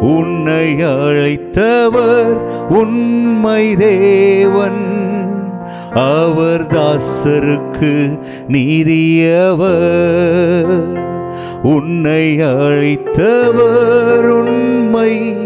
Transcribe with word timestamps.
உன்னை 0.00 0.74
அழைத்தவர் 0.74 2.68
உண்மை 2.68 3.76
தேவன். 3.76 5.14
அவர் 5.94 6.66
தாசருக்கு 6.66 8.18
நீதியவர். 8.48 11.04
உன்னை 11.62 12.38
அழைத்தவர் 12.38 14.28
உண்மை. 14.28 15.36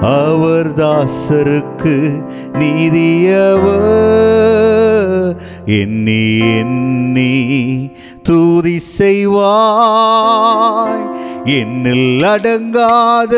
அவர் 0.00 0.74
தாசருக்கு 0.74 2.24
நீதியவர். 2.52 5.36
எண்ணி 5.66 6.38
எண்ணி 6.38 7.90
தூதி 8.22 8.82
செய்வாய். 8.98 11.15
என்னில் 11.46 12.24
அடங்காத 12.24 13.34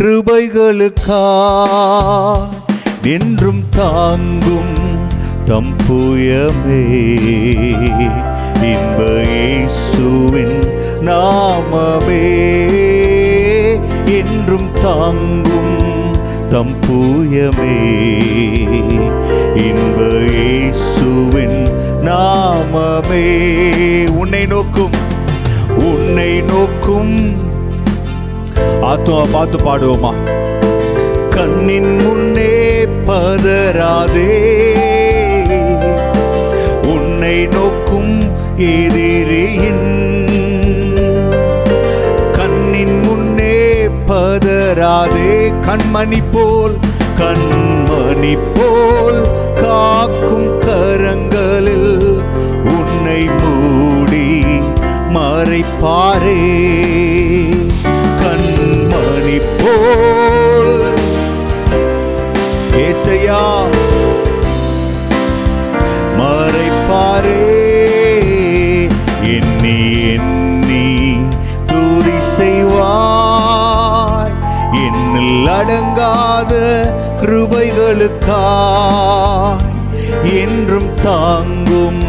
கிருபைகளுக்கா? 0.00 1.24
என்றும் 3.02 3.64
தாங்கும் 3.70 4.74
தம்புயமே 5.44 6.82
இன்ப 8.62 9.22
இயேசுவின் 9.28 10.60
நாமமே. 11.00 12.24
என்றும் 14.06 14.68
தாங்கும் 14.82 15.78
தம்பூயமே 16.46 17.78
இன்ப 19.54 20.02
இயேசுவின் 20.30 21.66
நாமமே. 21.98 23.26
உன்னை 24.06 24.46
நோக்கும் 24.46 25.05
உன்னை 25.78 26.40
நோக்கும். 26.40 27.14
ஆத்மா 28.80 29.22
பார்த்து 29.32 29.58
பாடுவோமா? 29.58 30.12
கண்ணின் 31.30 31.96
முன்னே 31.96 32.84
பதராதே 33.06 34.34
உன்னை 36.82 37.46
நோக்கும் 37.46 38.14
எதிரியின் 38.56 39.88
கண்ணின் 42.32 43.00
முன்னே 43.00 43.58
பதராதே 44.06 45.32
கண்மணி 45.66 46.22
போல் 46.32 46.76
கண்மணி 47.18 48.38
போல் 48.54 49.20
காக்கும் 49.54 50.48
கரங்களில் 50.60 52.22
உன்னை 52.76 53.20
மூடி. 53.40 54.26
மறைப்பாரே 55.14 56.40
கண்மணி 58.22 59.38
போல். 59.60 60.74
ஏசையா 62.84 63.42
மறைப்பாரே 66.18 67.44
எண்ணி 69.36 69.76
எண்ணி 70.14 70.86
தூதி 71.70 72.16
செய்வாய். 72.38 74.34
என்னில் 74.86 75.48
அடங்காத 75.58 76.52
கிருபைகளுக்கா 77.20 78.44
என்றும் 80.40 80.92
தாங்கும் 81.02 82.02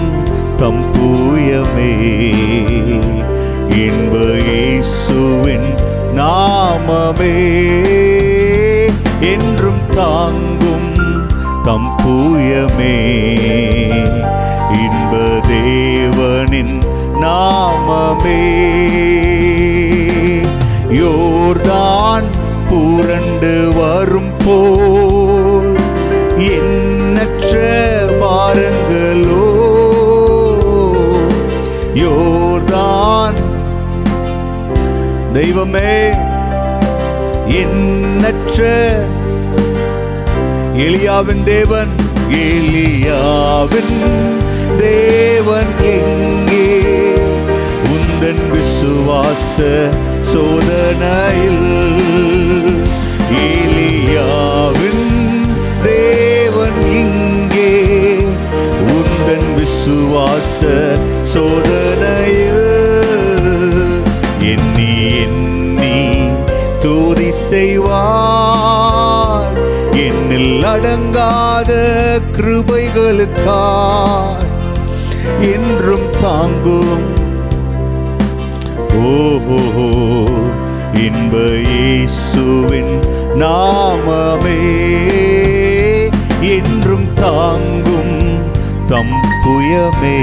தம்பூயமே 0.58 1.92
இன்ப 3.76 4.18
இயேசுவின் 4.50 5.70
நாமமே. 6.12 7.36
என்றும் 9.20 9.84
தாங்கும் 9.96 10.92
தம் 11.64 11.96
தூயமே 12.04 12.98
இன்ப 14.84 15.18
தேவனின் 15.50 16.82
நாமமே. 17.22 18.42
யோர்தான் 20.92 22.28
புரண்டு 22.70 23.72
வரும் 23.76 24.34
போல் 24.46 25.76
எண்ணற்ற 26.38 27.54
பாருங்களோ 28.22 29.47
தெய்வமே 35.38 35.92
எண்ணற்ற 37.62 38.62
எலியாவின் 40.86 41.44
தேவன் 41.46 41.92
எலியாவின் 42.48 43.96
தேவன் 44.82 45.72
எங்கே? 45.94 46.68
உந்தன் 47.94 48.44
விசுவாச 48.52 49.58
சோதனையில் 50.34 51.66
எலியாவின் 53.48 55.08
தேவன் 55.88 56.80
இங்கே? 57.02 57.74
உந்தன் 58.92 59.50
விசுவாச 59.58 60.62
சோதனையில் 61.34 62.67
அடங்காத 70.78 71.74
கிருபைகளுக்காய் 72.32 74.48
என்றும் 75.42 76.10
தாங்கும். 76.22 77.06
ஓஹோ 79.06 79.60
இன்ப 80.94 81.38
இயேசுவின் 81.72 83.00
நாமமே. 83.36 84.60
என்றும் 86.42 87.14
தாங்கும் 87.14 88.46
தம் 88.88 89.22
புயமே. 89.46 90.20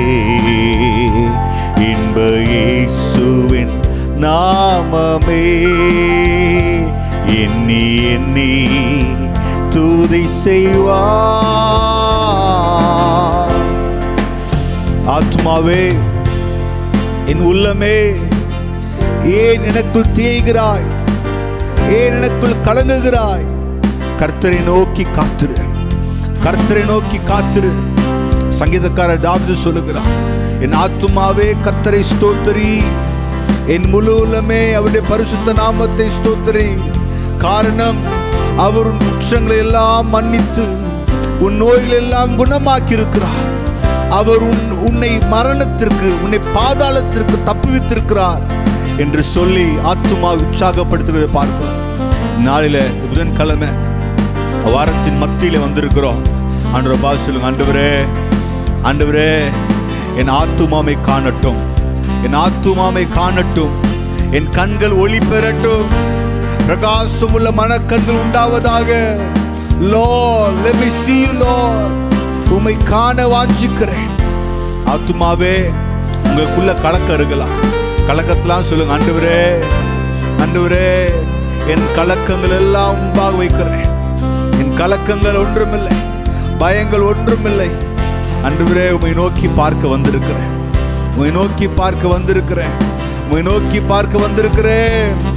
இன்ப 1.78 2.50
இயேசுவின் 2.50 3.80
நாமமே. 4.16 5.62
எண்ணி 7.26 8.12
எண்ணி 8.12 8.68
துதி 9.74 10.28
செய்வார். 10.28 11.02
ஆத்மாவே 15.06 15.94
என் 17.26 17.42
உள்ளமே 17.46 17.96
ஏன் 19.24 19.64
எனக்குள் 19.64 20.12
தேய்கிறாய்? 20.14 20.86
ஏன் 21.88 22.12
எனக்குள் 22.12 22.56
கலங்குகிறாய்? 22.64 23.46
கர்த்தரை 24.18 24.62
நோக்கி 24.62 25.02
காத்திரு. 25.02 25.52
கர்த்தரை 26.44 26.84
நோக்கி 26.84 27.20
காத்திரு. 27.24 27.72
சங்கீதக்காரர் 28.58 29.24
டாப்து 29.26 29.54
சொல்லுகிறார் 29.54 30.12
என் 30.60 30.74
ஆத்துமாவே 30.74 31.56
கர்த்தரை 31.64 32.02
ஸ்தோத்திரி. 32.12 32.82
என் 33.66 33.88
முழு 33.88 34.26
உள்ளமே 34.26 34.72
அவருடைய 34.72 35.06
பரிசுத்த 35.08 35.52
நாமத்தை 35.52 36.08
ஸ்தோத்திரி. 36.18 36.68
காரணம் 37.38 38.22
அவர் 38.56 38.86
உன் 38.86 38.98
குற்றங்களை 38.98 39.56
எல்லாம் 39.56 40.08
மன்னித்து 40.08 40.66
உன் 41.40 41.56
நோய்கள் 41.56 41.96
எல்லாம் 41.96 42.38
குணமாக்கி 42.38 42.90
இருக்கிறார் 42.90 43.46
அவர் 44.10 44.36
உன் 44.36 44.70
உன்னை 44.70 45.18
மரணத்திற்கு 45.18 46.22
உன்னை 46.22 46.38
பாதாளத்திற்கு 46.54 47.36
தப்புவித்திருக்கிறார் 47.46 48.42
என்று 48.96 49.22
சொல்லி 49.22 49.64
ஆத்துமா 49.64 50.30
உற்சாகப்படுத்துவதை 50.44 51.28
பார்க்கிறோம். 51.32 51.80
நாளில 52.46 52.76
புதன்கிழமை 53.10 53.68
வாரத்தின் 54.64 55.18
மத்தியில் 55.18 55.58
வந்திருக்கிறோம். 55.58 56.20
ஆண்டவர் 56.72 57.00
பார்த்து 57.00 57.24
சொல்லுங்க 57.24 57.50
ஆண்டவரே 57.50 57.90
ஆண்டவரே 58.84 59.44
என் 60.16 60.28
ஆத்துமாமை 60.28 61.00
காணட்டும். 61.00 61.60
என் 62.22 62.34
ஆத்துமாமை 62.34 63.08
காணட்டும். 63.08 63.74
என் 64.30 64.50
கண்கள் 64.50 64.90
ஒளி 64.90 65.18
பெறட்டும். 65.18 66.12
பிரகாசம் 66.66 67.32
உள்ள 67.32 67.50
மனக்கண்கள் 67.50 68.20
உண்டாவதாக. 68.24 68.90
Lo 69.92 70.06
let 70.64 70.76
me 70.82 70.88
see 71.00 71.18
you, 71.24 71.32
Lord. 71.40 71.92
உம்மை 72.56 72.76
காண 72.90 73.26
வாஞ்சிக்கிறேன். 73.32 74.12
ஆத்துமாவே 74.92 75.54
உங்களுக்குள்ள 76.24 76.72
கலக்கம் 76.84 77.16
இருக்கலாம். 77.18 77.54
கலக்கத்தெல்லாம் 78.08 78.66
சொல்லுங்க 78.70 78.94
ஆண்டவரே 78.96 79.40
ஆண்டவரே 80.44 80.88
என் 81.72 81.86
கலக்கங்கள் 81.96 82.56
எல்லாம் 82.60 82.98
உண்டாக 83.02 83.36
வைக்கிறேன். 83.40 83.86
என் 84.62 84.74
கலக்கங்கள் 84.80 85.38
ஒன்றுமில்லை 85.44 85.96
பயங்கள் 86.62 87.06
ஒன்றுமில்லை. 87.10 87.70
அன்றுவரே 88.48 88.90
உமை 88.90 89.12
நோக்கி 89.12 89.48
பார்க்க 89.60 89.94
வந்திருக்கிறேன். 89.94 90.50
உமை 91.16 91.30
நோக்கி 91.30 91.68
பார்க்க 91.68 92.08
வந்திருக்கிறேன். 92.08 92.74
உம்மை 93.24 93.42
நோக்கி 93.42 93.80
பார்க்க 93.80 94.18
வந்திருக்கிறேன். 94.18 95.33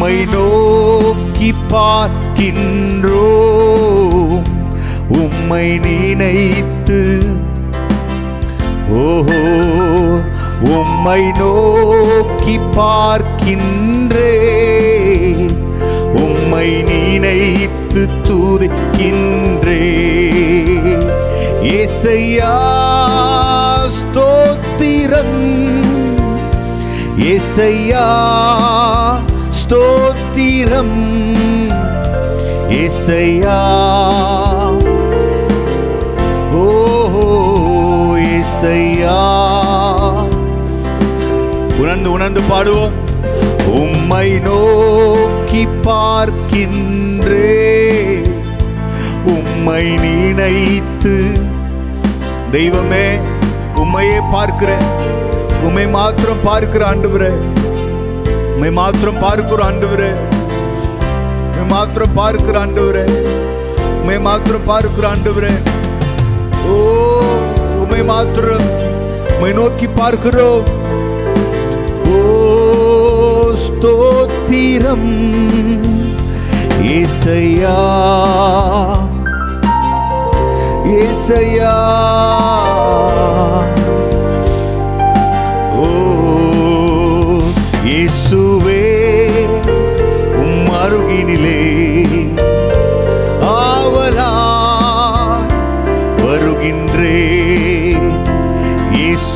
உம்மை 0.00 0.24
நோக்கி 0.24 1.54
பார்க்கின்றோ? 1.68 3.30
உம்மை 5.08 5.78
நினைத்து 5.78 7.22
ஓஹோ 8.92 9.42
உம்மை 10.60 11.30
நோக்கி 11.30 12.58
பார்க்கின்றே. 12.76 14.32
உம்மை 16.16 16.82
நினைத்து 16.82 18.08
துதிக்கின்றே. 18.22 19.84
ஏசையா 21.62 22.56
ஸ்தோத்திரம். 23.98 25.38
ஏசையா 27.16 28.08
ஸ்தோத்திரம். 29.70 30.98
இசையா 32.68 33.60
ஓஹோ 36.52 37.26
ஏசையா. 38.18 39.20
உணர்ந்து 41.78 42.10
உணர்ந்து 42.10 42.40
பாடுவோம். 42.50 42.90
உம்மை 43.66 44.38
நோக்கி 44.38 45.68
பார்க்கின்றே. 45.84 47.48
உம்மை 49.26 49.96
நினைத்து. 49.96 51.32
தெய்வமே 52.50 53.18
உம்மையே 53.76 54.20
பார்க்கிறேன். 54.30 54.84
உம்மை 55.62 55.88
மாத்திரம் 55.88 56.42
பார்க்கிற 56.42 56.86
ஆண்டு 56.86 57.08
உண்மை 58.60 58.72
மாத்திரம் 58.78 59.18
பார்க்கிற 59.20 59.60
ஆண்டவரே. 59.66 60.08
உண்மை 61.50 61.62
மாத்திரம் 61.70 62.12
பார்க்கிற 62.18 62.56
ஆண்டவரே. 62.62 63.04
உண்மை 63.98 64.16
மாத்திரம் 64.26 64.66
பார்க்கிற 64.70 65.04
ஆண்டவரே. 65.10 65.52
ஓ 66.72 66.74
உண்மை 67.82 68.02
மாத்திரம் 68.10 68.66
உண்மை 69.32 69.52
நோக்கி 69.60 69.86
பார்க்கிறோம் 70.00 70.68
ஓ 72.18 72.20
ஸ்தோத்திரம். 73.64 75.08
ஏசையா 76.98 77.78
ஏசையா. 81.00 81.74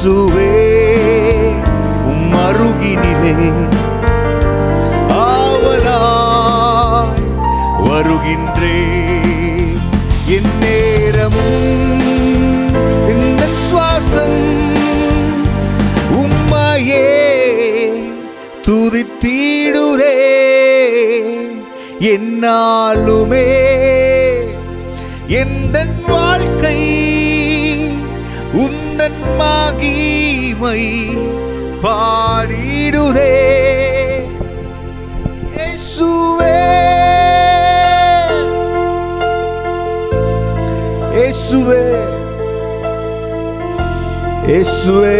இயேசுவே 0.05 0.49
உம் 2.09 2.33
அருகினிலே. 2.41 3.37
ஆவலாய் 5.27 7.23
வருகின்றே 7.87 8.81
என் 10.37 10.51
நேரமும் 10.63 12.05
இந்த 13.13 13.49
சுவாசம் 13.63 14.39
உம்மையே 16.21 17.09
துதித்தீடுதே. 18.69 20.15
என்னாலுமே 22.15 23.49
என் 25.41 25.59
மகிமை 29.75 30.83
பாடிடுதே. 31.83 33.35
இயேசுவே. 35.57 36.59
இயேசுவே. 41.15 41.85
இயேசுவே. 44.47 45.19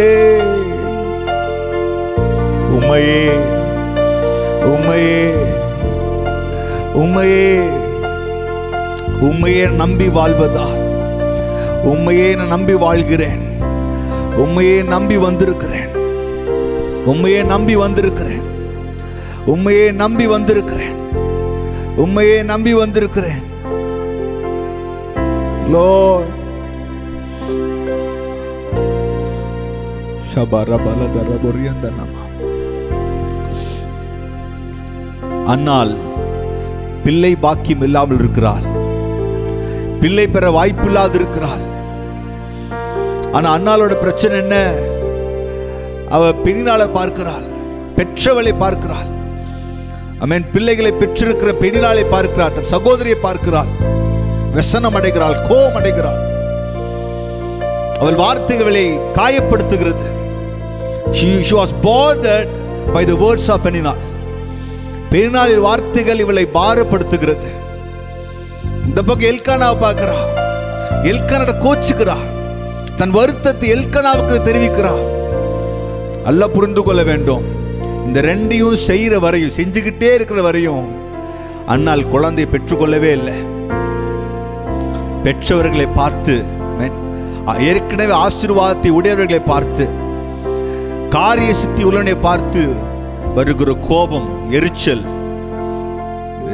உமையே 2.75 3.27
உமையே 4.71 5.23
உமையே 6.95 7.69
உமையே 9.21 9.69
நம்பி 9.69 10.07
வாழ்வதா? 10.07 10.67
உண்மையே 11.83 12.35
நான் 12.35 12.47
நம்பி 12.47 12.73
வாழ்கிறேன். 12.73 13.44
உண்மையே 14.37 14.81
நம்பி 14.81 15.17
வந்திருக்கிறேன். 15.17 15.95
உண்மையே 17.05 17.43
நம்பி 17.43 17.75
வந்திருக்கிறேன். 17.75 18.41
உண்மையே 19.45 19.91
நம்பி 19.91 20.27
வந்திருக்கிறேன். 20.27 20.95
உண்மையே 21.95 22.43
நம்பி 22.43 22.73
வந்திருக்கிறேன். 22.73 23.53
Lord. 25.71 26.23
ஷபரபலதரபொரியந்தனமா. 30.35 32.23
பிள்ளை 37.03 37.35
பாக்கியம் 37.35 37.81
இல்லாமல் 37.81 38.19
இருக்கிறாள். 38.19 38.83
பிள்ளை 39.99 40.27
பெற 40.27 40.51
வாய்ப்பில்லாது 40.51 41.15
இருக்கிறாள் 41.15 41.73
ஆனால் 43.35 43.53
அண்ணாலோட 43.55 43.93
பிரச்சனை 44.03 44.35
என்ன? 44.43 44.55
அவள் 46.15 46.39
பெண்ணினால 46.45 46.81
பார்க்கிறாள் 46.97 47.45
பெற்றவளை 47.97 48.53
பார்க்கிறாள். 48.63 49.09
அமேன் 50.23 50.45
பிள்ளைகளை 50.53 50.91
பெற்றிருக்கிற 50.99 51.51
பெண்ணினாலை 51.63 52.03
பார்க்கிறாள் 52.13 52.55
தன் 52.57 52.71
சகோதரியை 52.73 53.17
பார்க்கிறாள். 53.25 53.71
வெசனம் 54.55 54.97
அடைகிறாள் 54.99 55.37
கோபம் 55.47 55.77
அடைகிறாள். 55.79 56.21
அவள் 57.99 58.19
வார்த்தைகளை 58.23 58.85
காயப்படுத்துகிறது. 59.17 60.05
பை 62.93 63.03
த 63.09 63.13
வேர்ட்ஸ் 63.23 63.49
ஆஃப் 63.53 63.65
பெண்ணினால் 63.65 64.03
பெருநாளில் 65.11 65.65
வார்த்தைகள் 65.65 66.23
இவளை 66.23 66.45
பாரப்படுத்துகிறது. 66.53 67.49
இந்த 68.87 68.99
பக்கம் 69.09 69.29
எல்கானாவை 69.31 69.77
பார்க்கிறா. 69.83 70.17
எல்கானோட 71.11 71.53
கோச்சுக்கிறா. 71.65 72.17
தன் 72.99 73.15
வருத்தத்தை 73.17 73.67
எல்கனாவுக்கு 73.75 74.35
தெரிவிக்கிறா 74.47 74.93
அல்ல 76.29 76.43
புரிந்து 76.53 76.81
கொள்ள 76.83 77.01
வேண்டும். 77.09 77.43
இந்த 78.05 78.19
ரெண்டையும் 78.27 78.83
செய்கிற 78.87 79.15
வரையும் 79.25 79.55
செஞ்சுக்கிட்டே 79.57 80.09
இருக்கிற 80.17 80.39
வரையும் 80.47 80.85
அன்னால் 81.73 82.09
குழந்தையை 82.13 82.47
பெற்றுக்கொள்ளவே 82.51 83.11
இல்லை. 83.17 83.37
பெற்றவர்களை 85.25 85.87
பார்த்து 85.99 86.35
ஏற்கனவே 87.69 88.13
ஆசீர்வாதத்தை 88.25 88.91
உடையவர்களை 88.97 89.41
பார்த்து 89.51 89.85
காரிய 91.15 91.51
சித்தி 91.61 91.83
உள்ளனை 91.89 92.15
பார்த்து 92.27 92.61
வருகிற 93.37 93.71
கோபம் 93.89 94.29
எரிச்சல் 94.57 95.03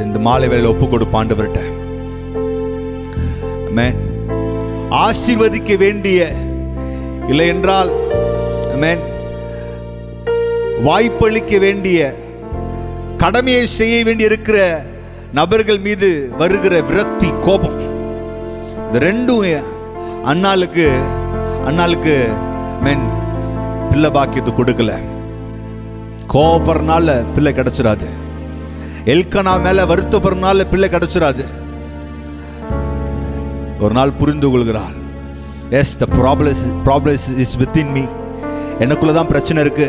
இந்த 0.04 0.18
மாலை 0.26 0.48
வேளையில் 0.52 0.72
ஒப்பு 0.72 0.86
கொடுப்பாண்டவர்கிட்ட 0.86 1.60
மே 3.78 3.86
ஆசீர்வதிக்க 5.00 5.76
வேண்டிய 5.76 6.32
இல்லை 7.28 7.46
என்றால் 7.46 7.90
வாய்ப்பளிக்க 10.86 11.58
வேண்டிய 11.58 11.98
கடமையை 13.16 13.66
செய்ய 13.66 14.04
வேண்டி 14.04 14.24
இருக்கிற 14.24 14.84
நபர்கள் 15.32 15.78
மீது 15.78 16.32
வருகிற 16.38 16.80
விரக்தி 16.80 17.28
கோபம். 17.40 17.78
இந்த 18.86 18.98
ரெண்டும் 18.98 19.44
அண்ணாளுக்கு 20.30 20.86
அண்ணாளுக்கு 21.68 22.14
மென் 22.82 23.06
பிள்ளை 23.90 24.10
பாக்கியத்தை 24.10 24.52
கொடுக்கல. 24.54 24.92
கோபப்படுறனால 26.32 27.24
பிள்ளை 27.34 27.52
கிடைச்சிடாது 27.52 28.08
எல்கனா 29.04 29.62
மேல 29.62 29.84
வருத்தப்படுறனால 29.84 30.64
பிள்ளை 30.70 30.88
கிடச்சிடாது 30.88 31.44
ஒரு 33.84 33.94
நாள் 33.98 34.18
புரிந்து 34.20 34.48
கொள்கிறாள். 34.50 34.96
Yes 35.78 35.92
the 36.00 36.06
problems 36.18 36.62
problems 36.86 37.24
is 37.42 37.54
within 37.60 37.92
me 37.96 38.04
எனக்குள்ள 38.84 39.12
தான் 39.16 39.30
பிரச்சனை 39.32 39.60
இருக்கு. 39.64 39.88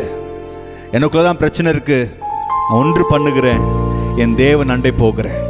எனக்குள்ள 0.96 1.24
தான் 1.26 1.40
பிரச்சனை 1.42 1.68
இருக்கு. 1.74 1.98
நான் 2.66 2.78
ஒன்று 2.82 3.04
பண்ணுகிறேன். 3.12 3.64
என் 4.22 4.34
தேவன் 4.44 4.72
அண்டை 4.74 4.92
போகிறேன். 5.02 5.40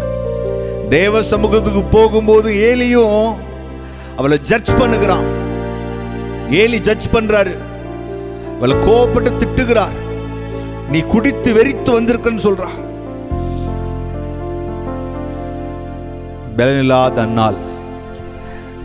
தேவ 0.96 1.22
சமூகத்துக்கு 1.32 1.82
போகும்போது 1.96 2.48
ஏலியும் 2.70 3.18
அவளை 4.18 4.38
ஜட்ஜ் 4.50 4.72
பண்ணுகிறான். 4.80 5.26
ஏலி 6.62 6.80
ஜட்ஜ் 6.88 7.06
பண்றாரு. 7.16 7.54
அவளை 8.56 8.76
கோபப்பட்டு 8.88 9.30
திட்டுகிறார். 9.42 9.96
நீ 10.94 11.00
குடித்து 11.12 11.52
வெறித்து 11.58 11.90
வந்திருக்கன்னு 11.98 12.46
சொல்றா. 12.48 12.70
பலனில்லாத 16.58 17.20
அன்னால் 17.26 17.60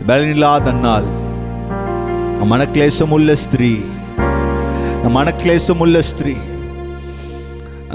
பலனில்லாத 0.08 0.68
அண்ணால் 0.72 1.08
மனக்லேசமுள்ள 2.50 3.32
ஸ்திரீ 3.42 3.70
மனக்லேசமுள்ள 5.16 5.98
ஸ்திரீ 6.10 6.34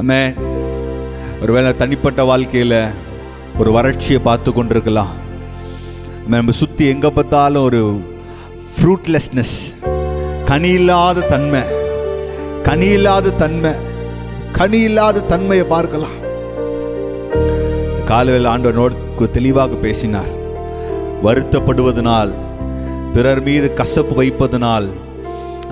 ஆமே 0.02 0.20
ஒருவேளை 1.44 1.72
தனிப்பட்ட 1.82 2.24
வாழ்க்கையில் 2.32 2.78
ஒரு 3.60 3.70
வறட்சியை 3.78 4.20
பார்த்து 4.28 4.50
கொண்டிருக்கலாம். 4.54 5.14
நம்ம 6.34 6.56
சுற்றி 6.60 6.86
எங்கே 6.94 7.12
பார்த்தாலும் 7.18 7.66
ஒரு 7.70 7.82
ஃப்ரூட்லெஸ்னஸ் 8.76 9.58
கனி 10.52 10.72
இல்லாத 10.80 11.28
தன்மை 11.34 11.64
கனி 12.70 12.90
இல்லாத 13.00 13.36
தன்மை 13.44 13.74
கனி 14.60 14.80
இல்லாத 14.90 15.28
தன்மையை 15.34 15.68
பார்க்கலாம். 15.76 16.18
காலவேல 18.10 18.52
ஆண்டவர் 18.54 18.80
நோட் 18.82 19.32
தெளிவாக 19.38 19.76
பேசினார். 19.86 20.32
வருத்தப்படுவதனால் 21.26 22.32
பிறர் 23.16 23.42
மீது 23.48 23.68
கசப்பு 23.80 24.14
வைப்பதனால் 24.22 24.88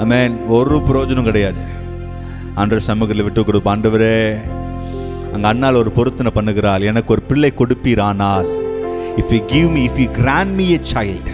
அமேன் 0.04 0.36
ஒரு 0.58 0.78
பிரயோஜனம் 0.88 1.28
கிடையாது. 1.30 1.62
ஆண்டவர் 2.60 2.88
சமூகத்தில் 2.90 3.26
விட்டு 3.26 3.42
கொடுப்ப 3.48 3.72
ஆண்டவரே 3.74 4.18
அங்கே 5.34 5.48
அண்ணால் 5.52 5.80
ஒரு 5.82 5.92
பொருத்தனை 5.98 6.32
பண்ணுகிறாள் 6.36 6.84
எனக்கு 6.90 7.14
ஒரு 7.16 7.22
பிள்ளை 7.30 7.52
கொடுப்பீரானால் 7.60 8.50
if 9.22 9.34
you 9.36 9.40
give 9.54 9.70
me 9.76 9.82
if 9.90 10.00
you 10.04 10.08
grant 10.20 10.54
me 10.60 10.66
a 10.78 10.80
child 10.94 11.34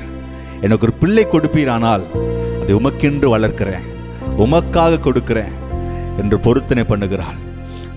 எனக்கு 0.65 0.85
ஒரு 0.87 0.95
பிள்ளை 1.01 1.25
கொடுப்பீரானால் 1.33 2.05
அதை 2.61 2.73
உமக்கென்று 2.79 3.27
வளர்க்கிறேன் 3.35 3.85
உமக்காக 4.45 4.99
கொடுக்கிறேன் 5.07 5.53
என்று 6.21 6.37
பொருத்தனை 6.45 6.83
பண்ணுகிறாள். 6.91 7.37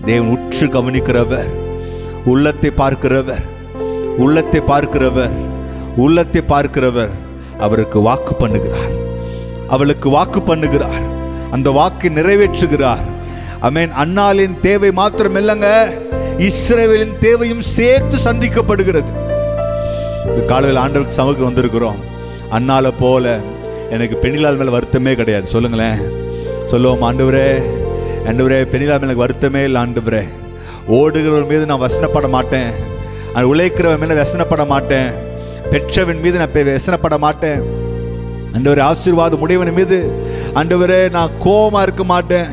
தேவன் 0.07 0.31
உற்று 0.35 0.65
கவனிக்கிறவர் 0.75 1.49
உள்ளத்தை 2.31 2.69
பார்க்கிறவர் 2.81 3.45
உள்ளத்தை 4.23 4.61
பார்க்கிறவர் 4.71 5.35
உள்ளத்தை 5.95 6.41
பார்க்கிறவர் 6.47 7.09
அவருக்கு 7.59 8.01
வாக்கு 8.01 8.47
பண்ணுகிறார். 8.47 9.01
அவளுக்கு 9.67 10.09
வாக்கு 10.09 10.39
பண்ணுகிறார். 10.39 11.01
அந்த 11.51 11.71
வாக்கை 11.71 12.09
நிறைவேற்றுகிறார். 12.09 13.03
அமேன். 13.61 13.91
அன்னாலின் 13.91 14.59
தேவை 14.61 14.91
மாத்திரம் 14.91 15.35
இல்லைங்க. 15.35 15.83
இஸ்ரேவேலின் 16.37 17.17
தேவையும் 17.19 17.61
சேர்த்து 17.61 18.17
சந்திக்கப்படுகிறது. 18.17 19.11
இந்த 20.25 20.45
காலையில் 20.47 20.81
ஆண்டவருக்கு 20.81 21.09
சமூகம் 21.09 21.53
வந்திருக்கிறோம். 21.53 21.95
அண்ணால 22.51 22.91
போல 22.99 23.39
எனக்கு 23.89 24.19
பெண்ணிலால் 24.21 24.57
மேல 24.57 24.77
வருத்தமே 24.77 25.15
கிடையாது. 25.15 25.47
சொல்லுங்களேன். 25.47 25.97
சொல்லுவோம் 26.67 27.01
ஆண்டவரே. 27.01 27.63
ஆண்டவரே 28.25 28.65
பெண்ணிலால் 28.65 28.99
மேல 28.99 28.99
எனக்கு 28.99 29.25
வருத்தமே 29.25 29.63
இல்லை 29.63 29.81
ஆண்டவரே. 29.81 30.27
ஓடுகிறவர் 30.91 31.43
மீது 31.43 31.65
நான் 31.65 31.81
வசனப்பட 31.81 32.29
மாட்டேன். 32.29 32.69
அது 33.33 33.55
உழைக்கிறவன் 33.55 33.99
மேல 33.99 34.13
வசனப்பட 34.13 34.65
மாட்டேன். 34.65 35.31
பெற்றவன் 35.69 36.19
மீது 36.19 36.37
நான் 36.37 36.53
பெ- 36.53 36.79
வசனப்பட 36.79 37.17
மாட்டேன். 37.17 37.61
ஆண்டவரே 38.53 38.81
ஆசீர்வாதம் 38.81 39.39
உடையவன் 39.39 39.73
மீது. 39.73 40.11
அண்டவரே 40.53 41.09
நான் 41.09 41.29
கோபமாக 41.39 41.83
இருக்க 41.83 42.03
மாட்டேன். 42.03 42.45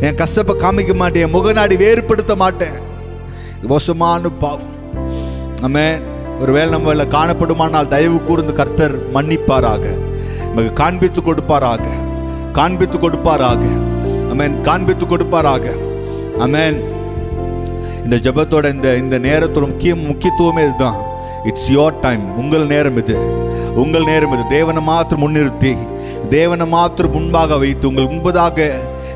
என் 0.00 0.14
கஷ்டப்பை 0.14 0.56
காமிக்க 0.56 0.94
மாட்டேன். 0.94 1.26
என் 1.26 1.34
முகநாடி 1.34 1.76
வேறுபடுத்த 1.76 2.36
மாட்டேன். 2.36 2.88
மோசமான 3.62 4.28
பாவம். 4.28 4.78
நம்ம 5.60 5.94
ஒருவேளை 6.40 6.78
நம்மள 6.78 7.08
காணப்படுமானால் 7.08 7.88
தயவு 7.88 8.22
கூர்ந்து 8.22 8.52
கர்த்தர் 8.52 9.12
மன்னிப்பாராக. 9.12 9.86
நமக்கு 10.38 10.72
காண்பித்து 10.72 11.20
கொடுப்பாராக. 11.20 11.82
காண்பித்து 12.52 12.98
கொடுப்பாராக. 12.98 13.64
அமேன் 14.04 14.60
காண்பித்து 14.60 15.06
கொடுப்பாராக. 15.06 15.78
அமேன் 16.38 16.80
இந்த 18.04 18.16
ஜெபத்தோட 18.16 18.74
இந்த 18.74 18.96
இந்த 18.96 19.18
நேரத்தோட 19.18 19.60
முக்கிய 19.60 19.94
முக்கியத்துவமே 19.94 20.62
இதுதான். 20.64 21.08
இட்ஸ் 21.44 21.70
யோர் 21.70 22.00
டைம் 22.00 22.36
உங்கள் 22.36 22.66
நேரம் 22.66 22.96
இது. 22.96 23.16
உங்கள் 23.74 24.04
நேரம் 24.04 24.32
இது. 24.32 24.42
தேவனை 24.48 24.82
மாத்திரம் 24.82 25.22
முன்னிறுத்தி 25.24 25.76
தேவனை 26.30 26.66
மாத்திரம் 26.66 27.12
முன்பாக 27.12 27.56
வைத்து 27.56 27.88
உங்கள் 27.88 28.10
முன்பதாக 28.12 28.70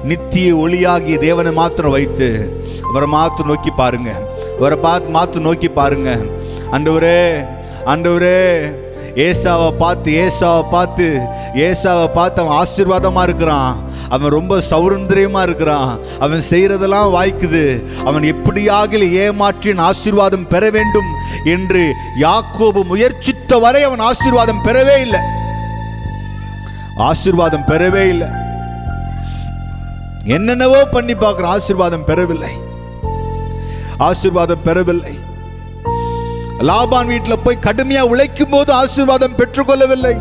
நித்திய 0.04 0.54
ஒளியாகிய 0.56 1.18
தேவனை 1.18 1.52
மாத்திரம் 1.52 1.90
வைத்து 1.90 2.28
அவரை 2.88 3.08
மாத்திரம் 3.08 3.50
நோக்கி 3.50 3.70
பாருங்க. 3.70 4.10
அவரை 4.58 4.78
பார்த்து 4.78 5.10
மாத்திரம் 5.10 5.46
நோக்கி 5.46 5.68
பாருங்க. 5.68 6.10
அண்டவரே 6.72 7.44
அண்டவரே 7.86 8.40
ஏசாவை 9.14 9.70
பார்த்து 9.78 10.10
ஏசாவை 10.24 10.62
பார்த்து 10.70 11.20
ஏசாவை 11.54 12.06
பார்த்து 12.12 12.42
அவன் 12.42 12.56
ஆசீர்வாதமாக 12.60 13.22
இருக்கிறான். 13.22 13.83
அவன் 14.08 14.34
ரொம்ப 14.38 14.62
சௌரந்திரியமா 14.70 15.42
இருக்கிறான். 15.42 15.98
அவன் 16.18 16.42
செய்கிறதெல்லாம் 16.50 17.14
வாய்க்குது. 17.16 17.84
அவன் 18.04 18.22
எப்படியாக 18.22 19.00
ஏமாற்றின் 19.24 19.80
ஆசீர்வாதம் 19.80 20.48
பெற 20.48 20.70
வேண்டும் 20.70 21.10
என்று 21.44 21.82
யாக்கோபு 22.20 22.82
முயற்சித்த 22.92 23.58
வரை 23.58 23.82
அவன் 23.82 23.98
ஆசீர்வாதம் 23.98 24.64
பெறவே 24.64 25.00
இல்லை. 25.00 25.20
ஆசீர்வாதம் 26.96 27.68
பெறவே 27.68 28.08
இல்லை. 28.08 28.28
என்னென்னவோ 30.24 30.84
பண்ணி 30.84 31.14
பார்க்குற 31.14 31.46
ஆசீர்வாதம் 31.54 32.04
பெறவில்லை. 32.04 32.52
ஆசீர்வாதம் 33.98 34.62
பெறவில்லை. 34.64 35.14
லாபான் 36.58 37.06
வீட்டில் 37.06 37.42
போய் 37.44 37.64
கடுமையாக 37.66 38.08
உழைக்கும் 38.08 38.50
போது 38.50 38.72
ஆசீர்வாதம் 38.72 39.36
பெற்றுக்கொள்ளவில்லை. 39.38 40.14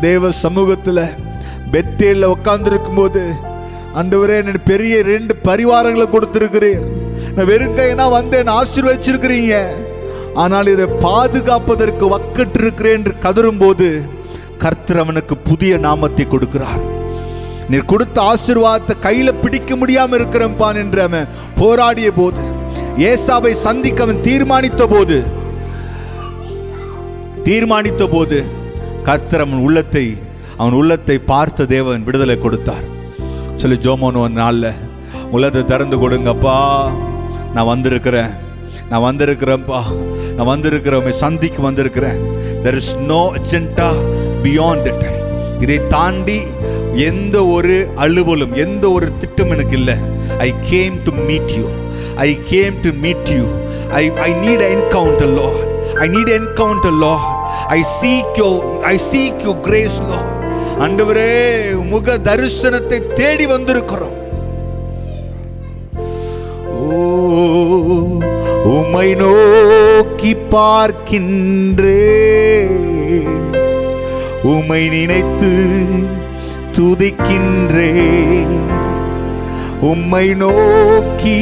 தேவ 0.00 0.30
சமூகத்தில் 0.30 1.29
பெத்தேல 1.72 2.28
உட்கார்ந்துருக்கும் 2.34 3.00
போது 3.00 3.22
அண்டவரே 4.00 4.34
எனக்கு 4.42 4.62
பெரிய 4.72 4.96
ரெண்டு 5.12 5.32
பரிவாரங்களை 5.48 6.06
கொடுத்திருக்கிறீர். 6.10 6.84
நான் 7.34 7.50
வெறுங்கைனா 7.52 8.06
வந்தேன் 8.18 8.52
ஆசீர்வச்சிருக்கிறீங்க. 8.60 9.54
ஆனால் 10.42 10.70
இதை 10.74 10.86
பாதுகாப்பதற்கு 11.06 12.04
வக்கட்டு 12.14 12.58
இருக்கிறேன் 12.62 12.96
என்று 12.98 13.14
கதறும் 13.24 13.60
போது 13.62 13.88
கர்த்தர் 14.64 15.02
அவனுக்கு 15.02 15.34
புதிய 15.50 15.72
நாமத்தை 15.86 16.24
கொடுக்கிறார். 16.34 16.82
நீ 17.70 17.78
கொடுத்த 17.92 18.16
ஆசீர்வாதத்தை 18.30 18.94
கையில 19.06 19.30
பிடிக்க 19.42 19.76
முடியாம 19.80 20.16
இருக்கிறப்பான் 20.18 20.80
என்று 20.82 21.00
அவன் 21.08 21.28
போராடிய 21.60 22.08
போது 22.20 22.42
ஏசாவை 23.10 23.52
சந்திக்க 23.66 24.02
அவன் 24.06 24.24
தீர்மானித்த 24.28 24.86
போது 24.94 25.18
தீர்மானித்த 27.46 28.04
போது 28.14 28.38
கர்த்தர் 29.06 29.44
அவன் 29.44 29.62
உள்ளத்தை 29.66 30.06
அவன் 30.60 30.74
உள்ளத்தை 30.78 31.16
பார்த்த 31.32 31.66
தேவன் 31.74 32.02
விடுதலை 32.06 32.36
கொடுத்தார். 32.38 32.86
சொல்லி 33.60 33.76
ஜோமோன் 33.84 34.18
ஒரு 34.22 34.34
நாளில் 34.40 34.72
உள்ளத்தை 35.34 35.62
திறந்து 35.70 35.96
கொடுங்கப்பா. 36.02 36.56
நான் 37.54 37.68
வந்திருக்கிறேன். 37.70 38.32
நான் 38.90 39.04
வந்திருக்கிறேன்ப்பா. 39.06 39.80
நான் 40.36 40.50
வந்திருக்கிறேன். 40.50 41.20
சந்திக்கு 41.22 41.60
வந்திருக்கிறேன். 41.68 42.18
There 42.64 42.78
is 42.80 42.90
no 43.12 43.20
agenda 43.38 43.88
beyond 44.44 44.88
it 44.92 45.06
இதை 45.64 45.78
தாண்டி 45.94 46.38
எந்த 47.08 47.36
ஒரு 47.56 47.76
அலுவலும் 48.04 48.54
எந்த 48.64 48.84
ஒரு 48.96 49.06
திட்டம் 49.22 49.52
எனக்கு 49.56 49.76
இல்லை. 49.80 49.96
I 50.46 50.48
came 50.72 50.96
to 51.06 51.12
meet 51.28 51.52
you 51.58 51.66
I 52.26 52.28
came 52.52 52.74
to 52.86 52.92
meet 53.04 53.30
you 53.36 53.44
I 54.00 54.02
I 54.26 54.30
need 54.44 54.64
encounter 54.74 55.32
Lord 55.38 55.48
I 56.04 56.08
need 56.16 56.32
encounter 56.38 56.98
Lord 57.04 57.14
I 57.78 57.80
seek 58.00 58.38
you 58.42 58.50
I 58.92 58.94
seek 59.12 59.40
you 59.46 59.54
grace 59.68 59.98
Lord 60.10 60.20
அண்டவரே 60.84 61.32
முக 61.90 62.14
தரிசனத்தை 62.26 62.98
தேடி 63.18 63.46
வந்திருக்கிறோம். 63.46 64.16
ஓ 66.74 67.00
உம்மை 68.76 69.08
நோக்கி 69.22 70.32
பார்க்கின்றே 70.54 72.06
உம்மை 74.52 74.80
நினைத்து 74.94 75.52
துதிக்கின்றே 76.78 77.92
உம்மை 79.90 80.26
நோக்கி. 80.42 81.38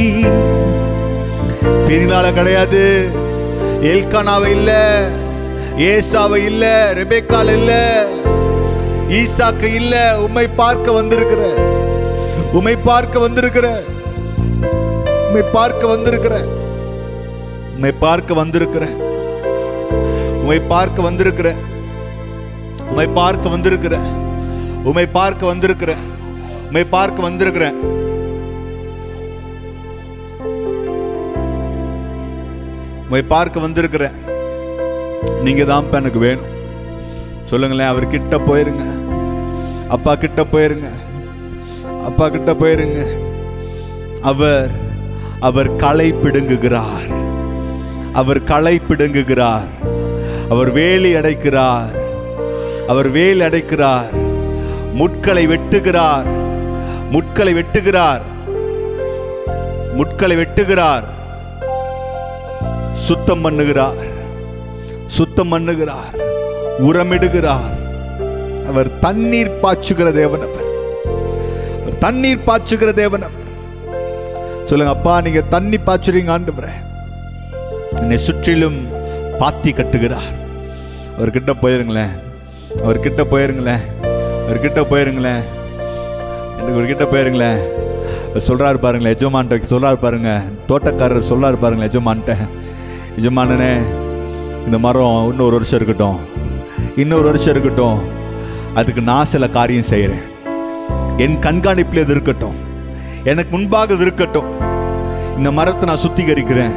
பெரினால 1.87 2.25
கிடையாது. 2.33 2.85
எல்கானாவை 3.93 4.51
இல்லை 4.57 4.83
ஏசாவை 5.89 6.41
இல்லை 6.51 6.75
ரெபேக்கால் 6.99 7.51
இல்ல. 7.57 7.73
ஈசாக்கு 9.09 9.63
இல்ல 9.63 10.21
உம்மை 10.21 10.47
பார்க்க 10.47 10.91
வந்திருக்கிற. 10.91 11.53
உம்மை 12.53 12.75
பார்க்க 12.75 13.19
வந்திருக்கிற. 13.19 13.81
உம்மை 15.27 15.41
பார்க்க 15.53 15.87
வந்திருக்கிற. 15.87 16.45
உம்மை 17.75 17.91
பார்க்க 17.91 18.33
வந்திருக்கிற. 18.33 18.85
உம்மை 20.41 20.59
பார்க்க 20.67 21.01
வந்திருக்கிற. 21.01 21.53
உம்மை 22.89 23.07
பார்க்க 23.07 23.49
வந்திருக்கிற. 23.49 23.97
உம்மை 24.83 25.05
பார்க்க 25.05 25.45
வந்திருக்கிற. 25.45 25.95
உம்மை 26.67 26.83
பார்க்க 26.83 27.21
வந்திருக்கிறேன் 27.21 27.97
உம்மை 33.03 33.21
பார்க்க 33.21 33.59
வந்திருக்கிறேன் 33.59 34.15
நீங்க 35.43 35.63
தான் 35.63 35.91
எனக்கு 35.91 36.19
வேணும். 36.19 36.57
சொல்லுங்களேன் 37.45 37.87
அவர் 37.87 38.07
கிட்ட 38.07 38.37
போயிருங்க. 38.37 38.98
அப்பா 39.89 40.15
கிட்ட 40.15 40.45
போயிருங்க. 40.51 40.89
அப்பா 42.05 42.29
கிட்ட 42.29 42.53
போயிருங்க. 42.53 43.05
அவர் 44.21 44.71
அவர் 45.39 45.75
களை 45.75 46.13
பிடுங்குகிறார். 46.13 47.07
அவர் 48.13 48.43
களை 48.43 48.81
பிடுங்குகிறார். 48.89 49.67
அவர் 50.49 50.71
வேலி 50.71 51.13
அடைக்கிறார். 51.13 51.95
அவர் 52.87 53.09
வேலி 53.09 53.41
அடைக்கிறார். 53.41 54.09
முட்களை 54.97 55.47
வெட்டுகிறார். 55.47 56.25
முட்களை 57.11 57.53
வெட்டுகிறார். 57.53 58.21
முட்களை 59.97 60.35
வெட்டுகிறார். 60.35 61.03
சுத்தம் 62.95 63.45
பண்ணுகிறார். 63.45 64.07
சுத்தம் 65.07 65.51
பண்ணுகிறார். 65.51 66.15
உரமிடுகிறார். 66.79 67.77
அவர் 68.69 68.99
தண்ணீர் 68.99 69.59
பாய்ச்சுகிற 69.63 70.11
தேவன் 70.11 70.39
அவர். 70.39 70.67
தண்ணீர் 71.99 72.43
பாய்ச்சுகிற 72.47 72.93
தேவன் 72.93 73.21
அவர். 73.21 73.37
சொல்லுங்க 74.65 74.93
அப்பா 74.93 75.21
நீங்க 75.21 75.41
தண்ணி 75.41 75.77
பாய்ச்சுறீங்க 75.77 76.39
ஆண்டவரே. 76.39 76.69
என்னை 77.99 78.17
சுற்றிலும் 78.17 78.87
பாத்தி 79.39 79.71
கட்டுகிறார். 79.71 80.29
அவர்கிட்ட 81.19 81.53
போயிருங்களேன். 81.61 82.09
அவர்கிட்ட 82.77 83.23
போயிருங்களேன். 83.31 83.79
அவர்கிட்ட 84.47 84.83
போயிருங்களேன். 84.91 85.43
எனக்கு 86.57 86.79
அவர்கிட்ட 86.79 87.07
போயிருங்களேன். 87.07 87.59
சொல்றாரு 88.33 88.77
பாருங்களேன் 88.77 89.17
எஜமான்ட்ட 89.17 89.61
சொல்றாரு 89.69 89.95
பாருங்க. 89.95 90.41
தோட்டக்காரர் 90.67 91.29
சொல்றாரு 91.29 91.55
பாருங்களேன் 91.55 91.89
எஜமான்ட்ட 91.89 92.37
எஜமானனே 93.19 93.77
இந்த 94.65 94.77
மரம் 94.77 95.27
இன்னொரு 95.29 95.51
வருஷம் 95.51 95.81
இருக்கட்டும். 95.81 96.19
இன்னொரு 96.95 97.23
வருஷம் 97.23 97.49
இருக்கட்டும். 97.49 98.18
அதுக்கு 98.75 99.01
நான் 99.01 99.25
சில 99.25 99.49
காரியம் 99.49 99.89
செய்கிறேன் 99.91 100.25
என் 101.17 101.39
கண்காணிப்பில் 101.45 102.01
இது 102.03 102.13
இருக்கட்டும். 102.15 102.55
எனக்கு 103.23 103.57
முன்பாக 103.57 103.93
இது 103.93 104.01
இருக்கட்டும். 104.01 104.49
இந்த 105.37 105.51
மரத்தை 105.51 105.89
நான் 105.89 106.03
சுத்திகரிக்கிறேன். 106.03 106.75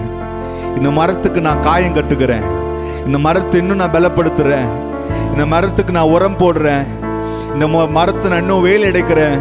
இந்த 0.76 0.90
மரத்துக்கு 0.90 1.40
நான் 1.40 1.60
காயம் 1.60 1.94
கட்டுக்கிறேன் 1.94 2.46
இந்த 3.06 3.18
மரத்தை 3.18 3.60
இன்னும் 3.60 3.76
நான் 3.76 3.90
பலப்படுத்துகிறேன் 3.90 4.68
இந்த 5.32 5.46
மரத்துக்கு 5.46 5.92
நான் 5.92 6.12
உரம் 6.16 6.38
போடுறேன். 6.38 6.84
இந்த 7.52 7.86
மரத்தை 7.98 8.30
நான் 8.30 8.40
இன்னும் 8.40 8.62
வேலை 8.62 8.90
அடைக்கிறேன். 8.90 9.38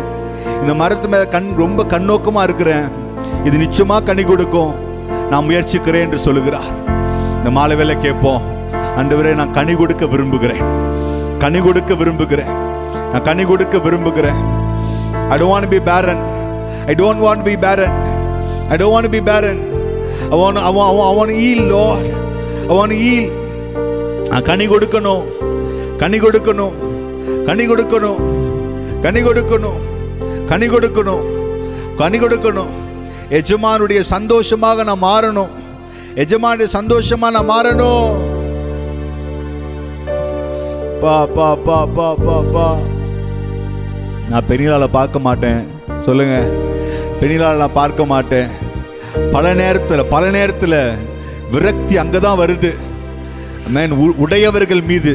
இந்த 0.62 0.74
மரத்து 0.74 1.08
மேல 1.08 1.26
கண் 1.26 1.54
ரொம்ப 1.56 1.84
கண்ணோக்கமாக 1.84 2.44
இருக்கிறேன். 2.44 2.86
இது 3.44 3.58
நிச்சயமா 3.58 4.04
கனி 4.04 4.24
கொடுக்கும். 4.24 4.74
நான் 5.30 5.46
முயற்சிக்கிறேன் 5.46 6.02
என்று 6.02 6.18
சொல்லுகிறார். 6.18 6.72
இந்த 7.38 7.52
மாலை 7.52 7.76
வேலை 7.76 7.98
கேட்போம் 7.98 8.42
அன்று 8.96 9.36
நான் 9.36 9.52
கனி 9.52 9.74
கொடுக்க 9.74 10.06
விரும்புகிறேன். 10.06 10.81
கனி 11.42 11.60
கொடுக்க 11.66 11.96
விரும்புகிறேன். 11.96 12.52
நான் 13.12 13.26
கனி 13.28 13.44
கொடுக்க 13.52 13.76
விரும்புகிறேன். 13.86 14.40
ஐ 15.34 15.36
டோன்ட் 15.42 15.70
பி 15.74 15.80
பேரன் 15.90 16.24
ஐ 16.90 16.94
டோன்ட் 17.02 17.22
வாண்ட் 17.26 17.44
பி 17.48 17.54
பேரன் 17.66 17.96
ஐ 18.74 18.78
டோன்ட் 18.82 19.10
பி 19.14 19.22
பேரன் 19.30 19.62
அவன் 20.36 20.56
அவன் 20.70 20.88
அவன் 20.92 21.08
அவன் 21.12 21.32
ஈல் 21.50 21.64
லோர் 21.72 22.06
அவன் 22.74 22.92
ஈல் 23.12 23.30
நான் 24.32 24.48
கனி 24.50 24.66
கொடுக்கணும். 24.68 25.24
கனி 26.02 26.18
கொடுக்கணும். 26.26 26.76
கனி 27.48 27.64
கொடுக்கணும். 27.72 28.20
கனி 29.06 29.22
கொடுக்கணும். 29.28 29.80
கனி 30.52 30.68
கொடுக்கணும். 30.74 31.24
கனி 32.02 32.18
கொடுக்கணும். 32.20 32.72
எஜமானுடைய 33.40 34.02
சந்தோஷமாக 34.14 34.84
நான் 34.84 35.04
மாறணும். 35.04 35.52
எஜமானுடைய 36.16 36.70
சந்தோஷமாக 36.78 37.34
நான் 37.38 37.52
மாறணும். 37.54 38.31
பா 41.02 41.26
பா 41.26 41.56
பா 41.56 41.86
பா 41.86 42.16
பா 42.16 42.36
பா. 42.54 42.78
நான் 44.30 44.44
பெரியலாளை 44.50 44.88
பார்க்க 44.92 45.20
மாட்டேன். 45.20 45.62
சொல்லுங்க. 46.06 46.36
பெரியலாளை 47.22 47.58
நான் 47.58 47.74
பார்க்க 47.74 48.06
மாட்டேன். 48.06 48.48
பல 49.32 49.54
நேரத்தில் 49.54 50.06
பல 50.06 50.30
நேரத்தில் 50.30 50.78
விரக்தி 51.52 51.98
அங்கே 51.98 52.20
தான் 52.20 52.40
வருது 52.40 52.72
மேன் 53.68 53.92
உடையவர்கள் 54.18 54.82
மீது. 54.82 55.14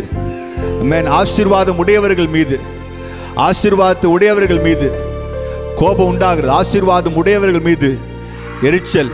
மேன் 0.83 1.07
ஆசீர்வாதம் 1.07 1.79
உடையவர்கள் 1.79 2.27
மீது. 2.27 2.61
ஆசீர்வாதத்தை 3.37 4.07
உடையவர்கள் 4.07 4.59
மீது. 4.59 4.89
கோபம் 5.77 6.07
உண்டாகிறது. 6.07 6.53
ஆசீர்வாதம் 6.53 7.15
உடையவர்கள் 7.15 7.61
மீது. 7.61 7.99
எரிச்சல். 8.63 9.13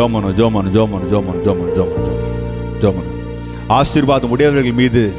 ஜோமனு 0.00 0.28
ஜோமனு 0.38 0.70
ஜோமனு 0.74 1.08
ஜோமனு 1.12 1.38
ஜோமனு 1.44 1.72
ஜோமனு 1.76 2.04
ஜோமனு 2.04 2.28
ஜோமனு. 2.80 3.10
ஆசீர்வாதம் 3.66 4.30
உடையவர்கள் 4.30 4.72
மீது 4.72 5.12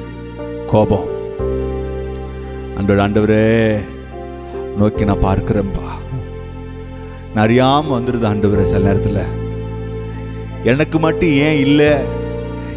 கோபம். 0.68 1.06
அன்றோட 2.78 3.02
ஆண்டவரே 3.06 3.80
நோக்கி 4.78 5.06
நான் 5.06 5.24
பார்க்கிறேன்ப்பா 5.24 5.88
நான் 7.34 7.44
அறியாமல் 7.44 8.02
வந்துடுது 8.02 8.26
ஆண்டவரே 8.30 8.64
சில 8.64 8.78
நேரத்தில். 8.78 9.22
எனக்கு 10.64 11.00
மட்டும் 11.00 11.30
ஏன் 11.30 11.60
இல்லை? 11.60 11.90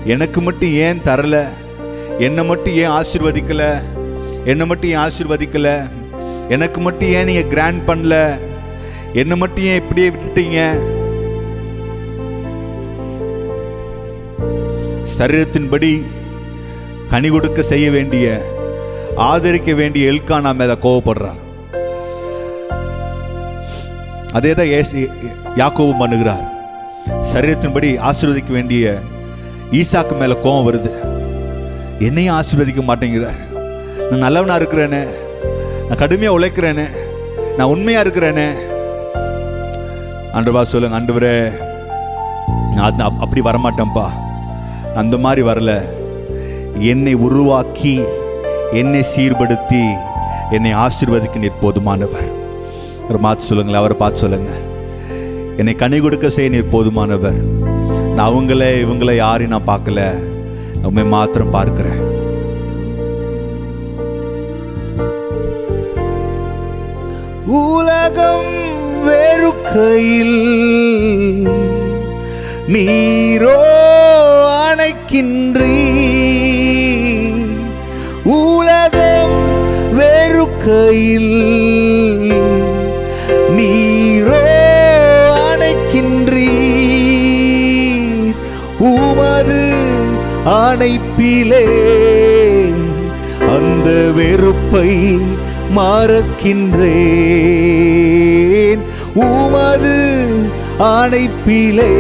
எனக்கு 0.04 0.40
மட்டும் 0.40 0.72
ஏன் 0.72 1.00
தரல? 1.04 1.48
என்னை 2.18 2.44
மட்டும் 2.44 2.74
ஏன் 2.74 2.88
ஆசீர்வதிக்கல? 2.88 3.82
என்னை 4.44 4.66
மட்டும் 4.66 4.90
ஏன் 4.90 4.96
ஆசீர்வதிக்கல? 4.96 5.90
எனக்கு 6.48 6.80
மட்டும் 6.80 7.08
ஏன் 7.08 7.24
நீங்க 7.24 7.42
கிராண்ட் 7.42 7.88
பண்ணல? 7.88 8.38
என்னை 9.14 9.36
மட்டும் 9.36 9.64
ஏன் 9.64 9.82
இப்படியே 9.82 10.08
விட்டுட்டீங்க? 10.08 10.92
சரீரத்தின்படி 15.16 15.90
கனி 17.12 17.28
கொடுக்க 17.32 17.62
செய்ய 17.70 17.86
வேண்டிய 17.94 18.26
ஆதரிக்க 19.30 19.72
வேண்டிய 19.80 20.10
எல்கானா 20.12 20.50
மேல 20.60 20.72
கோவப்படுறார். 20.84 21.40
அதே 24.38 24.52
தான் 24.58 24.72
யாக்கோவும் 25.60 26.00
பண்ணுகிறார். 26.02 26.44
சரீரத்தின்படி 27.32 27.90
ஆசீர்வதிக்க 28.08 28.50
வேண்டிய 28.58 28.94
ஈசாக்கு 29.80 30.14
மேல 30.22 30.34
கோபம் 30.44 30.66
வருது. 30.68 30.92
என்னையும் 32.08 32.36
ஆசீர்வதிக்க 32.38 32.82
மாட்டேங்கிறார். 32.88 33.38
நான் 34.08 34.24
நல்லவனா 34.26 34.56
இருக்கிறேனே 34.60 35.02
நான் 35.86 36.00
கடுமையா 36.02 36.34
உழைக்கிறேனே 36.38 36.86
நான் 37.56 37.72
உண்மையா 37.74 38.02
இருக்கிறேனே. 38.04 38.48
ஆண்டவா 40.36 40.62
சொல்லுங்க 40.74 40.98
ஆண்டவரே 41.00 41.34
நான் 42.76 43.02
அப்படி 43.24 43.42
வரமாட்டேன்ப்பா. 43.50 44.06
அந்த 45.00 45.16
மாதிரி 45.24 45.42
வரல. 45.48 45.72
என்னை 46.92 47.14
உருவாக்கி 47.26 47.94
என்னை 48.80 49.00
சீர்படுத்தி 49.14 49.85
என்னை 50.57 50.72
ஆசீர்வதிக்க 50.85 51.42
நீர் 51.42 51.62
போதுமானவர். 51.62 52.30
ஒரு 53.09 53.18
மாற்று 53.24 53.48
சொல்லுங்களேன் 53.48 53.83
அவரை 53.83 53.96
பார்த்து 54.02 54.22
சொல்லுங்க. 54.24 54.52
என்னை 55.61 55.74
கனி 55.83 55.98
கொடுக்க 56.00 56.28
செய்ய 56.37 56.50
நீர் 56.50 56.72
போதுமானவர். 56.74 57.40
நான் 58.16 58.30
அவங்கள 58.30 58.64
இவங்கள 58.85 59.12
யாரையும் 59.16 59.54
நான் 59.54 59.70
பார்க்கல. 59.72 60.02
உண்மை 60.88 61.04
மாத்திரம் 61.14 61.54
பார்க்கிறேன். 61.57 62.00
உலகம் 67.61 68.52
வெறுக்கையில் 69.07 70.38
நீரோ 72.74 73.59
அணைக்கின்றீ 75.14 75.74
உலகம் 78.24 79.37
வெறுக்கையில் 79.92 81.37
நீரோ 83.57 84.42
அணைக்கின்றீ. 85.44 86.50
உமது 88.79 89.62
அணைப்பிலே 90.44 91.66
அந்த 93.55 93.88
வெறுப்பை 94.16 94.90
மறக்கின்றேன். 95.77 96.42
உமது 99.14 99.96
அணைப்பிலே 100.79 101.94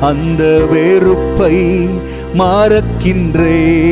அந்த 0.00 0.66
வெறுப்பை 0.70 1.88
மறக்கின்றே. 2.38 3.82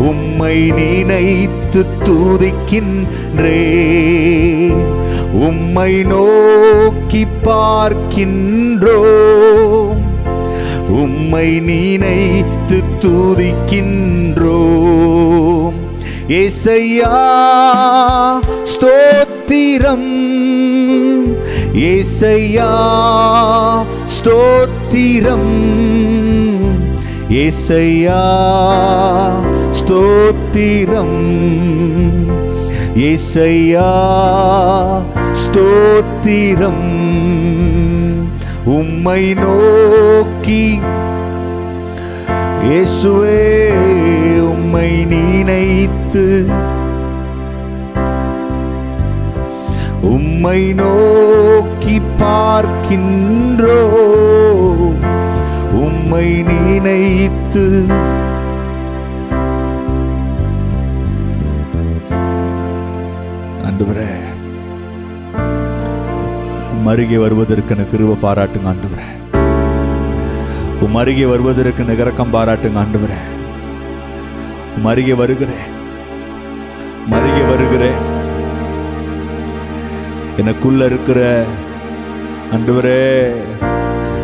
உம்மை 0.00 0.70
நினைத்து 0.70 1.84
துதிக்கின்றே. 2.04 3.62
உம்மை 5.32 6.02
நோக்கி 6.02 7.26
பார்க்கின்றோம் 7.44 10.02
உம்மை 10.88 11.60
நினைத்து 11.60 12.82
துதிக்கின்றோம் 13.00 15.81
ஏசையா 16.28 17.12
ஸ்தோத்திரம். 18.64 20.10
ஏசையா 21.74 22.70
ஸ்தோத்திரம். 24.06 25.50
ஏசையா 27.28 28.22
ஸ்தோத்திரம். 29.80 31.20
ஏசையா 32.96 33.92
ஸ்தோத்திரம். 35.32 37.00
உம்மை 38.64 39.34
நோக்கி. 39.34 40.80
இயேசுவே. 42.62 44.01
உம்மை 44.82 44.94
நினைத்து 45.10 46.22
உம்மை 50.08 50.60
நோக்கி 50.78 51.94
பார்க்கின்றோ 52.22 53.76
உம்மை 55.82 56.26
நினைத்து 56.48 57.62
ஆண்டவரே 63.62 64.10
உம் 66.68 66.88
அருகே 66.88 67.18
வருவதற்கு 67.18 67.74
எனக்கு 67.74 67.94
கிருப 67.94 68.16
பாராட்டுங்க 68.22 68.88
வரேன் 68.88 69.18
உம் 70.80 70.98
அருகே 71.00 71.26
வருவதற்கு 71.26 71.84
நிகரக்கம் 71.84 72.34
பாராட்டுங்க 72.34 73.04
வரேன் 73.04 73.31
உம் 74.76 74.82
வருகிறேன் 75.16 75.68
உம் 77.08 77.48
வருகிறேன் 77.48 78.00
எனக்குள்ள 80.36 80.84
இருக்கிற 80.84 81.44
அன்றுவரே 82.52 83.32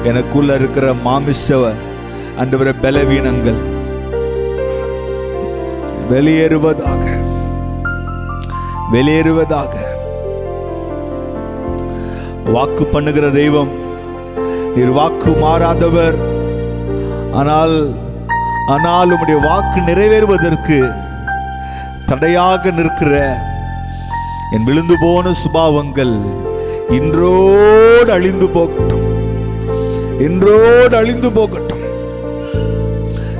எனக்குள்ள 0.05 0.55
இருக்கிற 0.55 0.95
மாமிச 0.95 1.59
அன்றுவர 2.41 2.73
பலவீனங்கள் 2.83 3.61
வெளியேறுவதாக 6.11 7.05
வெளியேறுவதாக. 8.93 9.75
வாக்கு 12.53 12.85
பண்ணுகிற 12.87 13.31
தெய்வம் 13.31 13.73
நீர் 14.77 14.93
வாக்கு 14.99 15.31
மாறாதவர். 15.31 16.19
ஆனால் 17.33 17.95
ஆனால் 18.75 19.13
உம்முடைய 19.15 19.37
வாக்கு 19.47 19.81
நிறைவேறுவதற்கு 19.81 20.79
தடையாக 22.07 22.71
நிற்கிற 22.71 23.13
என் 24.55 24.65
விழுந்து 24.65 24.97
போன 25.01 25.31
சுபாவங்கள் 25.43 26.15
இன்றோடு 26.97 28.13
அழிந்து 28.17 28.49
போகட்டும். 28.49 29.07
இன்றோடு 30.27 30.97
அழிந்து 30.97 31.31
போகட்டும். 31.33 31.85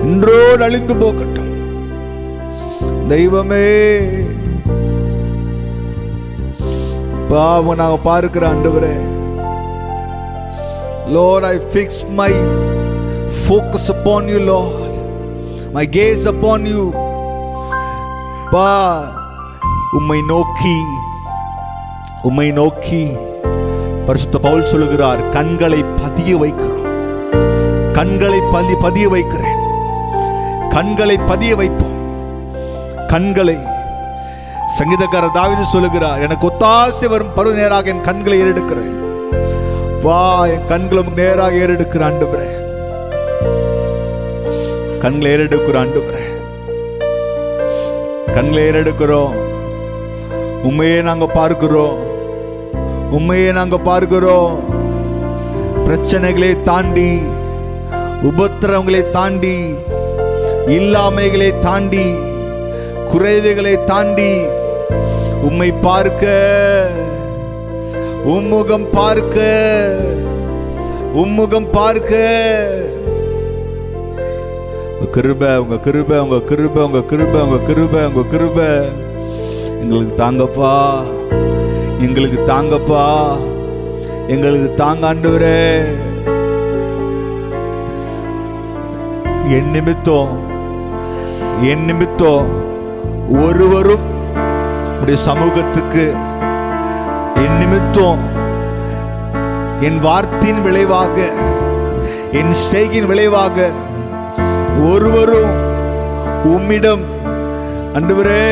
இன்றோடு 0.05 0.65
அழிந்து 0.65 0.97
போகட்டும். 0.97 1.53
தெய்வமே 3.09 3.67
பாவம் 7.29 7.81
நாங்க 7.81 7.97
பார்க்கிற 8.11 8.47
ஆண்டவரே. 8.53 8.97
Lord, 11.17 11.45
I 11.45 11.57
fix 11.77 11.89
my 12.21 12.33
focus 13.47 13.87
upon 13.97 14.25
you, 14.35 14.41
Lord. 14.53 14.88
My 15.73 15.89
gaze 15.89 16.29
upon 16.29 16.67
you 16.67 16.93
பா 18.51 19.01
உம்மை 19.93 20.21
நோக்கி 20.29 20.77
உம்மை 22.23 22.51
நோக்கி. 22.51 23.09
பரிசுத்த 24.07 24.39
பவுல் 24.39 24.65
சொல்லுகிறார் 24.65 25.29
கண்களை 25.29 25.83
பதிய 25.83 26.37
வைக்கிறோம். 26.37 26.87
கண்களை 27.93 28.41
பதி 28.51 28.75
பதிய 28.75 29.09
வைக்கிறேன். 29.09 29.59
கண்களை 30.71 31.17
பதிய 31.17 31.57
வைப்போம். 31.57 31.97
கண்களை. 33.07 33.59
சங்கீதக்கார 34.79 35.29
தாவிது 35.35 35.65
சொல்லுகிறார் 35.65 36.21
எனக்கு 36.21 36.49
ஒத்தாசை 36.49 37.09
வரும் 37.09 37.35
பருவ 37.35 37.57
நேராக 37.57 37.89
என் 37.89 38.01
கண்களை 38.01 38.43
ஏறெடுக்கிறேன். 38.43 38.97
வா 40.03 40.47
என் 40.47 40.67
கண்களும் 40.69 41.15
நேராக 41.17 41.51
ஏறெடுக்கிற 41.51 42.05
ஆண்டுகிறேன் 42.11 42.68
கண்களை 45.03 45.31
ஏறெடுக்கிற 45.35 45.77
ஆண்டுகிறேன் 45.83 46.33
கண்களை 48.35 48.63
ஏறெடுக்கிறோம். 48.69 49.35
உண்மையே 50.69 50.97
நாங்க 51.09 51.27
பார்க்கிறோம். 51.39 51.99
உண்மையே 53.17 53.51
நாங்க 53.59 53.77
பார்க்கிறோம். 53.91 54.55
பிரச்சனைகளை 55.87 56.51
தாண்டி 56.69 57.11
உபத்திரவங்களை 58.29 59.03
தாண்டி 59.11 59.57
இல்லாமைகளை 60.77 61.51
தாண்டி 61.61 62.07
குறைவுகளை 63.11 63.75
தாண்டி 63.85 64.33
உம்மை 65.49 65.71
பார்க்க 65.87 66.25
உம்முகம் 68.35 68.87
பார்க்க 68.93 69.47
உம்முகம் 71.23 71.69
பார்க்க 71.73 72.13
கிருப 75.05 75.13
கிருபை 75.13 75.49
உங்க 75.59 75.75
கிருப 75.75 76.19
உங்க 76.19 76.37
கிருப 76.37 76.85
உங்க 76.85 76.99
கிருப 76.99 77.43
உங்க 77.43 77.59
கிருப 77.69 78.07
உங்க 78.07 78.37
கிருப. 78.37 78.85
எங்களுக்கு 79.81 80.15
தாங்கப்பா. 80.17 81.01
எங்களுக்கு 82.01 82.45
தாங்கப்பா. 82.47 83.37
எங்களுக்கு 84.29 84.85
தாங்காண்டவரே 84.85 85.85
என் 89.49 89.71
நிமித்தம் 89.71 90.29
என் 91.63 91.85
நிமித்தம் 91.85 92.47
ஒருவரும் 93.29 94.07
உடைய 95.01 95.21
சமூகத்துக்கு 95.21 96.13
என் 97.35 97.57
நிமித்தம் 97.59 98.19
என் 99.81 100.01
வார்த்தையின் 100.01 100.63
விளைவாக 100.63 101.31
என் 102.33 102.53
செய்கின் 102.53 103.07
விளைவாக 103.07 103.71
ஒருவரும் 104.87 105.55
உம்மிடம் 106.45 107.05
அன்றுவரே 107.95 108.43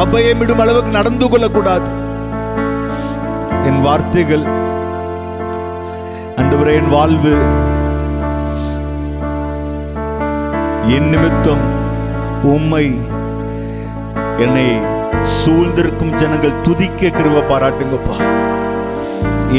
அபயமிடும் 0.00 0.60
அளவுக்கு 0.64 0.90
நடந்து 0.90 1.28
கொள்ளக்கூடாது. 1.28 1.90
என் 3.64 3.80
வார்த்தைகள் 3.80 4.44
அன்றுவரே 6.36 6.74
என் 6.74 6.88
வாழ்வு 6.88 7.34
என் 10.94 11.08
நிமித்தம் 11.08 11.64
உம்மை 12.42 12.86
என்னை 14.36 14.66
சூழ்ந்திருக்கும் 15.22 16.14
ஜனங்கள் 16.14 16.60
துதிக்க 16.62 17.08
கிருவ 17.08 17.42
பாராட்டுங்கப்பா. 17.50 18.16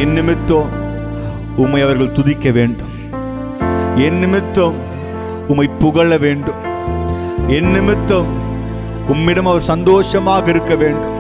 என் 0.01 0.13
நிமித்தம் 0.13 0.69
உம்மை 1.55 1.81
அவர்கள் 1.81 2.11
துதிக்க 2.11 2.51
வேண்டும். 2.51 2.93
என் 3.95 4.19
நிமித்தம் 4.19 4.91
உம்மை 5.47 5.67
புகழ 5.67 6.17
வேண்டும். 6.17 6.61
என் 7.47 7.71
நிமித்தம் 7.71 8.29
உம்மிடம் 9.07 9.45
அவர் 9.45 9.61
சந்தோஷமாக 9.61 10.49
இருக்க 10.49 10.75
வேண்டும். 10.75 11.17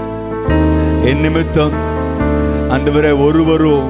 என் 1.09 1.19
நிமித்தம் 1.19 1.75
அன்றுவரை 2.69 3.11
ஒருவரும் 3.11 3.89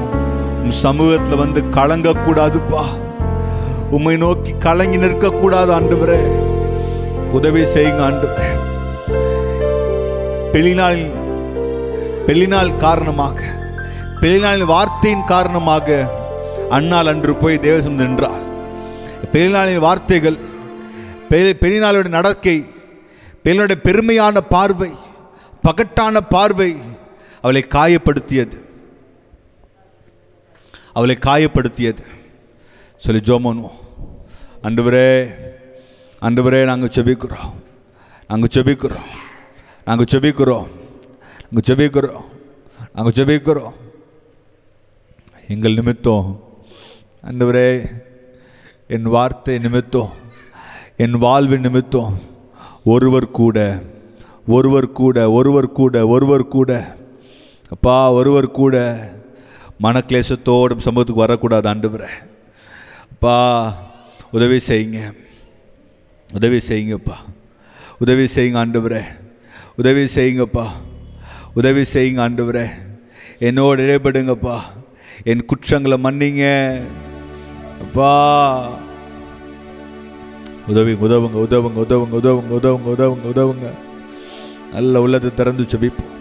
உம் 0.63 1.37
வந்து 1.37 1.63
கலங்கக்கூடாதுப்பா. 1.77 2.83
உம்மை 3.91 4.17
நோக்கி 4.17 4.53
கலங்கி 4.59 4.97
நிற்கக்கூடாது 4.97 5.71
ஆண்டவரே 5.77 6.21
உதவி 7.31 7.61
செய்யுங்க 7.61 8.01
ஆண்டவரே 8.07 8.49
பெளிநாளின் 10.53 11.13
பெளிநாள் 12.27 12.77
காரணமாக 12.77 13.39
பெளிநாளின் 14.21 14.71
வார்த்தையின் 14.73 15.25
காரணமாக 15.25 16.09
அண்ணால் 16.69 17.07
அன்று 17.07 17.33
போய் 17.35 17.59
தேவசம் 17.59 17.99
நின்றாள். 18.01 18.43
பெரியநாளின் 19.31 19.79
வார்த்தைகள் 19.79 20.37
பெரிய 21.29 21.55
பெரியநாளுடைய 21.59 22.07
நடக்கை 22.07 22.65
பெரியனுடைய 23.43 23.81
பெருமையான 23.83 24.41
பார்வை 24.49 24.91
பகட்டான 25.63 26.19
பார்வை 26.29 26.75
அவளை 27.37 27.65
காயப்படுத்தியது. 27.69 28.61
அவளை 30.93 31.17
காயப்படுத்தியது. 31.25 31.97
சொல்லி 32.97 33.21
ஜோமனுவோம் 33.21 33.75
அன்று 34.61 34.83
அண்டுவரே 36.21 36.63
நாங்கள் 36.63 36.89
செபிக்கிறோம். 36.89 37.53
நாங்கள் 38.27 38.49
செபிக்கிறோம். 38.53 39.09
நாங்கள் 39.85 40.19
செபிக்கிறோம். 40.19 40.67
நாங்கள் 41.51 41.75
செபிக்கிறோம். 41.75 42.23
நாங்கள் 42.93 43.25
செபிக்கிறோம். 43.25 43.73
எங்கள் 45.47 45.73
நிமித்தம் 45.73 46.43
அன்றுவரே 47.25 47.89
என் 48.93 49.03
வார்த்தை 49.03 49.57
நிமித்தம் 49.57 50.09
என் 50.97 51.11
வாழ்வு 51.11 51.57
நிமித்தம். 51.57 52.19
ஒருவர் 52.83 53.31
கூட 53.31 53.81
ஒருவர் 54.47 54.91
கூட 54.91 55.31
ஒருவர் 55.31 55.71
கூட 55.71 56.07
ஒருவர் 56.07 56.47
கூட. 56.47 56.95
அப்பா 57.69 58.11
ஒருவர் 58.11 58.51
கூட. 58.51 58.99
மனக்லேசத்தோடும் 59.83 60.79
சமூகத்துக்கு 60.79 61.13
வரக்கூடாது 61.13 61.69
ஆண்டவரே. 61.69 62.07
அப்பா 63.11 63.73
உதவி 64.31 64.61
செய்யுங்க. 64.67 65.13
உதவி 66.33 66.57
செய்யுங்கப்பா. 66.67 67.15
உதவி 67.99 68.23
செய்யுங்க 68.23 68.57
ஆண்டுவரே. 68.57 69.01
உதவி 69.75 70.03
செய்யுங்கப்பா. 70.03 70.67
உதவி 71.53 71.81
செய்யுங்க 71.81 72.21
ஆண்டுவரே. 72.21 72.69
என்னோடு 73.39 73.83
இடைப்படுங்கப்பா. 73.83 74.59
என் 75.23 75.45
குற்றங்களை 75.45 75.97
மன்னிங்க. 76.03 76.81
அப்பா 77.81 78.81
உதவிங்க 80.71 81.03
உதவுங்க 81.05 81.37
உதவுங்க 81.45 81.79
உதவுங்க 81.85 82.15
உதவுங்க 82.19 82.53
உதவுங்க 82.59 82.89
உதவுங்க 82.95 83.25
உதவுங்க. 83.33 83.67
நல்ல 84.73 85.01
உள்ளத்தை 85.03 85.29
திறந்து 85.39 85.63
செபிப்போம் 85.71 86.11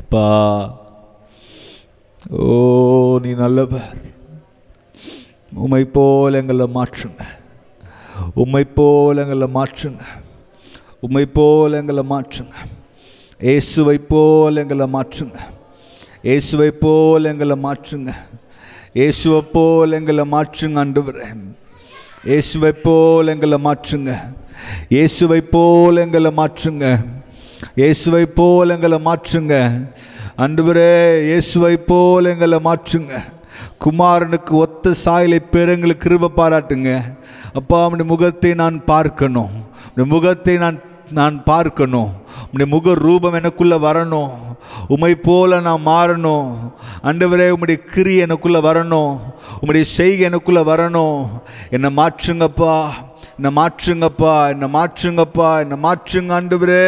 அப்பா 0.00 0.26
ஓ 2.42 3.18
நீ 3.24 3.30
நல்லவர். 3.40 3.88
உம்மை 5.64 5.82
போல் 5.96 6.38
எங்களை 6.40 6.66
மாற்றுங்க. 6.76 7.22
உம்மை 8.42 8.64
போல் 8.78 9.22
எங்களை 9.24 9.48
மாற்றுங்க. 9.58 10.04
உம்மை 11.06 11.26
போல் 11.36 11.78
எங்களை 11.80 12.02
மாற்றுங்க. 12.12 12.56
இயேசுவை 13.46 13.96
போல் 14.10 14.60
எங்களை 14.60 14.86
மாற்றுங்க. 14.94 15.38
இயேசுவை 16.26 16.68
போல் 16.82 17.28
எங்களை 17.30 17.56
மாற்றுங்க. 17.64 18.10
இயேசுவை 18.98 19.40
போல் 19.54 19.96
எங்களை 19.98 20.24
மாற்றுங்க 20.34 20.78
ஆண்டவரே. 20.82 21.26
இயேசுவை 22.28 22.70
போல் 22.86 23.32
எங்களை 23.34 23.58
மாற்றுங்க. 23.66 24.12
இயேசுவை 24.94 25.40
போல் 25.54 26.00
எங்களை 26.04 26.30
மாற்றுங்க. 26.40 26.84
இயேசுவை 27.80 28.24
போல் 28.38 28.74
எங்களை 28.76 29.00
மாற்றுங்க. 29.08 29.54
அன்றுவரே 30.44 30.90
இயேசுவை 31.28 31.74
போல் 31.90 32.32
எங்களை 32.32 32.58
மாற்றுங்க. 32.70 33.14
குமாரனுக்கு 33.84 34.52
ஒத்த 34.64 34.94
சாயலை 35.04 35.40
பெருங்களுக்கு 35.54 36.04
கிருப 36.08 36.34
பாராட்டுங்க. 36.40 36.90
அப்பா 37.58 37.76
அவனுடைய 37.84 38.08
முகத்தை 38.12 38.50
நான் 38.64 38.84
பார்க்கணும். 38.92 39.54
முகத்தை 40.16 40.54
நான் 40.66 40.78
நான் 41.18 41.36
பார்க்கணும். 41.52 42.10
உம்முடைய 42.42 42.66
முக 42.66 42.94
ரூபம் 42.94 43.34
எனக்குள்ளே 43.34 43.78
வரணும். 43.86 44.30
உமை 44.88 45.14
போல 45.14 45.60
நான் 45.60 45.86
மாறணும். 45.86 46.72
அண்டவரே 47.02 47.46
உம்முடைய 47.54 47.76
கிரி 47.76 48.22
எனக்குள்ளே 48.22 48.60
வரணும். 48.68 49.18
உம்முடைய 49.62 49.82
செய்கை 49.82 50.28
எனக்குள்ளே 50.28 50.62
வரணும். 50.72 51.26
என்னை 51.70 51.90
மாற்றுங்கப்பா 51.96 52.76
என்னை 53.36 53.50
மாற்றுங்கப்பா 53.62 54.48
என்னை 54.48 54.68
மாற்றுங்கப்பா 54.74 55.48
என்னை 55.60 55.76
மாற்றுங்க 55.82 56.32
ஆண்டவரே. 56.38 56.86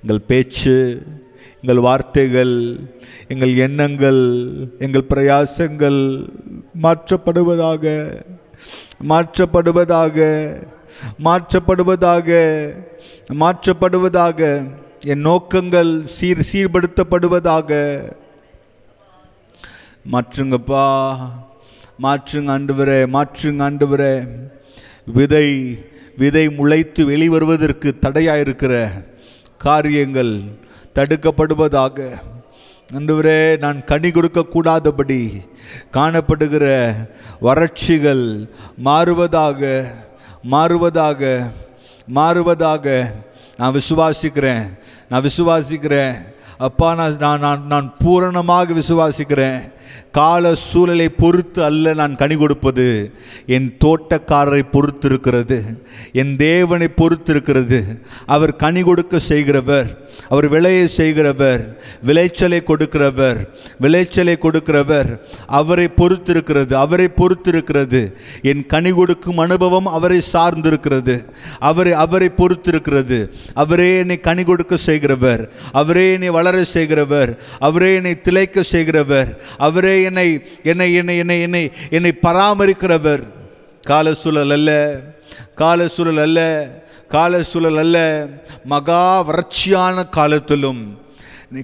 எங்கள் 0.00 0.26
பேச்சு 0.26 1.02
எங்கள் 1.62 1.80
வார்த்தைகள் 1.84 2.56
எங்கள் 3.28 3.56
எண்ணங்கள் 3.56 4.20
எங்கள் 4.78 5.06
பிரயாசங்கள் 5.14 5.98
மாற்றப்படுவதாக 6.82 7.84
மாற்றப்படுவதாக 9.08 10.18
மாற்றப்படுவதாக 11.24 12.28
மாற்றப்படுவதாக 13.42 14.40
என் 15.12 15.20
நோக்கங்கள் 15.20 15.92
சீர் 16.16 16.48
சீர்படுத்தப்படுவதாக. 16.52 17.70
மாற்றுங்கப்பா 20.12 20.84
மாற்றுங்க 22.04 22.50
ஆண்டவரே 22.54 22.98
மாற்றுங்க 23.14 23.62
ஆண்டவரே. 23.68 24.14
விதை 25.16 25.48
விதை 26.22 26.44
முளைத்து 26.58 27.02
வெளிவருவதற்கு 27.10 27.88
தடையாக 27.98 28.44
இருக்கிற 28.44 28.72
காரியங்கள் 29.66 30.32
தடுக்கப்படுவதாக. 30.94 31.98
அன்றுவரே 32.98 33.40
நான் 33.64 33.84
கனி 33.84 34.10
கொடுக்கக்கூடாதபடி 34.10 35.22
காணப்படுகிற 35.96 36.66
வறட்சிகள் 37.46 38.24
மாறுவதாக. 38.84 39.62
மாறுவதாக 40.42 41.52
மாறுவதாக 42.14 43.14
நான் 43.56 43.74
விசுவாசிக்கிறேன். 43.74 44.78
நான் 45.08 45.22
விசுவாசிக்கிறேன். 45.22 46.14
அப்பா 46.58 46.94
நான் 46.94 47.16
நான் 47.16 47.40
நான் 47.40 47.66
நான் 47.66 47.94
பூரணமாக 47.98 48.72
விசுவாசிக்கிறேன். 48.72 49.72
கால 50.12 50.54
சூழலை 50.54 51.08
பொறுத்து 51.08 51.64
அல்ல 51.64 51.94
நான் 51.94 52.16
கனி 52.16 52.36
கொடுப்பது. 52.36 53.12
என் 53.46 53.76
தோட்டக்காரரை 53.84 54.62
பொறுத்து 54.70 55.08
இருக்கிறது 55.08 55.86
என் 56.12 56.36
தேவனை 56.36 56.88
பொறுத்து 56.88 57.32
இருக்கிறது 57.32 57.84
அவர் 58.26 58.56
கனி 58.56 58.82
கொடுக்க 58.82 59.18
செய்கிறவர். 59.18 60.06
அவர் 60.28 60.48
விளையை 60.48 60.88
செய்கிறவர். 60.88 61.82
விளைச்சலை 62.02 62.62
கொடுக்கிறவர். 62.66 63.48
விளைச்சலை 63.80 64.38
கொடுக்கிறவர். 64.42 65.18
அவரை 65.46 65.88
பொறுத்திருக்கிறது. 65.96 66.74
அவரை 66.74 67.08
பொறுத்திருக்கிறது. 67.16 68.12
என் 68.42 68.66
கனி 68.66 68.90
கொடுக்கும் 68.90 69.38
அனுபவம் 69.38 69.86
அவரை 69.86 70.22
சார்ந்திருக்கிறது. 70.32 71.24
அவரை 71.58 71.92
அவரை 71.92 72.30
பொறுத்திருக்கிறது. 72.36 73.28
அவரே 73.54 73.98
என்னை 73.98 74.20
கனி 74.20 74.44
கொடுக்க 74.44 74.76
செய்கிறவர். 74.76 75.52
அவரே 75.72 76.12
என்னை 76.12 76.30
வளர 76.30 76.64
செய்கிறவர். 76.64 77.42
அவரே 77.58 77.94
என்னை 77.94 78.20
திளைக்க 78.20 78.62
செய்கிறவர். 78.62 79.42
அவர் 79.58 79.77
என்னை 79.84 80.46
என்னை 80.62 80.94
என்னை 80.94 81.16
என்னை 81.16 81.40
என்னை 81.40 81.72
என்னை 81.90 82.12
பராமரிக்கிறவர். 82.22 83.22
கால 83.80 84.14
சூழல் 84.14 84.50
அல்ல 84.50 85.00
கால 85.54 85.88
சூழல் 85.88 86.18
அல்ல 86.18 86.68
கால 87.08 87.42
சூழல் 87.42 87.76
அல்ல. 87.76 88.28
மகா 88.64 89.24
வறட்சியான 89.28 90.08
காலத்திலும் 90.08 91.00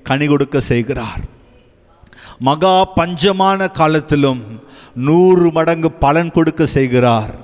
கனி 0.03 0.27
கொடுக்க 0.27 0.61
செய்கிறார். 0.61 1.21
மகா 2.39 2.93
பஞ்சமான 2.97 3.71
காலத்திலும் 3.71 4.63
நூறு 4.95 5.51
மடங்கு 5.53 5.93
பலன் 5.93 6.31
கொடுக்க 6.31 6.67
செய்கிறார். 6.67 7.35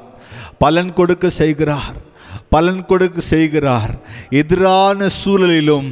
பலன் 0.59 0.93
கொடுக்க 0.93 1.31
செய்கிறார். 1.31 2.09
பலன் 2.51 2.85
கொடுக்க 2.85 3.21
செய்கிறார். 3.21 3.93
எதிரான 4.31 5.09
சூழலிலும் 5.25 5.91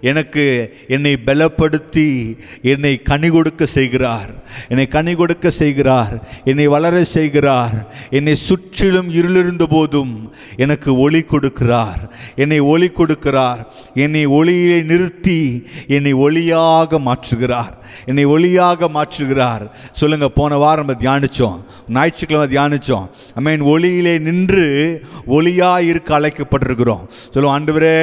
எனக்கு 0.00 0.76
என்னை 0.88 1.18
பலப்படுத்தி 1.26 2.36
என்னை 2.62 3.02
கனி 3.02 3.28
கொடுக்க 3.28 3.66
செய்கிறார். 3.66 4.30
என்னை 4.68 4.86
கனி 4.86 5.14
கொடுக்க 5.14 5.50
செய்கிறார். 5.50 6.28
என்னை 6.44 6.66
வளர 6.66 7.04
செய்கிறார். 7.04 7.94
என்னை 8.10 8.34
சுற்றிலும் 8.34 9.10
இருளிருந்த 9.12 9.64
போதும் 9.68 10.32
எனக்கு 10.56 10.98
ஒளி 10.98 11.24
கொடுக்கிறார். 11.30 12.10
என்னை 12.36 12.58
ஒளி 12.60 12.90
கொடுக்கிறார். 12.98 13.64
என்னை 13.94 14.24
ஒளியை 14.26 14.82
நிறுத்தி 14.82 15.66
என்னை 15.86 16.14
ஒளியாக 16.14 16.98
மாற்றுகிறார். 16.98 17.74
என்னை 18.06 18.26
ஒளியாக 18.26 18.88
மாற்றுகிறார். 18.94 19.70
சொல்லுங்க 19.92 20.28
போன 20.28 20.56
வாரம் 20.56 20.86
நம்ம 20.86 21.00
தியானிச்சோம். 21.02 21.64
ஞாயிற்றுக்கிழமை 21.88 22.48
தியானிச்சோம். 22.56 23.08
ஐ 23.34 23.42
மீன் 23.42 23.62
ஒளியிலே 23.62 24.18
நின்று 24.18 25.04
ஒளியாக 25.26 25.94
இருக்க 25.96 26.18
அழைக்கப்பட்டிருக்கிறோம். 26.20 27.02
சொல்லுவோம் 27.34 27.56
ஆண்டவரே 27.56 27.98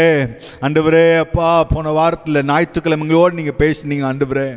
ஆண்டவரே 0.65 1.05
அப்பா 1.25 1.49
போன 1.73 1.91
வாரத்தில் 1.99 2.45
ஞாயிற்றுக்கிழமைங்களோடு 2.51 3.37
நீங்கள் 3.39 3.59
பேசுனீங்க 3.63 4.05
ஆண்டவரே. 4.11 4.47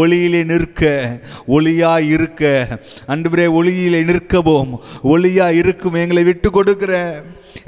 ஒளியிலே 0.00 0.42
நிற்க 0.52 0.90
ஒளியாக 1.56 2.08
இருக்க. 2.16 2.42
ஆண்டவரே 3.12 3.46
ஒளியிலே 3.58 4.00
நிற்கவும் 4.10 4.72
ஒளியாக 5.12 5.58
இருக்கும். 5.62 6.00
எங்களை 6.04 6.24
விட்டு 6.30 6.48
கொடுக்குற 6.56 6.94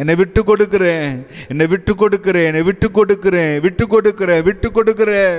என்னை 0.01 0.14
விட்டு 0.20 0.40
கொடுக்குறேன் 0.48 1.09
என்னை 1.53 1.66
விட்டு 1.72 1.92
கொடுக்குறேன் 2.03 2.48
என்னை 2.51 2.62
விட்டு 2.68 2.88
கொடுக்குறேன் 2.98 3.55
விட்டு 3.64 3.85
கொடுக்குறேன் 3.94 4.42
விட்டு 4.48 4.68
கொடுக்குறேன் 4.77 5.37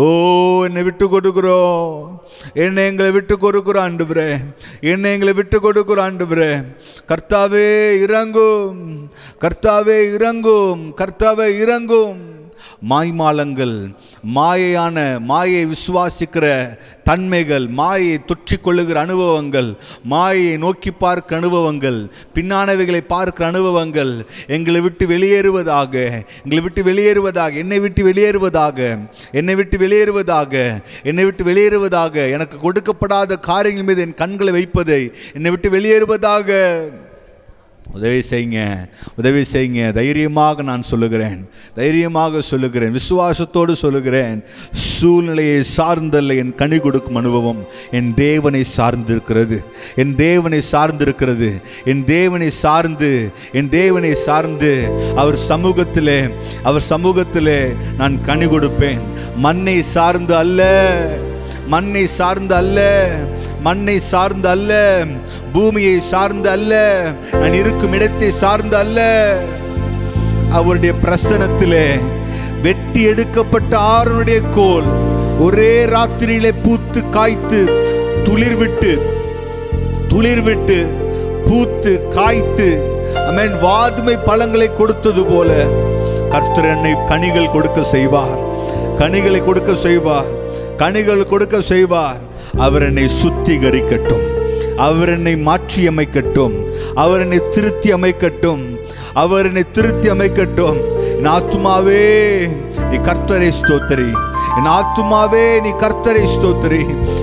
ஓ 0.00 0.64
என்னை 0.64 0.82
விட்டு 0.82 1.04
கொடுக்குறோம். 1.06 2.18
என்னை 2.54 2.86
எங்களை 2.86 3.12
விட்டு 3.12 3.36
கொடுக்குறோம் 3.36 3.84
ஆண்டுபுரே 3.86 4.54
என்னை 4.80 5.12
எங்களை 5.12 5.32
விட்டு 5.32 5.58
கொடுக்குறோம் 5.58 6.04
ஆண்டுபுரே 6.08 6.76
கர்த்தாவே 7.08 7.92
இறங்கும். 8.00 9.10
கர்த்தாவே 9.40 10.14
இறங்கும். 10.14 10.94
கர்த்தாவே 10.96 11.58
இறங்கும். 11.58 12.37
மாய்மாலங்கள் 12.90 13.76
மாயையான 14.36 14.96
மாயை 15.30 15.62
விசுவாசிக்கிற 15.72 16.46
தன்மைகள் 17.08 17.66
மாயை 17.80 18.14
தொற்றிக்கொள்ளுகிற 18.30 18.98
அனுபவங்கள் 19.06 19.70
மாயை 20.12 20.52
நோக்கி 20.64 20.92
பார்க்க 21.04 21.40
அனுபவங்கள் 21.40 22.00
பின்னானவைகளை 22.34 23.02
பார்க்கிற 23.14 23.46
அனுபவங்கள் 23.52 24.12
எங்களை 24.58 24.80
விட்டு 24.80 25.06
வெளியேறுவதாக 25.14 25.94
எங்களை 26.44 26.62
விட்டு 26.66 26.82
வெளியேறுவதாக 26.90 27.54
என்னை 27.64 27.80
விட்டு 27.86 28.02
வெளியேறுவதாக 28.08 28.78
என்னை 29.42 29.54
விட்டு 29.58 29.78
வெளியேறுவதாக 29.82 30.54
என்னை 31.10 31.24
விட்டு 31.28 31.44
வெளியேறுவதாக 31.50 32.14
எனக்கு 32.36 32.56
கொடுக்கப்படாத 32.64 33.40
காரியங்கள் 33.50 33.88
மீது 33.90 34.02
என் 34.06 34.18
கண்களை 34.22 34.52
வைப்பதை 34.58 35.02
என்னை 35.34 35.50
விட்டு 35.50 35.68
வெளியேறுவதாக. 35.70 36.50
உதவி 37.94 38.20
செய்யுங்க 38.30 38.60
உதவி 39.16 39.42
செய்யுங்க. 39.52 39.92
தைரியமாக 39.92 40.62
நான் 40.62 40.82
சொல்லுகிறேன் 40.82 41.40
தைரியமாக 41.74 42.40
சொல்லுகிறேன் 42.40 42.96
விசுவாசத்தோடு 42.98 43.72
சொல்லுகிறேன். 43.84 44.42
சூழ்நிலையை 44.72 45.62
சார்ந்தல்ல 45.76 46.36
என் 46.42 46.54
கனி 46.54 46.78
கொடுக்கும் 46.78 47.18
அனுபவம் 47.22 47.60
என் 47.90 48.10
தேவனை 48.14 48.62
சார்ந்திருக்கிறது. 48.76 49.58
என் 49.96 50.14
தேவனை 50.16 50.60
சார்ந்திருக்கிறது. 50.72 51.50
என் 51.84 52.04
தேவனை 52.04 52.50
சார்ந்து 52.50 53.10
என் 53.52 53.68
தேவனை 53.68 54.12
சார்ந்து 54.26 54.72
அவர் 55.16 55.38
சமூகத்திலே 55.48 56.20
அவர் 56.62 56.88
சமூகத்திலே 56.90 57.60
நான் 57.96 58.24
கனி 58.24 58.46
கொடுப்பேன். 58.46 59.02
மண்ணை 59.36 59.82
சார்ந்து 59.82 60.36
அல்ல 60.42 60.60
மண்ணை 61.66 62.06
சார்ந்து 62.06 62.54
அல்ல. 62.54 62.80
மண்ணை 63.62 64.00
சார்ந்து 64.00 64.48
அல்ல 64.48 64.72
பூமியை 65.52 66.00
சார்ந்து 66.00 66.50
அல்ல 66.50 66.72
நான் 67.32 67.52
இருக்கும் 67.52 67.92
இடத்தை 67.92 68.30
சார்ந்து 68.30 68.76
அல்ல. 68.76 69.00
அவருடைய 70.50 70.94
பிரசனத்திலே 71.02 71.86
வெட்டி 72.62 73.02
எடுக்கப்பட்ட 73.02 73.78
ஆறுனுடைய 73.78 74.40
கோல் 74.54 74.88
ஒரே 75.40 75.84
ராத்திரியிலே 75.84 76.52
பூத்து 76.64 77.08
காய்த்து 77.08 77.60
துளிர் 78.24 78.56
விட்டு 78.56 78.92
துளிர் 80.08 80.42
விட்டு 80.42 80.78
பூத்து 81.48 82.08
காய்த்து 82.08 82.68
அமேன் 83.28 83.54
வாதுமை 83.60 84.16
பழங்களை 84.24 84.72
கொடுத்தது 84.72 85.24
போல 85.24 85.50
கர்த்தர் 86.30 86.64
என்னை 86.64 86.94
கனிகள் 87.08 87.50
கொடுக்க 87.50 87.82
செய்வார். 87.82 88.38
கனிகளை 88.98 89.44
கொடுக்க 89.44 89.74
செய்வார். 89.74 90.28
கனிகள் 90.76 91.26
கொடுக்க 91.26 91.60
செய்வார். 91.60 92.20
அவர் 92.66 92.84
என்னை 92.86 93.06
சுத்திகரிக்கட்டும். 93.20 94.26
அவர் 94.86 95.08
என்னை 95.08 95.36
மாற்றி 95.36 95.88
அமைக்கட்டும் 95.88 96.56
அவர் 97.02 97.20
என்னை 97.20 97.38
திருத்தி 97.54 97.88
அமைக்கட்டும் 97.94 98.62
அவர் 99.22 99.46
என்னை 99.46 99.64
திருத்தி 99.76 100.08
அமைக்கட்டும் 100.10 100.78
என் 101.18 101.30
ஆத்துமாவே 101.36 102.02
நீ 102.90 102.96
கர்த்தரை 103.08 103.50
ஸ்தோத்திரி. 103.60 104.10
என் 104.58 104.70
ஆத்துமாவே 104.78 105.46
நீ 105.64 105.70
கர்த்தரை 105.84 106.24
ஸ்தோத்திரி. 106.34 106.82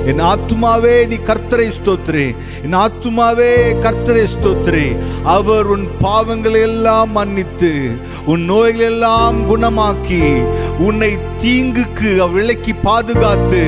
என் 0.10 0.22
ஆத்துமாவே 0.32 0.96
நீ 1.12 1.18
கர்த்தரை 1.30 1.68
ஸ்தோத்ரி 1.78 2.26
என் 2.65 2.76
ஆத்துமாவே 2.84 3.52
கர்த்தரை 3.86 4.26
ஸ்தோத்ரி 4.34 4.88
அவர் 5.36 5.70
உன் 5.76 5.86
பாவங்களை 6.04 6.62
எல்லாம் 6.62 7.12
மன்னித்து 7.12 7.72
உன் 8.26 8.44
நோய்களை 8.52 8.86
எல்லாம் 8.86 9.39
குணமாக்கி 9.50 10.24
உன்னை 10.88 11.12
தீங்குக்கு 11.44 12.12
விலக்கி 12.34 12.76
பாதுகாத்து 12.88 13.63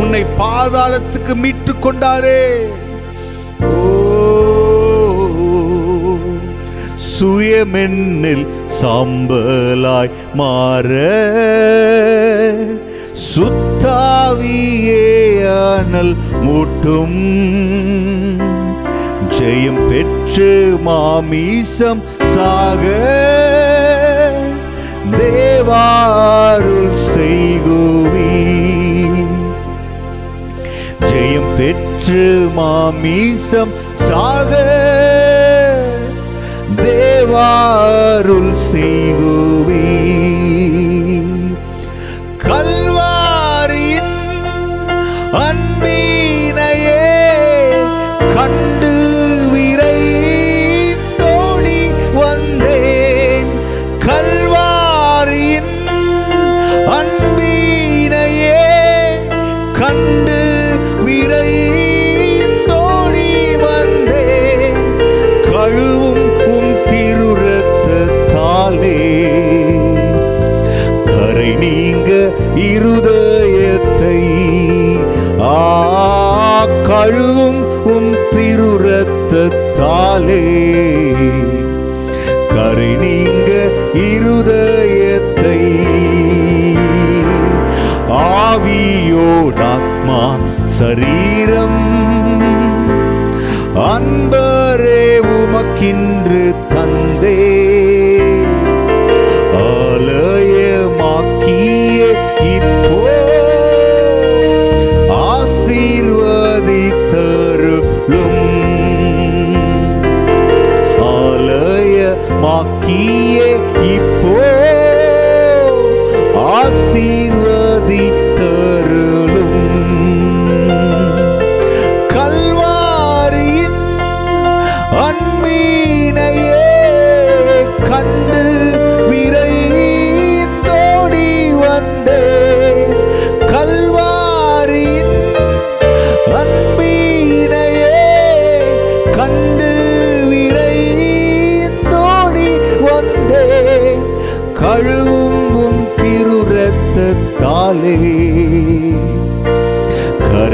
உன்னை 0.00 0.22
பாதாளத்துக்கு 0.40 1.34
மீட்டு 1.42 1.74
கொண்டாரே. 1.84 2.42
சுயமென்னில் 7.12 8.46
சாம்பலாய் 8.80 10.14
மாற. 10.34 10.90
சுத்தாவியே 13.14 14.98
அனல் 15.78 16.16
மூட்டும். 16.42 17.18
ஜெயம் 19.28 19.88
பெற்று 19.88 20.78
மாமீசம் 20.82 22.02
சாக. 22.34 22.82
தேவாருள் 25.12 26.96
செய்குவி. 27.16 28.44
ஜெயம் 31.00 31.56
பெற்று 31.56 32.48
மாமீசம் 32.54 33.70
சாக. 33.94 34.50
தேவாருள் 36.76 38.54
செய்குவீ. 38.72 40.63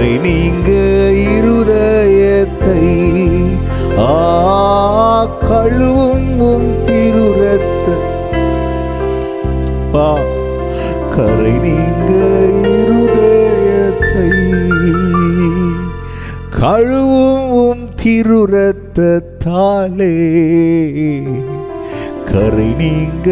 கரை 0.00 0.14
நீங்க 0.18 0.70
இருதயத்தை 1.32 2.84
ஆ 4.02 4.14
கழுவும் 5.42 6.70
திருரத்த. 6.86 7.88
பா 9.92 10.06
கரை 11.16 11.52
நீங்க 11.66 12.10
இருதயத்தை 12.78 14.26
கழுவும் 16.58 17.86
திருரத்தாலே 18.02 20.12
கரை 22.32 22.70
நீங்க 22.74 23.28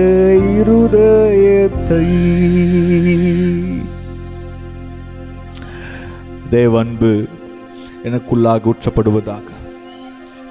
இருதயத்தை 0.54 2.06
தேவன்பு 6.50 7.26
எனக்குள்ளாக 8.04 8.72
ஊற்றப்படுவதாக. 8.72 9.42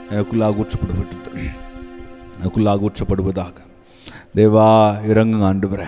எனக்குள்ளாக 0.10 0.56
ஊற்றப்படுவது 0.56 1.16
எனக்குள்ளாக 2.44 2.88
ஊற்றப்படுவதாக. 2.88 3.56
தேவா 4.36 4.96
இறங்குங்க 5.10 5.46
ஆண்டுவரே. 5.46 5.86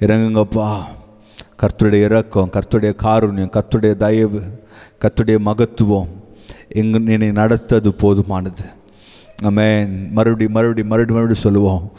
இறங்குங்கப்பா 0.00 0.78
கர்த்துடைய 1.62 2.02
இறக்கம் 2.02 2.50
கர்த்துடைய 2.52 2.92
காருண்யம் 3.02 3.50
கர்த்துடைய 3.50 3.96
தயவு 3.96 4.42
கர்த்துடைய 5.00 5.38
மகத்துவம் 5.38 6.08
எங்கு 6.68 7.04
என்னை 7.06 7.32
நடத்தது 7.32 7.90
போதுமானது. 7.90 8.64
நம்ம 9.42 9.86
மறுபடியும் 10.10 10.52
மறுபடியும் 10.52 10.88
மறுபடியும் 10.88 10.88
மறுபடியும் 10.88 11.42
சொல்லுவோம். 11.42 11.92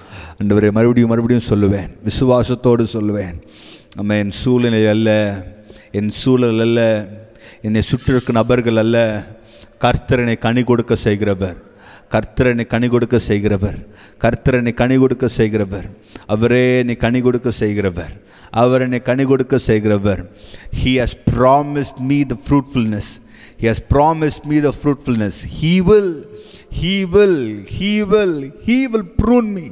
அண்டவரே 0.43 0.71
மறுபடியும் 0.71 1.09
மறுபடியும் 1.09 1.49
சொல்லுவேன். 1.49 1.97
விசுவாசத்தோடு 2.05 2.88
சொல்லுவேன். 2.93 3.41
நம்ம 3.95 4.15
என் 4.15 4.30
சூழ்நிலை 4.30 4.88
அல்ல. 4.88 5.43
என் 5.91 6.09
சூழல் 6.09 6.59
அல்ல. 6.59 7.07
என்னை 7.68 7.82
சுற்றிருக்கும் 7.82 8.38
நபர்கள் 8.39 8.80
அல்ல. 8.84 8.97
கர்த்தரனை 9.84 10.36
கனி 10.45 10.62
கொடுக்க 10.70 10.93
செய்கிறவர். 11.05 11.57
கர்த்தரனை 12.14 12.64
கனி 12.74 12.88
கொடுக்க 12.93 13.16
செய்கிறவர். 13.30 13.80
கர்த்தரனை 14.24 14.72
கனி 14.82 14.95
கொடுக்க 14.97 15.28
செய்கிறவர். 15.28 15.88
அவரே 16.34 16.66
என்னை 16.82 16.95
கனி 17.03 17.20
கொடுக்க 17.26 17.51
செய்கிறவர். 17.62 18.14
அவர் 18.62 18.84
என்னை 18.86 18.99
கனி 19.10 19.24
கொடுக்க 19.32 19.57
செய்கிறவர். 19.70 20.22
He 20.82 20.93
has 21.01 21.18
promised 21.32 21.99
me 22.12 22.20
the 22.32 22.38
fruitfulness 22.45 23.12
he 23.62 23.68
has 23.72 23.84
promised 23.93 24.45
me 24.51 24.60
the 24.68 24.72
fruitfulness 24.80 25.39
he 25.60 25.74
will 25.89 26.14
he 26.80 26.95
will 27.16 27.41
he 27.78 27.93
will 28.14 28.39
he 28.68 28.80
will 28.93 29.07
prune 29.22 29.51
me 29.57 29.68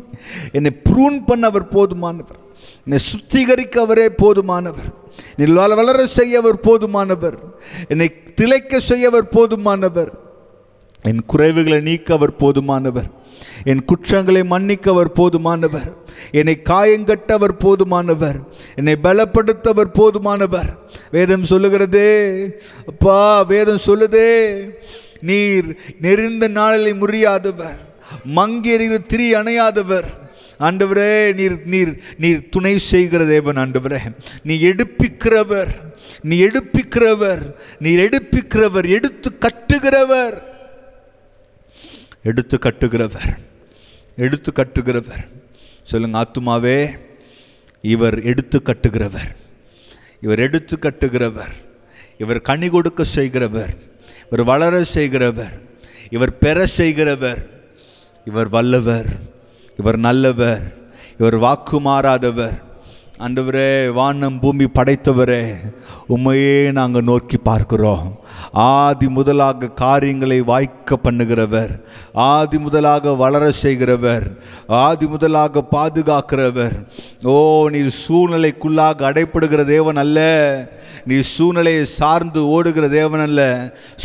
என்னை 0.57 0.71
ப்ரூன் 0.89 1.17
பண்ண 1.29 1.43
அவர் 1.51 1.67
போதுமானவர். 1.75 2.39
என்னை 2.85 2.99
சுத்திகரிக்க 3.11 3.77
அவரே 3.87 4.07
போதுமானவர். 4.23 4.89
என்னை 5.37 5.75
வளர 5.75 6.07
செய்ய 6.07 6.39
அவர் 6.39 6.59
போதுமானவர். 6.59 7.35
என்னை 7.87 8.11
திளைக்க 8.35 8.79
செய்ய 8.79 9.07
அவர் 9.07 9.27
போதுமானவர். 9.31 10.09
என் 11.01 11.25
குறைவுகளை 11.33 11.81
நீக்க 11.81 12.13
அவர் 12.13 12.31
போதுமானவர். 12.31 13.09
என் 13.63 13.85
குற்றங்களை 13.85 14.43
மன்னிக்க 14.43 14.91
அவர் 14.91 15.11
போதுமானவர். 15.11 15.93
என்னை 16.31 16.61
காயங்கட்ட 16.69 17.31
அவர் 17.31 17.57
போதுமானவர். 17.57 18.43
என்னை 18.75 18.95
பலப்படுத்த 19.03 19.67
அவர் 19.67 19.91
போதுமானவர். 19.91 20.77
வேதம் 21.11 21.43
சொல்லுகிறதே 21.43 22.49
அப்பா 22.87 23.41
வேதம் 23.41 23.85
சொல்லுதே 23.85 24.69
நீர் 25.19 25.77
நெறிந்த 26.01 26.47
நாளிலே 26.47 26.93
முறியாதவர். 26.93 27.77
மங்கி 28.23 28.69
திரி 29.07 29.33
அணையாதவர். 29.33 30.07
ஆண்டவரே 30.59 31.33
நீர் 31.33 31.65
நீர் 31.65 32.03
நீர் 32.17 32.49
துணை 32.49 32.79
செய்கிற 32.79 33.25
தேவன் 33.25 33.55
ஆண்டவரே. 33.55 33.99
நீ 34.43 34.63
எடுப்பிக்கிறவர் 34.63 35.69
நீ 36.21 36.41
எடுப்பிக்கிறவர் 36.41 37.53
நீர் 37.79 37.99
எடுப்பிக்கிறவர் 37.99 38.89
எடுத்து 38.89 39.37
கட்டுகிறவர். 39.41 40.41
எடுத்து 42.23 42.57
கட்டுகிறவர் 42.57 43.37
எடுத்து 44.15 44.51
கட்டுகிறவர். 44.55 45.27
சொல்லுங்க 45.83 46.25
ஆத்துமாவே 46.25 46.99
இவர் 47.81 48.21
எடுத்து 48.21 48.61
கட்டுகிறவர். 48.65 49.35
இவர் 50.21 50.39
எடுத்து 50.39 50.77
கட்டுகிறவர். 50.81 51.53
இவர் 52.17 52.41
கனி 52.41 52.69
கொடுக்க 52.69 53.03
செய்கிறவர். 53.03 53.73
இவர் 54.25 54.45
வளர 54.45 54.83
செய்கிறவர். 54.83 55.61
இவர் 56.09 56.37
பெற 56.37 56.65
செய்கிறவர். 56.65 57.49
இவர் 58.25 58.49
வல்லவர். 58.49 59.35
இவர் 59.77 59.97
நல்லவர் 59.97 60.63
இவர் 61.19 61.37
வாக்கு 61.37 61.77
மாறாதவர் 61.81 62.55
ஆண்டவரே 63.25 63.69
வானம் 63.97 64.35
பூமி 64.41 64.65
படைத்தவரே 64.77 65.43
உண்மையே 66.13 66.57
நாங்கள் 66.77 67.05
நோக்கி 67.07 67.37
பார்க்கிறோம். 67.37 68.03
ஆதி 68.63 69.07
முதலாக 69.15 69.69
காரியங்களை 69.79 70.37
வாய்க்க 70.49 70.97
பண்ணுகிறவர் 71.05 71.71
ஆதி 72.25 72.57
முதலாக 72.65 73.13
வளர 73.21 73.43
செய்கிறவர் 73.61 74.27
ஆதி 74.81 75.07
முதலாக 75.13 75.63
பாதுகாக்கிறவர். 75.71 76.75
ஓ 77.23 77.35
நீர் 77.75 77.89
சூழ்நிலைக்குள்ளாக 78.03 79.07
அடைப்படுகிற 79.09 79.65
தேவன் 79.71 80.01
அல்ல. 80.03 80.19
நீ 81.05 81.17
சூழ்நிலையை 81.33 81.83
சார்ந்து 81.97 82.43
ஓடுகிற 82.47 82.87
தேவன் 82.99 83.25
அல்ல. 83.27 83.41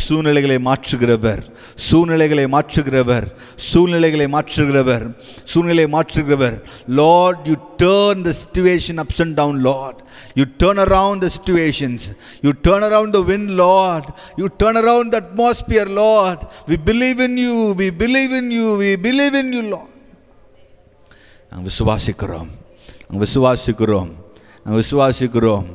சூழ்நிலைகளை 0.05 0.57
மாற்றுகிறவர் 0.69 1.43
சூழ்நிலைகளை 1.89 2.47
மாற்றுகிறவர் 2.55 3.29
சூழ்நிலைகளை 3.69 4.27
மாற்றுகிறவர் 4.37 5.07
சூழ்நிலை 5.53 5.87
மாற்றுகிறவர். 5.95 6.57
Lord 7.01 7.45
you 7.51 7.55
turn 7.85 8.25
the 8.27 8.33
situation 8.41 9.01
ups 9.03 9.19
and 9.23 9.33
down 9.39 9.55
lord 9.69 9.95
you 10.39 10.45
turn 10.63 10.77
around 10.85 11.17
the 11.25 11.31
situations 11.37 11.99
you 12.45 12.51
turn 12.67 12.83
around 12.89 13.09
the 13.17 13.23
wind 13.31 13.49
lord 13.63 14.05
you 14.41 14.47
turn 14.63 14.77
around 14.83 15.07
the 15.15 15.19
atmosphere 15.25 15.87
lord 16.03 16.39
we 16.71 16.77
believe 16.89 17.21
in 17.27 17.35
you 17.45 17.55
we 17.81 17.89
believe 18.03 18.33
in 18.41 18.47
you 18.57 18.67
we 18.83 18.91
believe 19.07 19.35
in 19.43 19.49
you 19.57 19.63
lord 19.75 19.89
நாங்கள் 21.51 21.67
விசுவாசிக்கிறோம் 21.71 22.47
நாங்கள் 23.07 23.23
விசுவாசிக்கிறோம் 23.25 24.11
நாங்கள் 24.63 24.81
விசுவாசிக்கிறோம் 24.83 25.65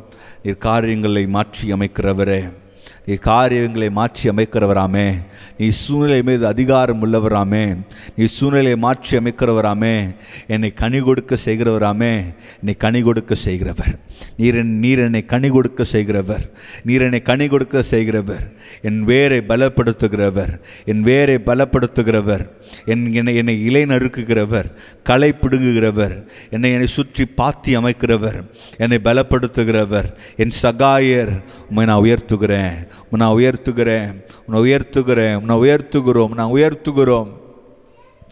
நீர் 0.44 0.62
காரியங்களை 0.68 1.22
மாற்றி 1.36 1.66
அமைக்கிறவரே 1.76 2.40
நீ 2.44 2.67
காரியங்களை 3.16 3.90
மாற்றி 3.90 4.30
அமைக்கிறவராமே. 4.30 5.14
நீ 5.58 5.68
சூழ்நிலை 5.68 6.22
மீது 6.22 6.46
அதிகாரம் 6.46 7.06
உள்ளவராமே. 7.06 7.76
நீ 8.16 8.24
சூழ்நிலையை 8.24 8.76
மாற்றி 8.76 9.18
அமைக்கிறவராமே. 9.18 10.14
என்னை 10.46 10.72
கனி 10.72 11.00
கொடுக்க 11.00 11.36
செய்கிறவராமே. 11.44 12.34
என்னை 12.60 12.76
கனி 12.78 13.02
கொடுக்க 13.02 13.34
செய்கிறவர். 13.34 13.98
நீர் 14.36 14.64
நீர் 14.64 14.98
என்னை 14.98 15.24
கனி 15.24 15.48
கொடுக்க 15.48 15.84
செய்கிறவர். 15.84 16.50
நீர் 16.84 17.02
என்னை 17.02 17.22
கனி 17.22 17.46
கொடுக்க 17.46 17.82
செய்கிறவர். 17.82 18.52
என் 18.82 19.04
வேரை 19.04 19.38
பலப்படுத்துகிறவர். 19.38 20.60
என் 20.84 21.00
வேரை 21.00 21.38
பலப்படுத்துகிறவர். 21.46 22.48
என் 22.84 23.14
என்னை 23.14 23.36
என்னை 23.36 23.64
இலை 23.64 23.82
நறுக்குகிறவர். 23.82 24.72
களை 25.02 25.34
பிடுங்குகிறவர். 25.40 26.24
என்னை 26.50 26.72
என்னை 26.72 26.86
சுற்றி 26.86 27.24
பாத்தி 27.24 27.76
அமைக்கிறவர். 27.76 28.50
என்னை 28.76 28.98
பலப்படுத்துகிறவர். 29.04 30.12
என் 30.36 30.50
சகாயர் 30.62 31.42
உண்மை 31.68 31.84
நான் 31.84 32.02
உயர்த்துகிறேன். 32.02 32.86
நான் 33.10 33.36
உயர்த்துகிறேன். 33.36 34.24
உன்னை 34.46 34.72
உயர்த்துகிறேன். 34.72 35.34
உன்னை 35.34 35.56
உயர்த்துகிறோம். 35.56 36.34
நான் 36.34 36.52
உயர்த்துகிறோம். 36.52 37.36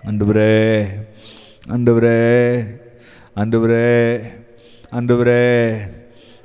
அண்டுவரே 0.06 0.84
அண்டுவரே 1.68 2.18
அண்டுவரே 3.36 4.20
அண்டுவரே 4.92 5.74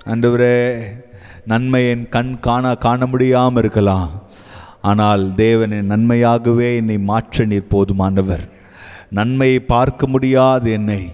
அண்டுவரே 0.06 0.56
நன்மை 1.46 1.90
என் 1.90 2.10
கண் 2.10 2.40
காண 2.40 2.76
காண 2.76 3.06
முடியாமல் 3.06 3.64
இருக்கலாம். 3.64 4.12
ஆனால் 4.82 5.34
தேவனின் 5.38 5.92
நன்மையாகவே 5.94 6.76
என்னை 6.76 6.98
மாற்ற 6.98 7.46
நீர் 7.46 7.72
போதுமானவர் 7.72 8.46
நன்மையை 9.10 9.60
பார்க்க 9.60 10.08
முடியாது 10.08 10.72
என்னை. 10.72 11.10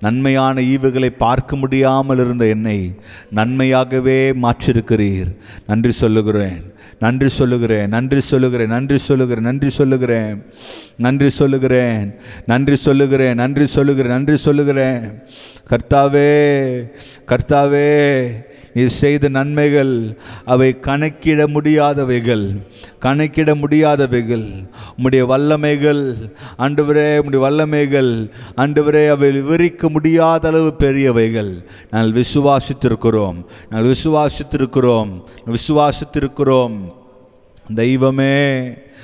நன்மையான 0.00 0.60
ஈவுகளை 0.60 1.06
பார்க்க 1.06 1.56
முடியாமல் 1.56 2.18
இருந்த 2.18 2.46
என்னை 2.46 2.94
நன்மையாகவே 3.34 4.32
மாற்றிருக்கிறீர் 4.42 5.36
நன்றி 5.66 5.90
சொல்லுகிறேன். 5.90 6.78
நன்றி 6.98 7.28
சொல்லுகிறேன். 7.28 7.88
நன்றி 7.88 8.20
சொல்லுகிறேன். 8.20 8.68
நன்றி 8.68 8.98
சொல்லுகிறேன். 8.98 9.40
நன்றி 9.40 9.68
சொல்லுகிறேன். 9.68 10.44
நன்றி 10.96 11.28
சொல்லுகிறேன். 11.28 12.14
நன்றி 12.46 12.76
சொல்லுகிறேன். 12.76 13.34
நன்றி 13.34 13.66
சொல்லுகிறேன். 13.66 14.12
நன்றி 14.12 14.36
சொல்லுகிறேன். 14.36 15.22
கர்த்தாவே 15.70 16.82
கர்த்தாவே 17.28 18.28
நீ 18.74 18.86
செய்த 18.86 19.28
நன்மைகள் 19.28 20.18
அவை 20.44 20.76
கணக்கிட 20.80 21.46
முடியாதவைகள் 21.46 22.44
கணக்கிட 22.98 23.54
முடியாதவைகள். 23.54 24.46
உம்முடைய 24.98 25.22
வல்லமைகள் 25.32 26.02
ஆண்டவரே 26.58 27.08
உம்முடைய 27.20 27.40
வல்லமைகள் 27.46 28.30
ஆண்டவரே 28.56 29.08
அவை 29.08 29.32
விவரிக்க 29.32 29.88
முடியாத 29.88 30.48
அளவு 30.48 30.74
பெரியவைகள். 30.78 31.52
நாங்கள் 31.90 32.22
விசுவாசித்திருக்கிறோம் 32.22 33.44
நாங்கள் 33.70 33.94
விசுவாசித்திருக்கிறோம் 33.94 35.10
விசுவாசித்திருக்கிறோம். 35.46 36.76
தெய்வமே 37.74 38.38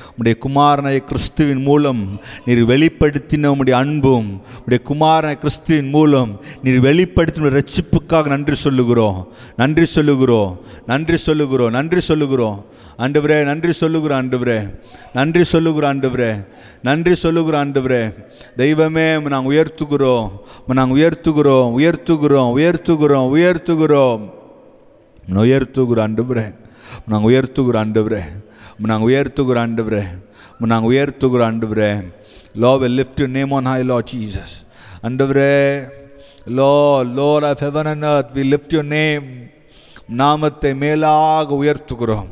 உம்முடைய 0.05 0.35
குமாரனை 0.47 0.99
கிறிஸ்துவின் 0.99 1.63
மூலம் 1.63 2.21
நீர் 2.45 2.65
வெளிப்படுத்தின 2.65 3.53
உம்முடைய 3.53 3.71
அன்பும் 3.71 4.41
உடைய 4.67 4.85
குமாரனை 4.85 5.39
கிறிஸ்துவின் 5.39 5.89
மூலம் 5.89 6.41
நீர் 6.63 6.81
வெளிப்படுத்தின 6.81 7.61
ரட்சிப்புக்காக 7.61 8.27
நன்றி 8.27 8.55
சொல்லுகிறோம். 8.55 9.33
நன்றி 9.57 9.85
சொல்லுகிறோம். 9.85 10.61
நன்றி 10.87 11.17
சொல்லுகிறோம். 11.17 11.71
நன்றி 11.71 12.01
சொல்லுகிறோம். 12.01 12.65
ஆண்டவரே 12.99 13.45
நன்றி 13.45 13.73
சொல்லுகிறோம் 13.73 14.21
ஆண்டவரே. 14.21 14.81
நன்றி 15.13 15.45
சொல்லுகிறோம் 15.45 16.01
ஆண்டவரே. 16.01 16.47
நன்றி 16.83 17.15
சொல்லுகிறோம் 17.15 17.73
ஆண்டவரே. 17.73 18.15
தெய்வமே 18.57 19.21
நாங்கள் 19.21 19.57
உயர்த்துகிறோம். 19.57 20.31
நாங்கள் 20.67 21.01
உயர்த்துகிறோம். 21.01 21.73
உயர்த்துகிறோம். 21.79 22.53
உயர்த்துகிறோம். 22.59 23.31
உயர்த்துகிறோம். 23.37 24.35
உயர்த்துகிறோம் 25.33 26.05
ஆண்டவரே. 26.07 26.55
நாங்கள் 27.07 27.35
உயர்த்துகிறோம் 27.35 27.77
ஆண்டவரே. 27.77 28.21
நாங்கள் 28.85 29.09
உயர்த்துகிற 29.09 29.59
ஆண்டவரே 29.63 30.05
நாங்கள் 30.67 30.91
உயர்த்துகிற 30.91 31.43
ஆண்டவரே 31.49 31.91
Lord 32.63 32.73
will 32.83 32.97
lift 33.01 33.21
your 33.23 33.29
name 33.37 33.53
on 33.53 33.69
high 33.73 33.81
Lord 33.91 33.99
Jesus 34.11 34.57
ஆண்டவரே 35.03 35.55
Lord 36.59 36.73
Lord 37.19 37.45
of 37.45 37.63
heaven 37.67 37.91
and 37.93 38.07
earth 38.11 38.33
we 38.37 38.45
lift 38.53 38.75
your 38.75 38.87
name 38.93 39.29
நாமத்தை 40.21 40.73
மேலாக 40.83 41.49
உயர்த்துகிறோம் 41.55 42.29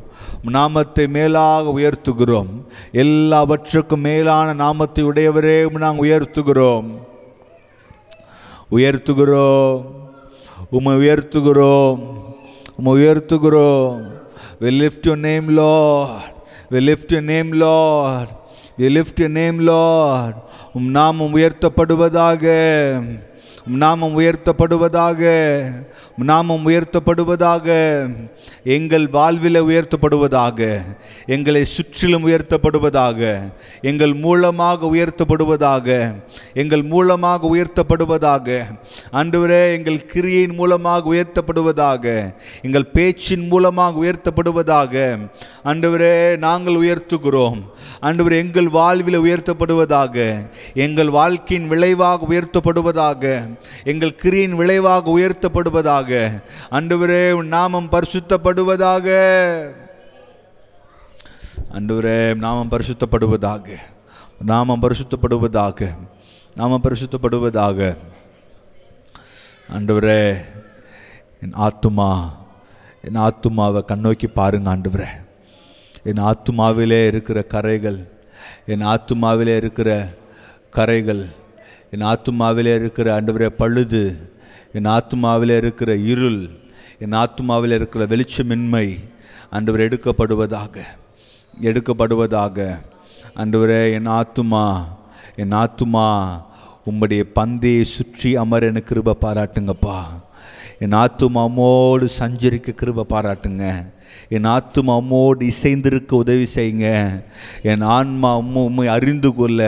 நாமத்தை 0.51 1.05
மேலாக 1.09 1.73
உயர்த்துகிறோம் 1.79 2.51
எல்லாவற்றுக்கும் 2.95 4.05
மேலான 4.09 4.55
நாமத்தை 4.55 5.05
உடையவரே 5.05 5.57
நாங்கள் 5.79 6.05
உயர்த்துகிறோம் 6.07 6.89
உயர்த்துகிறோம் 8.71 9.81
உம்மை 10.71 10.95
உயர்த்துகிறோம் 10.97 12.03
உம்மை 12.77 12.95
உயர்த்துகிறோம் 12.95 13.99
we 14.63 14.73
lift 14.83 15.07
your 15.07 15.19
name 15.21 15.51
lord. 15.57 16.34
We 16.75 16.81
lift 16.81 17.13
your 17.15 17.25
name 17.33 17.51
lord 17.65 18.29
we 18.79 18.89
lift 18.89 19.17
your 19.23 19.33
name 19.41 19.59
lord 19.73 20.35
உம் 20.77 20.89
நாமம் 20.99 21.35
உயர்த்தப்படுவதாக 21.39 22.45
உம் 23.01 23.13
நாமம் 23.67 24.19
உயர்த்தப்படுவதாக 24.19 25.21
நாமம் 26.17 26.69
உயர்த்தப்படுவதாக 26.69 27.69
எங்கள் 28.65 29.09
வாழ்வில் 29.09 29.61
உயர்த்தப்படுவதாக 29.63 30.81
எங்களை 31.27 31.65
சுற்றிலும் 31.65 32.27
உயர்த்தப்படுவதாக 32.27 33.51
எங்கள் 33.81 34.15
மூலமாக 34.15 34.87
உயர்த்தப்படுவதாக 34.87 36.17
எங்கள் 36.55 36.83
மூலமாக 36.83 37.57
உயர்த்தப்படுவதாக 37.57 38.63
ஆண்டவரே 39.13 39.73
எங்கள் 39.73 40.07
கிரியின் 40.07 40.55
மூலமாக 40.55 41.15
உயர்த்தப்படுவதாக 41.15 42.35
எங்கள் 42.63 42.91
பேச்சின் 42.93 43.49
மூலமாக 43.49 44.05
உயர்த்தப்படுவதாக 44.05 45.29
ஆண்டவரே 45.65 46.37
நாங்கள் 46.37 46.75
உயர்த்துகிறோம். 46.75 47.63
ஆண்டவரே 48.03 48.31
எங்கள் 48.31 48.69
வாழ்வில் 48.69 49.21
உயர்த்தப்படுவதாக 49.21 50.49
எங்கள் 50.75 51.11
வாழ்க்கையின் 51.11 51.69
விளைவாக 51.69 52.27
உயர்த்தப்படுவதாக 52.29 53.54
எங்கள் 53.85 54.15
கிரியின் 54.15 54.55
விளைவாக 54.55 55.19
உயர்த்தப்படுவதாக. 55.19 56.43
அன்றுவரே 56.71 57.31
உன் 57.31 57.47
நாமம் 57.47 57.89
பரிசுத்தப்படுவதாக. 57.93 59.09
அன்றுவரே 61.73 62.35
நாமம் 62.35 62.71
பரிசுத்தப்படுவதாக. 62.71 63.77
நாமம் 64.39 64.83
பரிசுத்தப்படுவதாக. 64.83 65.97
நாமம் 66.55 66.83
பரிசுத்தப்படுவதாக. 66.83 67.97
ஆண்டவரே 69.73 70.37
என் 71.43 71.55
ஆத்துமா 71.55 72.33
என் 73.03 73.17
ஆத்துமாவை 73.17 73.81
கண்ணோக்கி 73.89 74.27
பாருங்க 74.27 74.77
ஆண்டவரே 74.77 75.07
என் 76.05 76.19
ஆத்துமாவிலே 76.19 77.07
இருக்கிற 77.07 77.45
கரைகள் 77.49 78.09
என் 78.67 78.87
ஆத்துமாவிலே 78.87 79.57
இருக்கிற 79.57 80.09
கரைகள் 80.77 81.25
என் 81.95 82.03
ஆத்துமாவிலே 82.03 82.75
இருக்கிற 82.75 83.23
ஆண்டவரே 83.23 83.47
பழுது 83.47 84.03
என் 84.73 84.87
ஆத்துமாவிலே 84.87 85.57
இருக்கிற 85.57 85.97
இருள் 85.97 86.43
என் 86.99 87.13
ஆத்துமாவில் 87.13 87.75
இருக்கிற 87.75 88.07
வெளிச்சமின்மை 88.07 88.87
ஆண்டவர் 89.51 89.81
எடுக்கப்படுவதாக 89.81 90.77
எடுக்கப்படுவதாக. 91.61 92.59
ஆண்டவரே 93.37 93.83
என் 93.93 94.07
ஆத்துமா 94.07 94.65
என் 95.37 95.53
ஆத்துமா 95.53 96.07
உம்முடைய 96.91 97.23
பந்தையை 97.35 97.83
சுற்றி 97.83 98.37
அமர 98.37 98.67
எனக்கு 98.67 98.95
கிருப 98.95 99.13
பாராட்டுங்கப்பா. 99.21 99.99
என் 100.79 100.93
ஆத்துமா 100.93 101.43
சஞ்சரிக்க 102.19 102.75
கிருப 102.83 103.05
பாராட்டுங்க. 103.09 103.94
என் 104.29 104.45
ஆத்துமா 104.45 105.01
அம்மோடு 105.01 105.51
இசைந்திருக்க 105.51 106.15
உதவி 106.15 106.47
செய்யுங்க. 106.55 107.23
என் 107.63 107.81
ஆன்மா 107.81 108.35
அம்மா 108.35 108.61
உம்மை 108.61 108.87
அறிந்து 108.87 109.35
கொள்ள. 109.35 109.61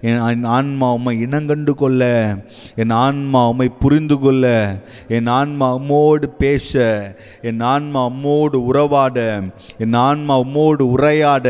என் 0.00 0.44
ஆன்மா 0.44 0.92
உம்மை 0.92 1.22
இனங்கண்டு 1.22 1.70
கொள்ள. 1.70 2.02
என் 2.76 2.90
ஆன்மா 2.90 3.48
உம்மை 3.48 3.68
புரிந்து 3.68 4.18
கொள்ள. 4.18 4.44
என் 5.08 5.26
ஆன்மா 5.26 5.76
அம்மோடு 5.76 6.28
பேச. 6.28 6.72
என் 7.42 7.60
ஆன்மா 7.60 8.08
அம்மோடு 8.08 8.64
உறவாட. 8.64 9.40
என் 9.78 9.92
ஆன்மா 9.92 10.40
உம்மோடு 10.40 10.82
உரையாட. 10.82 11.48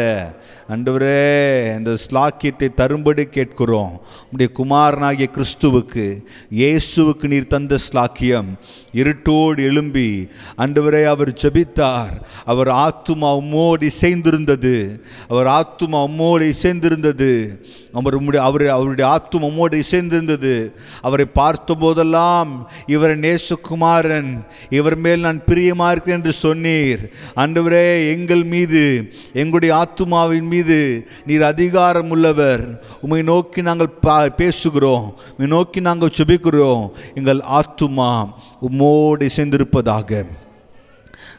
ஆண்டவரே 0.69 1.77
இந்த 1.77 1.97
ஸ்லாக்கியத்தை 2.11 2.75
தரும்படி 2.75 3.25
கேட்கிறோம். 3.25 4.01
உடைய 4.33 4.53
குமாரனாகிய 4.53 5.29
கிறிஸ்துவுக்கு 5.33 6.25
இயேசுவுக்கு 6.55 7.27
நீர் 7.27 7.47
தந்த 7.47 7.79
ஸ்லாக்கியம். 7.91 8.51
இருட்டோடு 8.93 9.59
எழும்பி 9.59 10.29
ஆண்டவரே 10.59 11.05
அவர் 11.05 11.33
ஜெபித்தார். 11.43 12.15
அவர் 12.45 12.69
ஆத்துமா 12.69 13.31
உம்மோடு 13.41 13.91
இசைந்திருந்தது 13.91 15.01
அவர் 15.29 15.47
ஆத்துமா 15.47 15.99
உம்மோடு 16.09 16.53
இசைந்திருந்தது 16.53 17.59
அவர் 17.93 18.17
உம்முடைய 18.19 18.37
அவர் 18.37 18.67
அவருடைய 18.67 19.07
ஆத்துமா 19.15 19.49
உம்மோடு 19.51 19.83
இசைந்திருந்தது 19.83 20.73
அவரை 21.03 21.25
பார்த்த 21.25 21.75
போதெல்லாம் 21.75 22.69
இவர் 22.87 23.19
நேசகுமாரன் 23.19 24.45
இவர் 24.71 24.97
மேல் 24.97 25.21
நான் 25.21 25.45
பிரியமாக 25.45 25.93
இருக்கிறேன் 25.93 26.19
என்று 26.21 26.35
சொன்னீர். 26.43 27.03
அன்றுவரே 27.37 28.11
எங்கள் 28.13 28.45
மீது 28.45 29.13
எங்களுடைய 29.33 29.73
ஆத்துமாவின் 29.75 30.49
மீது 30.49 31.07
நீர் 31.27 31.43
அதிகாரம் 31.43 32.11
உள்ளவர் 32.11 32.81
உம்மை 33.01 33.23
நோக்கி 33.23 33.63
நாங்கள் 33.63 33.95
பா 34.01 34.23
பேசுகிறோம். 34.25 35.07
உம்மை 35.31 35.47
நோக்கி 35.47 35.81
நாங்கள் 35.81 36.15
சுபிக்கிறோம் 36.17 36.91
எங்கள் 37.15 37.43
ஆத்துமா 37.59 38.29
உம்மோடு 38.63 39.29
இசைந்திருப்பதாக 39.31 40.25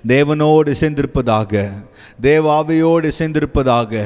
தேவனோடு 0.07 0.69
இசைந்திருப்பதாக 0.75 1.71
தேவாவையோடு 2.21 3.11
இசைந்திருப்பதாக 3.11 4.03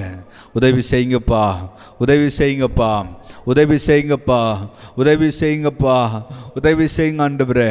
உதவி 0.54 0.82
செய்யுங்கப்பா 0.92 1.70
உதவி 1.98 2.28
செய்யுங்கப்பா 2.38 3.10
உதவி 3.46 3.78
செய்யுங்கப்பா 3.88 4.70
உதவி 4.96 5.28
செய்யுங்கப்பா 5.40 6.24
உதவி 6.56 6.88
செய்யுங்க 6.98 7.24
ஆண்டவரே 7.28 7.70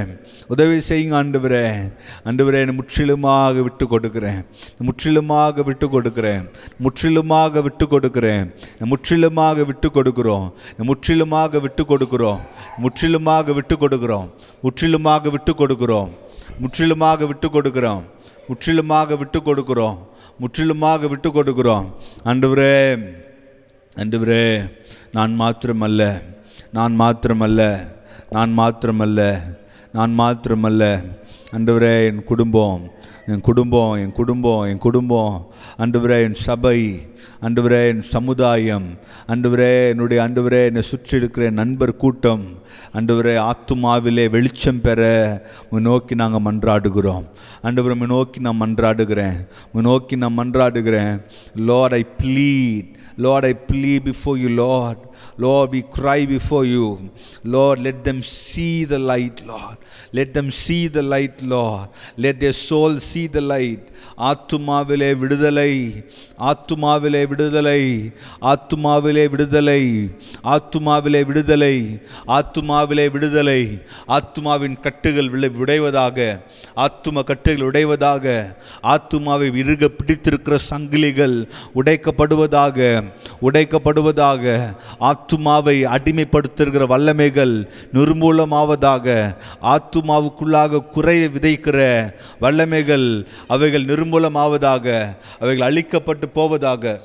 உதவி 0.49 0.79
செய்யுங்க 0.89 1.15
ஆண்டவரே. 1.21 1.65
ஆண்டவரே 2.25 2.73
முற்றிலுமாக 2.73 3.63
விட்டு 3.63 3.87
கொடுக்கிறேன். 3.87 4.45
முற்றிலுமாக 4.79 5.63
விட்டு 5.63 5.89
கொடுக்கிறேன். 5.89 6.51
முற்றிலுமாக 6.79 7.63
விட்டு 7.63 7.87
கொடுக்கிறேன். 7.89 8.53
முற்றிலுமாக 8.91 9.65
விட்டு 9.65 9.89
கொடுக்கிறோம். 9.97 10.53
முற்றிலுமாக 10.89 11.59
விட்டு 11.61 11.85
கொடுக்கிறோம். 11.91 12.41
முற்றிலுமாக 12.83 13.53
விட்டு 13.53 13.77
கொடுக்கிறோம். 13.77 14.29
முற்றிலுமாக 14.63 15.31
விட்டு 15.31 15.55
கொடுக்கிறோம். 15.55 16.11
முற்றிலுமாக 16.59 17.27
விட்டு 17.27 17.49
கொடுக்கிறோம். 17.49 18.03
முற்றிலுமாக 18.49 19.17
விட்டு 19.17 19.41
கொடுக்கிறோம். 19.41 19.99
முற்றிலுமாக 20.39 21.09
விட்டு 21.09 21.31
கொடுக்கிறோம். 21.31 21.93
அன்றுவரே 22.25 23.05
அன்றுவரே 23.97 24.73
நான் 25.13 25.41
மாத்திரமல்ல. 25.41 26.23
நான் 26.73 27.01
மாத்திரமல்ல. 27.01 27.79
நான் 28.31 28.59
மாத்திரமல்ல. 28.59 29.39
நான் 29.93 30.19
மாத்திரமல்ல. 30.19 31.05
அன்றுவரே 31.55 32.05
என் 32.05 32.25
குடும்பம் 32.25 32.91
என் 33.27 33.41
குடும்பம் 33.41 33.93
என் 33.93 34.13
குடும்பம் 34.13 34.63
என் 34.63 34.79
குடும்பம். 34.79 35.47
அன்றுவரே 35.79 36.23
என் 36.23 36.35
சபை. 36.35 37.09
அன்றுவரே 37.43 37.87
என் 37.87 38.03
சமுதாயம். 38.03 38.85
அன்றுவரே 39.27 39.89
என்னுடைய 39.89 40.23
அன்றுவரே 40.23 40.65
என்னை 40.65 40.83
சுற்றி 40.83 41.17
இருக்கிற 41.17 41.51
நண்பர் 41.51 41.97
கூட்டம். 41.97 42.43
அன்றுவரே 42.93 43.51
ஆத்துமாவிலே 43.51 44.31
வெளிச்சம் 44.31 44.81
பெற 44.81 45.03
உன் 45.71 45.83
நோக்கி 45.83 46.15
நாங்கள் 46.15 46.55
மன்றாடுகிறோம். 46.55 47.25
அன்றுவரை 47.63 48.07
நோக்கி 48.07 48.41
நான் 48.41 48.61
மன்றாடுகிறேன். 48.61 49.49
உன் 49.73 49.83
நோக்கி 49.83 50.17
நான் 50.17 50.39
மன்றாடுகிறேன். 50.39 51.23
Lord 51.57 51.93
I 51.93 52.07
plead 52.23 52.95
Lord 53.17 53.45
I 53.45 53.57
plead 53.73 54.05
before 54.05 54.37
you 54.37 54.49
Lord 54.49 55.14
Lord, 55.38 55.72
we 55.72 55.82
cry 55.82 56.26
before 56.26 56.66
you. 56.66 56.88
Lord, 57.44 57.80
let 57.80 58.04
them 58.04 58.22
see 58.22 58.86
the 58.86 59.00
light, 59.00 59.38
Lord. 59.46 59.78
Let 60.12 60.34
them 60.34 60.50
see 60.52 60.88
the 60.88 61.02
light, 61.02 61.42
Lord. 61.42 61.90
Let 62.18 62.40
their 62.40 62.54
soul 62.54 63.00
see 63.00 63.28
the 63.28 63.42
light. 63.42 63.84
ஆத்துமாவிலே 64.30 65.12
விடுதலை 65.16 65.72
ஆத்துமாவிலே 66.39 67.27
விடுதலை 67.27 68.13
ஆத்துமாவிலே 68.43 69.29
விடுதலை 69.29 69.83
ஆத்துமாவிலே 70.45 71.25
விடுதலை 71.25 72.01
ஆத்துமாவிலே 72.27 73.11
விடுதலை. 73.11 73.81
ஆத்துமாவின் 74.09 74.81
கட்டுகள் 74.81 75.29
விளை 75.29 75.51
உடைவதாக 75.57 76.43
ஆத்தும 76.77 77.23
கட்டுகள் 77.25 77.67
உடைவதாக 77.67 78.55
ஆத்துமாவை 78.83 79.57
இறுக 79.57 79.89
பிடித்திருக்கிற 79.89 80.59
சங்கிலிகள் 80.71 81.47
உடைக்கப்படுவதாக 81.75 82.79
உடைக்கப்படுவதாக 83.43 84.75
ஆத்துமாவை 85.01 85.77
அடிமைப்படுத்துகிற 85.87 86.87
வல்லமைகள் 86.87 87.55
நிர்மூலமாவதாக 87.93 89.35
ஆத்துமாவுக்குள்ளாக 89.63 90.91
குறைய 90.91 91.29
விதைக்கிற 91.29 91.79
வல்லமைகள் 92.41 93.27
அவைகள் 93.49 93.85
நிர்மூலமாவதாக 93.85 94.87
அவைகள் 95.39 95.69
அழிக்கப்பட்டு 95.71 96.24
போவதாக 96.27 97.01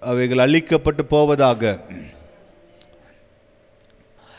அவைகள் 0.00 0.44
அழிக்கப்பட்டு 0.46 1.02
போவதாக. 1.08 1.78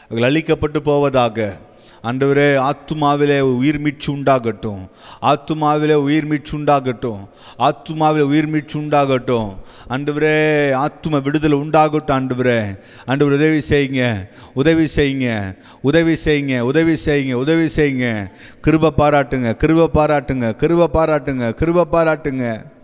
அவைகள் 0.10 0.32
அழிக்கப்பட்டு 0.32 0.78
போவதாக. 0.78 1.58
ஆண்டவரே 2.04 2.70
ஆத்துமாவிலே 2.70 3.40
உயிர் 3.40 3.80
மீட்சி 3.80 4.14
உண்டாகட்டும். 4.14 4.90
ஆத்துமாவிலே 5.22 5.94
உயிர் 5.94 6.26
மீட்சி 6.26 6.58
உண்டாகட்டும். 6.58 7.28
ஆத்துமாவிலே 7.60 8.20
உயிர் 8.20 8.48
மீட்சி 8.48 8.80
உண்டாகட்டும். 8.80 9.50
ஆண்டவரே 9.90 10.36
ஆத்தும 10.84 11.22
விடுதலை 11.22 11.58
உண்டாகட்டும் 11.60 12.18
ஆண்டவரே. 12.20 12.80
ஆண்டவர் 13.06 13.34
உதவி 13.34 13.62
செய்யுங்க 13.70 14.30
உதவி 14.54 14.88
செய்யுங்க 14.96 15.58
உதவி 15.82 16.18
செய்யுங்க 16.26 16.60
உதவி 16.60 16.98
செய்யுங்க 17.06 17.34
உதவி 17.34 17.66
செய்யுங்க. 17.66 18.32
கிருப 18.64 18.94
பாராட்டுங்க 19.02 19.52
கிருப 19.64 19.90
பாராட்டுங்க 19.98 20.56
கிருப 20.62 20.90
பாராட்டுங்க 20.98 21.54
கிருப 21.62 21.88
பாராட்டுங்க. 21.92 22.76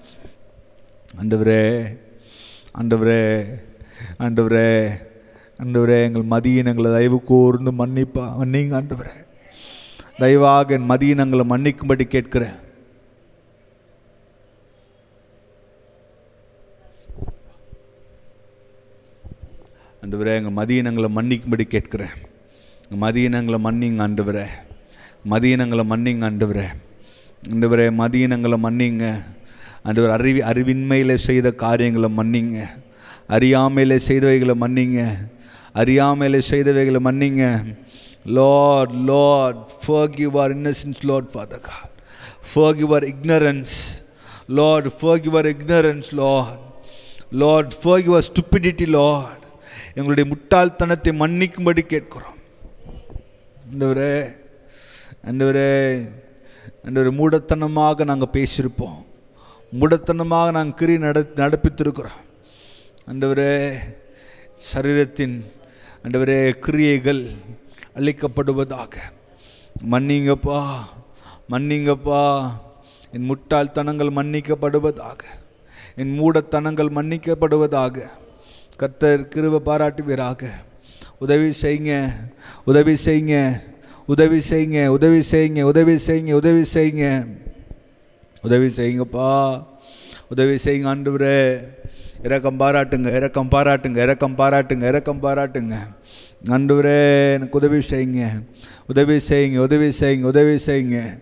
ஆண்டவரே 1.21 1.97
ஆண்டவரே 2.81 3.45
ஆண்டவரே 4.19 4.89
ஆண்டவரே 5.63 6.01
எங்கள் 6.03 6.39
மதியினங்களை 6.39 6.93
தயவு 6.93 7.23
கூர்ந்து 7.23 7.71
மன்னிப்பா. 7.71 8.35
மன்னிங்க 8.39 8.75
ஆண்டவரே. 8.75 9.25
தயவாக 10.19 10.69
என் 10.69 10.89
மதியினங்களை 10.89 11.43
மன்னிக்கும்படி 11.49 12.03
கேட்கிறேன். 12.03 12.55
ஆண்டவரே 20.01 20.35
எங்கள் 20.35 20.65
மதியினங்களை 20.65 21.07
மன்னிக்கும்படி 21.15 21.61
கேட்கிறேன். 21.61 22.09
எங்கள் 22.89 23.11
மதியினங்களை 23.11 23.59
மன்னிங்க 23.63 24.01
ஆண்டவரே. 24.01 24.47
மதியினங்களை 25.29 25.83
மன்னிங்க 25.83 26.23
ஆண்டவரே. 26.29 26.65
ஆண்டவரே 27.49 27.89
மதியினங்களை 28.01 28.57
மன்னிங்க. 28.57 29.23
ஆண்டவர் 29.83 30.21
அறிவி 30.21 30.25
அறிவின்மையில் 30.25 31.15
செய்த 31.15 31.51
காரியங்களை 31.51 32.09
மன்னிங்க. 32.17 32.67
அறியாமையில் 33.27 33.99
செய்தவைகளை 34.07 34.53
மன்னிங்க. 34.61 35.29
அறியாமையில் 35.73 36.43
செய்தவைகளை 36.49 37.03
மன்னிங்க. 37.03 37.75
Lord 38.25 38.91
Lord 38.91 39.69
forgive 39.87 40.39
our 40.39 40.55
innocence 40.55 41.01
Lord 41.01 41.31
Father 41.31 41.59
God. 41.59 41.89
Forgive 42.55 42.93
our 42.93 43.03
ignorance 43.03 44.03
Lord 44.47 44.85
forgive 44.85 45.33
our 45.33 45.55
ignorance 45.55 46.11
Lord 46.11 46.59
Lord 47.31 47.73
forgive 47.83 47.87
our 47.87 48.19
stupidity 48.19 48.85
Lord 48.85 49.43
எங்களுடைய 49.93 50.35
முட்டாள்தனத்தை 50.35 51.03
மன்னிக்கும்படி 51.03 51.79
கேட்கிறோம். 51.79 52.37
அந்தவரே 53.71 54.31
அந்த 56.83 56.99
ஒரு 56.99 57.11
மூடத்தனமாக 57.11 58.05
நாங்கள் 58.05 58.29
பேசியிருப்போம். 58.33 59.05
மூடத்தனமாக 59.79 60.51
நாங்கள் 60.51 60.77
கிரி 60.79 60.95
நட 60.97 61.19
நடப்பித்திருக்கிறோம். 61.35 62.17
ஆண்டவரே 63.07 63.53
சரீரத்தின் 64.71 65.35
ஆண்டவரே 66.03 66.37
கிரியைகள் 66.65 67.21
அழிக்கப்படுவதாக. 67.95 68.93
மன்னிங்கப்பா 69.91 70.59
மன்னிங்கப்பா. 71.49 72.21
என் 73.11 73.27
முட்டாள்தனங்கள் 73.29 74.11
மன்னிக்கப்படுவதாக. 74.19 75.21
என் 75.95 76.13
மூடத்தனங்கள் 76.19 76.91
மன்னிக்கப்படுவதாக. 76.99 77.97
கர்த்தர் 78.77 79.27
கிருவ 79.35 79.59
பாராட்டுவீராக. 79.69 80.51
உதவி 81.19 81.49
செய்யுங்க 81.61 81.93
உதவி 82.65 82.95
செய்யுங்க 83.05 83.61
உதவி 84.05 84.39
செய்யுங்க 84.49 84.87
உதவி 84.87 85.19
செய்யுங்க 85.31 85.61
உதவி 85.61 85.95
செய்யுங்க 86.07 86.33
உதவி 86.33 86.63
செய்யுங்க 86.73 87.07
உதவி 88.43 88.65
செய்யுங்கப்பா. 88.65 89.63
உதவி 90.29 90.55
செய்யுங்க 90.55 90.87
ஆண்டவரே. 90.87 91.67
இறக்கம் 92.23 92.59
பாராட்டுங்க 92.59 93.13
இறக்கம் 93.15 93.49
பாராட்டுங்க 93.51 93.97
இறக்கம் 93.97 94.35
பாராட்டுங்க 94.37 94.87
இறக்கம் 94.87 95.23
பாராட்டுங்க. 95.23 95.75
ஆண்டவரே 96.45 97.33
எனக்கு 97.33 97.57
உதவி 97.57 97.79
செய்யுங்க. 97.79 98.27
உதவி 98.87 99.19
செய்யுங்க 99.29 99.57
உதவி 99.57 99.91
செய்யுங்க 99.99 100.21
உதவி 100.21 100.55
செய்யுங்க. 100.65 101.21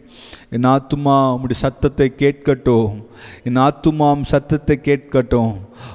என் 0.49 0.61
ஆத்துமா 0.61 1.37
உம்முடைய 1.37 1.53
சத்தத்தை 1.53 2.13
கேட்கட்டும். 2.17 3.05
என் 3.43 3.57
ஆத்துமாம் 3.57 4.21
சத்தத்தை 4.23 4.79
கேட்கட்டும். 4.83 5.53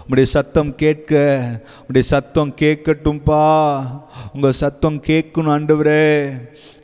உம்முடைய 0.09 0.23
சத்தம் 0.23 0.75
கேட்க 0.75 1.41
உம்முடைய 1.83 2.01
சத்தம் 2.01 2.55
கேட்கட்டும்பா. 2.61 3.85
உங்கள் 4.35 4.53
சத்தம் 4.53 5.03
கேட்கணும் 5.07 5.53
ஆண்டவரே. 5.57 6.31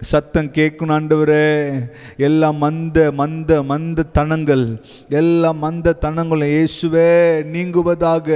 சத்தம் 0.00 0.46
கேட்கணும் 0.46 0.94
ஆண்டவரே. 0.98 1.72
எல்லா 2.16 2.50
மந்த 2.50 3.12
மந்த 3.12 3.62
மந்த 3.62 4.02
தனங்கள். 4.02 4.84
எல்லா 5.08 5.52
மந்த 5.52 5.92
தனங்களும் 5.92 6.48
இயேசுவே 6.48 7.12
நீங்குவதாக 7.54 8.28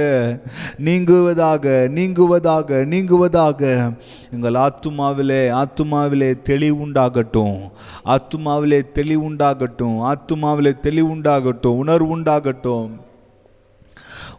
நீங்குவதாக 0.85 1.65
நீங்குவதாக 1.97 2.85
நீங்குவதாக. 2.93 3.93
எங்கள் 4.31 4.53
ஆத்துமாவிலே 4.53 5.63
ஆத்துமாவிலே 5.63 6.36
தெளிவுண்டாகட்டும். 6.43 7.69
ஆத்துமாவிலே 8.05 8.81
தெளிவுண்டாகட்டும். 8.93 9.97
ஆத்துமாவிலே 10.11 10.73
தெளிவுண்டாகட்டும். 10.81 11.77
உணர்வு 11.77 12.17
உண்டாகட்டும் 12.17 12.89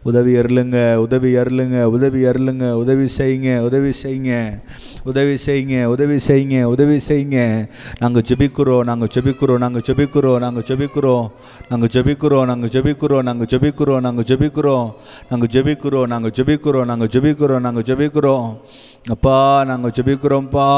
உதவி 0.03 0.33
அருளுங்க 0.37 0.77
உதவி 0.97 1.31
அருளுங்க 1.37 1.77
உதவி 1.87 2.21
அருளுங்க 2.25 2.65
உதவி 2.73 3.07
செய்யுங்க 3.17 3.49
உதவி 3.61 3.91
செய்யுங்க 3.93 4.33
உதவி 5.03 5.35
செய்யுங்க 5.37 5.75
உதவி 5.87 6.17
செய்யுங்க 6.19 6.57
உதவி 6.65 6.97
செய்யுங்க 6.99 7.39
நாங்கள் 8.01 8.23
ஜெபிக்கிறோம் 8.23 8.85
நாங்கள் 8.85 9.11
ஜெபிக்கிறோம் 9.15 9.61
நாங்கள் 9.61 9.83
ஜெபிக்கிறோம் 9.83 10.39
நாங்கள் 10.41 10.65
ஜெபிக்கிறோம் 10.67 11.35
நாங்கள் 11.71 11.91
ஜெபிக்கிறோம் 11.91 12.47
நாங்கள் 12.49 12.71
ஜெபிக்கிறோம் 12.71 13.25
நாங்கள் 13.25 13.49
ஜெபிக்கிறோம் 13.49 14.05
நாங்கள் 14.05 14.27
ஜெபிக்கிறோம் 14.29 15.19
நாங்கள் 15.31 15.51
ஜெபிக்கிறோம் 15.51 16.07
நாங்கள் 16.09 16.33
ஜெபிக்கிறோம் 16.35 16.87
நாங்கள் 16.87 17.11
ஜெபிக்கிறோம் 17.11 17.63
நாங்கள் 17.63 17.87
ஜெபிக்கிறோம் 17.89 18.49
அப்பா 19.09 19.37
நாங்கள் 19.63 19.93
ஜெபிக்கிறோம்ப்பா 19.97 20.69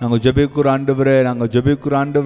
நாங்கள் 0.00 0.22
ஜெபிக்கிறோம் 0.26 0.72
ஆண்டு 0.72 1.22
நாங்கள் 1.22 1.48
ஜெபிக்கிறோம் 1.48 2.00
ஆண்டு 2.00 2.20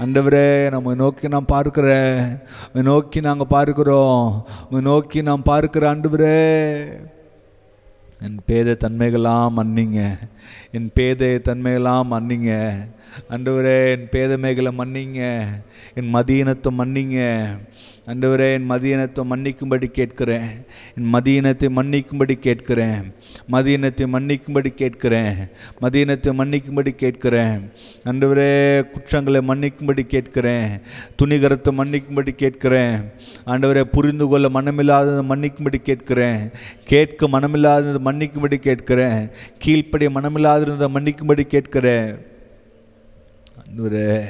அண்டவரே 0.00 0.70
நம்ம 0.70 0.94
நோக்கி 0.94 1.28
நான் 1.28 1.44
பார்க்கிறேன் 1.44 2.38
நோக்கி 2.72 3.20
நாங்கள் 3.20 3.46
பார்க்கிறோம். 3.46 4.46
நோக்கி 4.70 5.22
நாம் 5.22 5.42
பார்க்கிற 5.42 5.94
ஆண்டவரே. 5.94 6.38
என் 8.22 8.40
பேத 8.46 8.76
தன்மைகளாம் 8.84 9.48
மன்னிங்க. 9.56 10.18
என் 10.72 10.90
பேத 10.94 11.40
தன்மைகளாம் 11.44 12.06
மன்னிங்க. 12.10 12.70
அண்டவரே 13.30 13.88
என் 13.88 14.08
பேதமைகளை 14.12 14.72
மன்னிங்க. 14.78 15.44
என் 15.94 16.14
மதியினத்தை 16.14 16.70
மன்னிங்க. 16.78 17.46
அண்டவரே 18.06 18.52
என் 18.52 18.70
மதியினத்தை 18.70 19.22
மன்னிக்கும்படி 19.30 19.86
கேட்கிறேன். 19.86 20.64
என் 20.96 21.14
மதியினத்தை 21.14 21.68
மன்னிக்கும்படி 21.78 22.32
கேட்கிறேன். 22.32 23.12
மதியினத்தை 23.52 24.04
மன்னிக்கும்படி 24.14 24.74
கேட்கிறேன். 24.74 25.36
மதியினத்தை 25.80 26.30
மன்னிக்கும்படி 26.40 26.88
கேட்கிறேன். 26.88 27.70
அண்டவரே 28.04 28.82
குற்றங்களை 28.90 29.40
மன்னிக்கும்படி 29.40 30.06
கேட்கிறேன். 30.06 30.80
துணிகரத்தை 31.22 31.72
மன்னிக்கும்படி 31.80 32.34
கேட்கிறேன். 32.34 33.12
ஆண்டவரே 33.46 33.80
புரிந்து 33.80 34.28
கொள்ள 34.28 34.48
மனமில்லாததை 34.48 35.24
மன்னிக்கும்படி 35.32 35.82
கேட்கிறேன். 35.82 36.50
கேட்க 36.84 37.28
மனமில்லாததை 37.28 38.00
மன்னிக்கும்படி 38.08 38.56
கேட்கிறேன். 38.56 39.30
கீழ்ப்படி 39.64 40.08
மனமில்லாததை 40.16 40.88
மன்னிக்கும்படி 40.96 41.40
கேட்கிறேன். 41.40 42.18
அன்பரே 43.62 44.24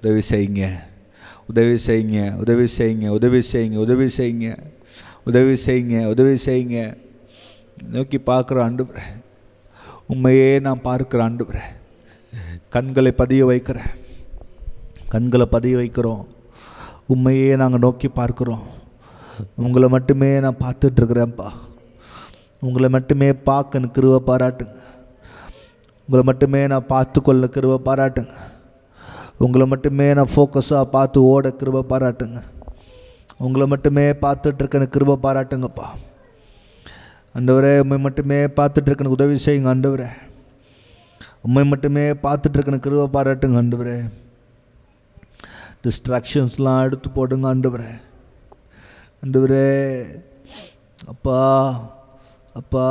உதவி 0.00 0.20
செய்யுங்க. 0.30 0.90
உதவி 1.50 1.76
செய்யுங்க 1.86 2.20
உதவி 2.42 2.66
செய்யுங்க 2.78 3.08
உதவி 3.18 3.40
செய்யுங்க 3.50 3.78
உதவி 3.84 4.06
செய்யுங்க 4.18 4.48
உதவி 5.28 5.54
செய்யுங்க 5.66 5.96
உதவி 6.12 6.34
செய்யுங்க. 6.46 6.78
நோக்கி 7.94 8.18
பார்க்குற 8.28 8.58
ஆண்டவரே 8.66 9.04
உண்மையே 10.12 10.48
நான் 10.66 10.84
பார்க்குற 10.84 11.20
ஆண்டவரே 11.26 11.64
கண்களை 12.74 13.12
பதிய 13.20 13.42
வைக்கிறேன் 13.50 13.90
கண்களை 15.14 15.46
பதிய 15.54 15.74
வைக்கிறோம். 15.80 16.22
உண்மையே 17.12 17.50
நாங்கள் 17.62 17.84
நோக்கி 17.84 18.08
பார்க்குறோம். 18.20 18.64
உங்களை 19.66 19.88
மட்டுமே 19.94 20.30
நான் 20.44 20.62
பார்த்துட்ருக்குறேன்ப்பா 20.64 21.48
உங்களை 22.66 22.88
மட்டுமே 22.96 23.28
பார்க்க 23.48 23.80
கிருவ 23.96 24.16
பாராட்டுங்க. 24.30 24.78
உங்களை 26.08 26.22
மட்டுமே 26.28 26.60
நான் 26.72 26.90
பார்த்து 26.94 27.18
கொள்ள 27.22 27.78
பாராட்டுங்க. 27.88 28.34
உங்களை 29.44 29.66
மட்டுமே 29.66 30.06
நான் 30.16 30.32
ஃபோக்கஸாக 30.34 30.90
பார்த்து 30.96 31.18
ஓட 31.32 31.48
கிருப 31.60 31.80
பாராட்டுங்க. 31.92 32.40
உங்களை 33.46 33.66
மட்டுமே 33.72 34.04
பார்த்துட்ருக்க 34.24 34.76
கிருப 34.78 34.90
கிருபை 34.94 35.16
பாராட்டுங்கப்பா. 35.24 35.86
அண்டவரே 37.36 37.72
உண்மை 37.82 37.98
மட்டுமே 38.06 38.38
பார்த்துட்ருக்க 38.58 39.04
எனக்கு 39.04 39.18
உதவி 39.18 39.36
செய்யுங்க 39.44 39.70
ஆண்டவரே. 39.72 40.08
உண்மை 41.46 41.64
மட்டுமே 41.72 42.04
பார்த்துட்ருக்க 42.26 42.78
கிருப 42.86 43.08
பாராட்டுங்க 43.16 43.60
ஆண்டவரே. 43.62 43.96
டிஸ்ட்ராக்ஷன்ஸ்லாம் 45.84 46.84
எடுத்து 46.86 47.10
போடுங்க 47.10 47.54
ஆண்டவரே. 47.54 47.90
ஆண்டவரே 49.24 49.66
அப்பா 51.12 51.38
அப்பா 52.60 52.86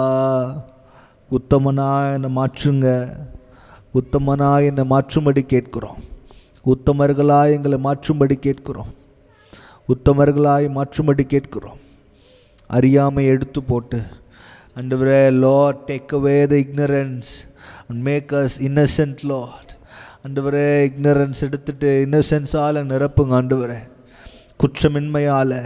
உத்தமனா 1.38 1.89
என்னை 2.14 2.30
மாற்றுங்க. 2.38 2.88
உத்தமனா 3.99 4.49
என்னை 4.70 4.84
மாற்றும்படி 4.93 5.43
கேட்குறோம். 5.54 5.99
உத்தமர்களாய் 6.66 7.51
எங்களை 7.51 7.78
மாற்றும்படி 7.84 8.34
கேட்கிறோம். 8.34 8.93
உத்தமர்களாய் 9.88 10.68
மாற்றும்படி 10.78 11.22
கேட்கிறோம். 11.22 11.80
அறியாமை 12.68 13.26
எடுத்து 13.26 13.64
போட்டு 13.64 14.01
அண்டவரே 14.76 15.32
Lord 15.32 15.82
take 15.88 16.14
away 16.18 16.36
the 16.47 16.55
ignorance 16.55 17.32
and 17.89 18.01
make 18.01 18.32
us 18.32 18.57
innocent 18.59 19.24
Lord 19.24 19.72
அண்டவரே 20.28 20.68
இக்னரன்ஸ் 20.89 21.41
எடுத்துட்டு 21.41 22.07
இன்னசென்ஸால் 22.09 22.80
நிரப்புங்க 22.91 23.34
ஆண்டவரே 23.39 23.80
குற்றமின்மையால். 24.62 25.59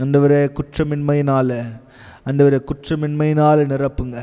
அண்டவரே 0.00 0.40
குற்றமின்மையினால். 0.58 1.80
ஆண்டவரே 2.26 2.58
குற்றமின்மையினால் 2.70 3.62
நிரப்புங்க. 3.72 4.22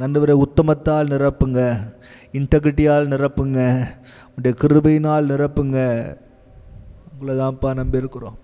ஆண்டவரே 0.00 0.34
உத்தமத்தால் 0.46 1.10
நிரப்புங்க. 1.12 1.58
இன்டகிரிட்டியால் 2.32 3.10
நிரப்புங்க. 3.12 3.84
உடைய 4.36 4.56
கிருபையினால் 4.60 5.30
நிரப்புங்க. 5.30 5.78
உங்களை 7.12 7.46
தான்ப்பா 7.46 7.74
நம்பி 7.74 7.98
இருக்கிறோம். 7.98 8.38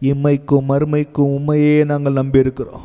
இம்மைக்கும் 0.00 0.68
மறுமைக்கும் 0.68 1.34
உண்மையே 1.36 1.84
நாங்கள் 1.84 2.12
நம்பி 2.12 2.38
இருக்கிறோம். 2.38 2.80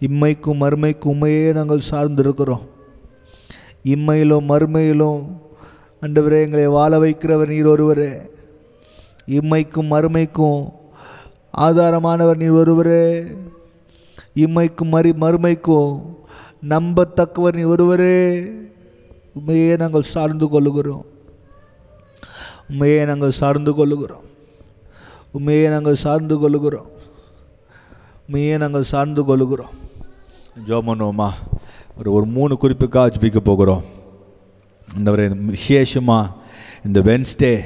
இம்மைக்கும் 0.00 0.60
மறுமைக்கும் 0.60 1.04
உண்மையே 1.04 1.52
நாங்கள் 1.52 1.82
சார்ந்திருக்கிறோம் 1.90 2.68
இம்மையிலும் 3.84 4.48
மறுமையிலும் 4.48 5.40
அண்டவரே 6.02 6.40
எங்களை 6.40 6.66
வாழ 6.66 6.98
வைக்கிறவர் 6.98 7.46
நீர் 7.46 7.66
ஒருவரே. 7.66 8.10
இம்மைக்கும் 9.26 9.90
மறுமைக்கும் 9.90 10.70
ஆதாரமானவர் 11.56 12.36
நீர் 12.36 12.50
ஒருவரே. 12.50 13.24
இம்மைக்கும் 14.34 14.88
மறு 14.88 15.14
மறுமைக்கும் 15.20 16.18
நம்பத்தக்கவர் 16.68 17.54
நீ 17.54 17.62
ஒருவரே. 17.62 18.42
உண்மையே 19.34 19.76
நாங்கள் 19.76 20.02
சார்ந்து 20.02 20.46
கொள்ளுகிறோம். 20.46 21.04
உண்மையே 22.70 23.04
நாங்கள் 23.04 23.30
சார்ந்து 23.30 23.72
கொள்ளுகிறோம். 23.72 24.26
உண்மையே 25.32 25.68
நாங்கள் 25.68 25.94
சார்ந்து 25.94 26.36
கொள்ளுகிறோம். 26.38 26.86
உண்மையே 28.26 28.56
நாங்கள் 28.56 28.82
சார்ந்து 28.82 29.22
கொள்ளுகிறோம். 29.22 29.74
ஜோமனோமா 30.66 31.30
ஒரு 31.98 32.12
ஒரு 32.12 32.26
மூணு 32.26 32.56
குறிப்புக்காக 32.56 33.16
ஜபிக்க 33.16 33.36
போகிறோம். 33.36 33.82
இந்த 34.96 35.10
விசேஷமாக 35.34 36.30
இந்த 36.84 37.00
வென்ஸ்டே 37.00 37.64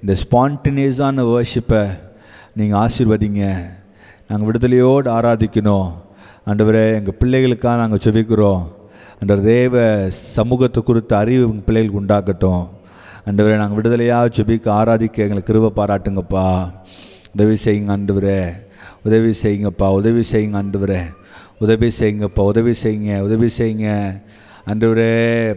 இந்த 0.00 0.20
ஸ்பான்டினியஸான 0.22 1.22
வேர்ஷிப்பை 1.22 1.98
நீங்கள் 2.54 2.80
ஆசிர்வதிங்க. 2.80 3.62
நாங்கள் 4.28 4.50
விடுதலையோடு 4.50 5.08
ஆராதிக்கணும். 5.08 5.92
ஆண்டவரே 6.46 6.80
எங்கள் 6.94 7.18
பிள்ளைகளுக்காக 7.20 7.76
நாங்கள் 7.82 8.02
செபிக்கிறோம். 8.04 8.64
அந்த 9.20 9.36
தேவ 9.36 9.74
சமூகத்தை 10.10 10.82
குறித்த 10.82 11.16
அறிவு 11.16 11.42
எங்கள் 11.42 11.66
பிள்ளைகளுக்கு 11.68 12.00
உண்டாக்கட்டும் 12.00 12.64
அண்டவரே 13.28 13.54
நாங்கள் 13.56 13.78
விடுதலையாக 13.78 14.32
செபிக்க 14.38 14.66
ஆராதிக்க 14.70 15.24
எங்களுக்கு 15.26 15.52
கிருப 15.52 15.70
பாராட்டுங்கப்பா. 15.78 16.46
உதவி 17.34 17.56
செய்யுங்க 17.64 17.92
ஆண்டவரே. 17.96 18.40
உதவி 19.04 19.34
செய்யுங்கப்பா 19.42 19.86
உதவி 20.00 20.24
செய்யுங்க 20.32 20.58
ஆண்டவரே. 20.62 21.02
உதவி 21.58 21.92
செய்யுங்கப்பா 21.98 22.42
உதவி 22.52 22.74
செய்யுங்க 22.82 23.20
உதவி 23.20 23.48
செய்யுங்க. 23.58 23.88
ஆண்டவரே 24.66 25.10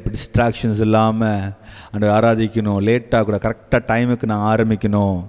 டிஸ்ட்ராக்ஷன்ஸ் 0.05 0.81
இல்லாமல் 0.87 1.51
அந்த 1.91 2.05
ஆராதிக்கணும். 2.17 2.79
லேட்டாக 2.87 3.23
கூட 3.23 3.37
கரெக்டாக 3.43 3.81
டைமுக்கு 3.91 4.25
நான் 4.25 4.47
ஆரம்பிக்கணும். 4.55 5.19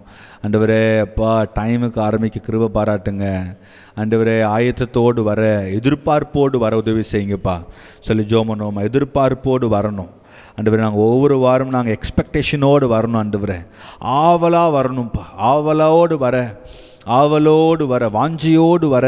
ஆண்டவரே 0.42 1.00
அப்பா 1.00 1.46
டைமுக்கு 1.54 2.00
ஆரம்பிக்க 2.00 2.40
கிருப 2.46 2.66
பாராட்டுங்க. 2.74 3.56
ஆண்டவரே 3.96 4.36
ஆயத்தத்தோடு 4.56 5.22
வர 5.22 5.66
எதிர்பார்ப்போடு 5.70 6.56
வர 6.58 6.76
உதவி 6.76 7.02
செய்யுங்கப்பா. 7.12 7.64
சொல்லி 8.00 8.22
ஜோமனோம் 8.22 8.80
எதிர்பார்ப்போடு 8.88 9.68
வரணும். 9.76 10.10
ஆண்டவரே 10.56 10.84
நாங்கள் 10.86 11.00
ஒவ்வொரு 11.00 11.38
வாரம் 11.38 11.68
நாங்கள் 11.68 11.98
எக்ஸ்பெக்டேஷனோடு 11.98 12.86
வரணும் 12.94 13.20
ஆண்டவரே. 13.22 13.66
ஆவலாக 13.98 14.82
வரணும்ப்பா. 14.82 15.24
ஆவலோடு 15.36 16.18
வர 16.18 16.60
ஆவலோடு 17.06 17.86
வர 17.86 18.08
வாஞ்சியோடு 18.08 18.88
வர. 18.88 19.06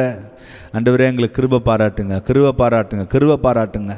ஆண்டவரே 0.73 1.07
எங்களுக்கு 1.11 1.43
கிருப 1.43 1.61
பாராட்டுங்க. 1.65 2.17
கிருப 2.29 2.53
பாராட்டுங்க. 2.59 3.05
கிருப 3.15 3.37
பாராட்டுங்க. 3.47 3.97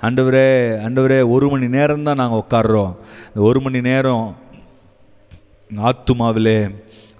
ஆண்டவரே 0.00 0.46
ஆண்டவரே 0.86 1.30
ஒரு 1.30 1.48
மணி 1.48 1.68
நேரம் 1.68 2.02
தான் 2.02 2.16
நாங்கள் 2.16 2.40
உட்காடுறோம் 2.40 2.96
ஒரு 3.34 3.60
மணி 3.60 3.80
நேரம் 3.80 4.36
ஆத்துமாவிலே 5.70 6.74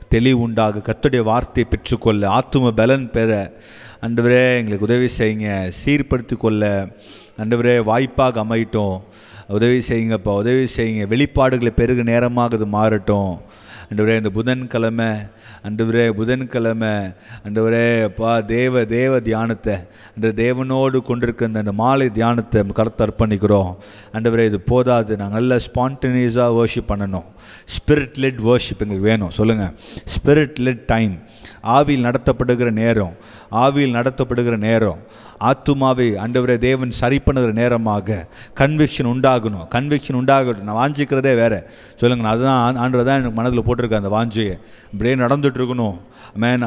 தெளிவு 0.08 0.40
உண்டாக 0.40 0.78
கத்துடைய 0.78 1.22
வார்த்தையை 1.22 1.64
பெற்றுக்கொள்ள 1.70 2.28
ஆத்தும 2.28 2.70
பலன் 2.70 3.10
பெற 3.10 3.52
ஆண்டவரே 4.00 4.56
எங்களுக்கு 4.56 4.86
உதவி 4.86 5.08
செய்யுங்க 5.18 5.72
சீர்படுத்தி 5.84 6.36
கொள்ள 6.36 6.88
ஆண்டவரே 7.38 7.82
வாய்ப்பாக 7.82 8.44
அமையட்டும். 8.44 9.00
உதவி 9.48 9.78
செய்யுங்கப்பா 9.88 10.34
உதவி 10.36 10.66
செய்யுங்க. 10.76 11.06
வெளிப்பாடுகளை 11.14 11.70
பெருகு 11.70 12.04
நேரமாக 12.04 12.54
இது 12.56 12.66
மாறட்டும். 12.66 13.40
அன்றுவரே 13.90 14.16
இந்த 14.16 14.30
புதன்கிழமை 14.30 15.06
அன்றுவரே 15.68 16.10
புதன்கிழமை 16.10 16.88
அன்றுவரே 17.44 18.08
பா 18.08 18.40
தேவ 18.40 18.84
தேவ 18.84 19.20
தியானத்தை 19.20 19.74
அந்த 20.14 20.32
தேவனோடு 20.42 21.02
கொண்டிருக்க 21.02 21.46
அந்த 21.46 21.58
அந்த 21.58 21.72
மாலை 21.72 22.12
தியானத்தை 22.12 22.62
கருத்து 22.66 23.06
அர்ப்பணிக்கிறோம். 23.06 23.76
அன்றுவரே 24.12 24.44
இது 24.44 24.60
போதாது. 24.60 25.16
நாங்கள் 25.16 25.38
நல்ல 25.38 25.56
ஸ்பான்டேனியஸாக 25.56 26.50
வேர்ஷிப் 26.58 26.88
பண்ணணும். 26.88 27.24
ஸ்பிரிட் 27.74 28.14
லெட் 28.14 28.40
வர்ஷிப் 28.40 28.78
எங்களுக்கு 28.78 29.08
வேணும். 29.08 29.30
சொல்லுங்கள் 29.30 29.72
ஸ்பிரிட் 30.14 30.54
லெட் 30.54 30.84
டைம் 30.84 31.18
ஆவியில் 31.62 32.06
நடத்தப்படுகிற 32.08 32.70
நேரம். 32.70 33.14
ஆவியில் 33.52 33.96
நடத்தப்படுகிற 33.98 34.56
நேரம். 34.56 34.98
ஆத்துமாவை 35.40 36.06
அண்டவரே 36.24 36.56
தேவன் 36.58 36.90
சரி 36.90 37.18
பண்ணுகிற 37.18 37.52
நேரமாக 37.60 38.26
கன்விக்ஷன் 38.60 39.10
உண்டாகணும். 39.12 39.66
கன்விக்ஷன் 39.74 40.18
உண்டாகட்டும் 40.20 40.68
நான் 40.68 40.80
வாஞ்சிக்கிறதே 40.82 41.34
வேறு. 41.42 41.58
சொல்லுங்க 42.00 42.24
நான் 42.24 42.34
அதுதான் 42.34 42.76
ஆண்டவர் 42.84 43.08
தான் 43.08 43.20
எனக்கு 43.20 43.38
மனதில் 43.40 43.66
போட்டிருக்கேன் 43.66 44.02
அந்த 44.02 44.12
வாஞ்சியை. 44.18 44.54
இப்படியே 44.92 45.14
நடந்துகிட்ருக்கணும் 45.24 45.98
மேன் 46.42 46.64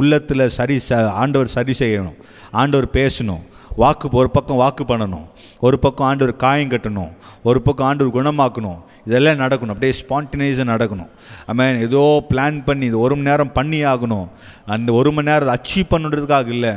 உள்ளத்தில் 0.00 0.48
சரி 0.48 0.76
ச 0.88 1.04
ஆண்டவர் 1.22 1.54
சரி 1.56 1.74
செய்யணும். 1.78 2.16
ஆண்டவர் 2.50 2.88
பேசணும். 2.98 3.44
வாக்கு 3.82 4.08
ஒரு 4.20 4.30
பக்கம் 4.30 4.56
வாக்கு 4.56 4.84
பண்ணணும். 4.88 5.26
ஒரு 5.66 5.76
பக்கம் 5.78 6.06
ஆண்டவர் 6.06 6.36
காயம் 6.44 6.72
கட்டணும். 6.74 7.12
ஒரு 7.42 7.62
பக்கம் 7.62 7.86
ஆண்டவர் 7.86 8.16
குணமாக்கணும். 8.16 8.78
இதெல்லாம் 9.06 9.40
நடக்கணும். 9.42 9.74
அப்படியே 9.74 9.94
ஸ்பான்டினியஸாக 10.02 10.66
நடக்கணும். 10.74 11.10
மீன் 11.58 11.82
ஏதோ 11.86 12.02
பிளான் 12.30 12.64
பண்ணி 12.64 12.86
இது 12.90 12.98
ஒரு 12.98 13.16
மணி 13.16 13.28
நேரம் 13.30 13.52
பண்ணி 13.52 13.84
ஆகணும். 13.84 14.28
அந்த 14.76 14.92
ஒரு 14.92 15.12
மணி 15.12 15.30
நேரம் 15.30 15.54
அச்சீவ் 15.56 15.92
பண்ணுறதுக்காக 15.94 16.48
இல்லை. 16.48 16.72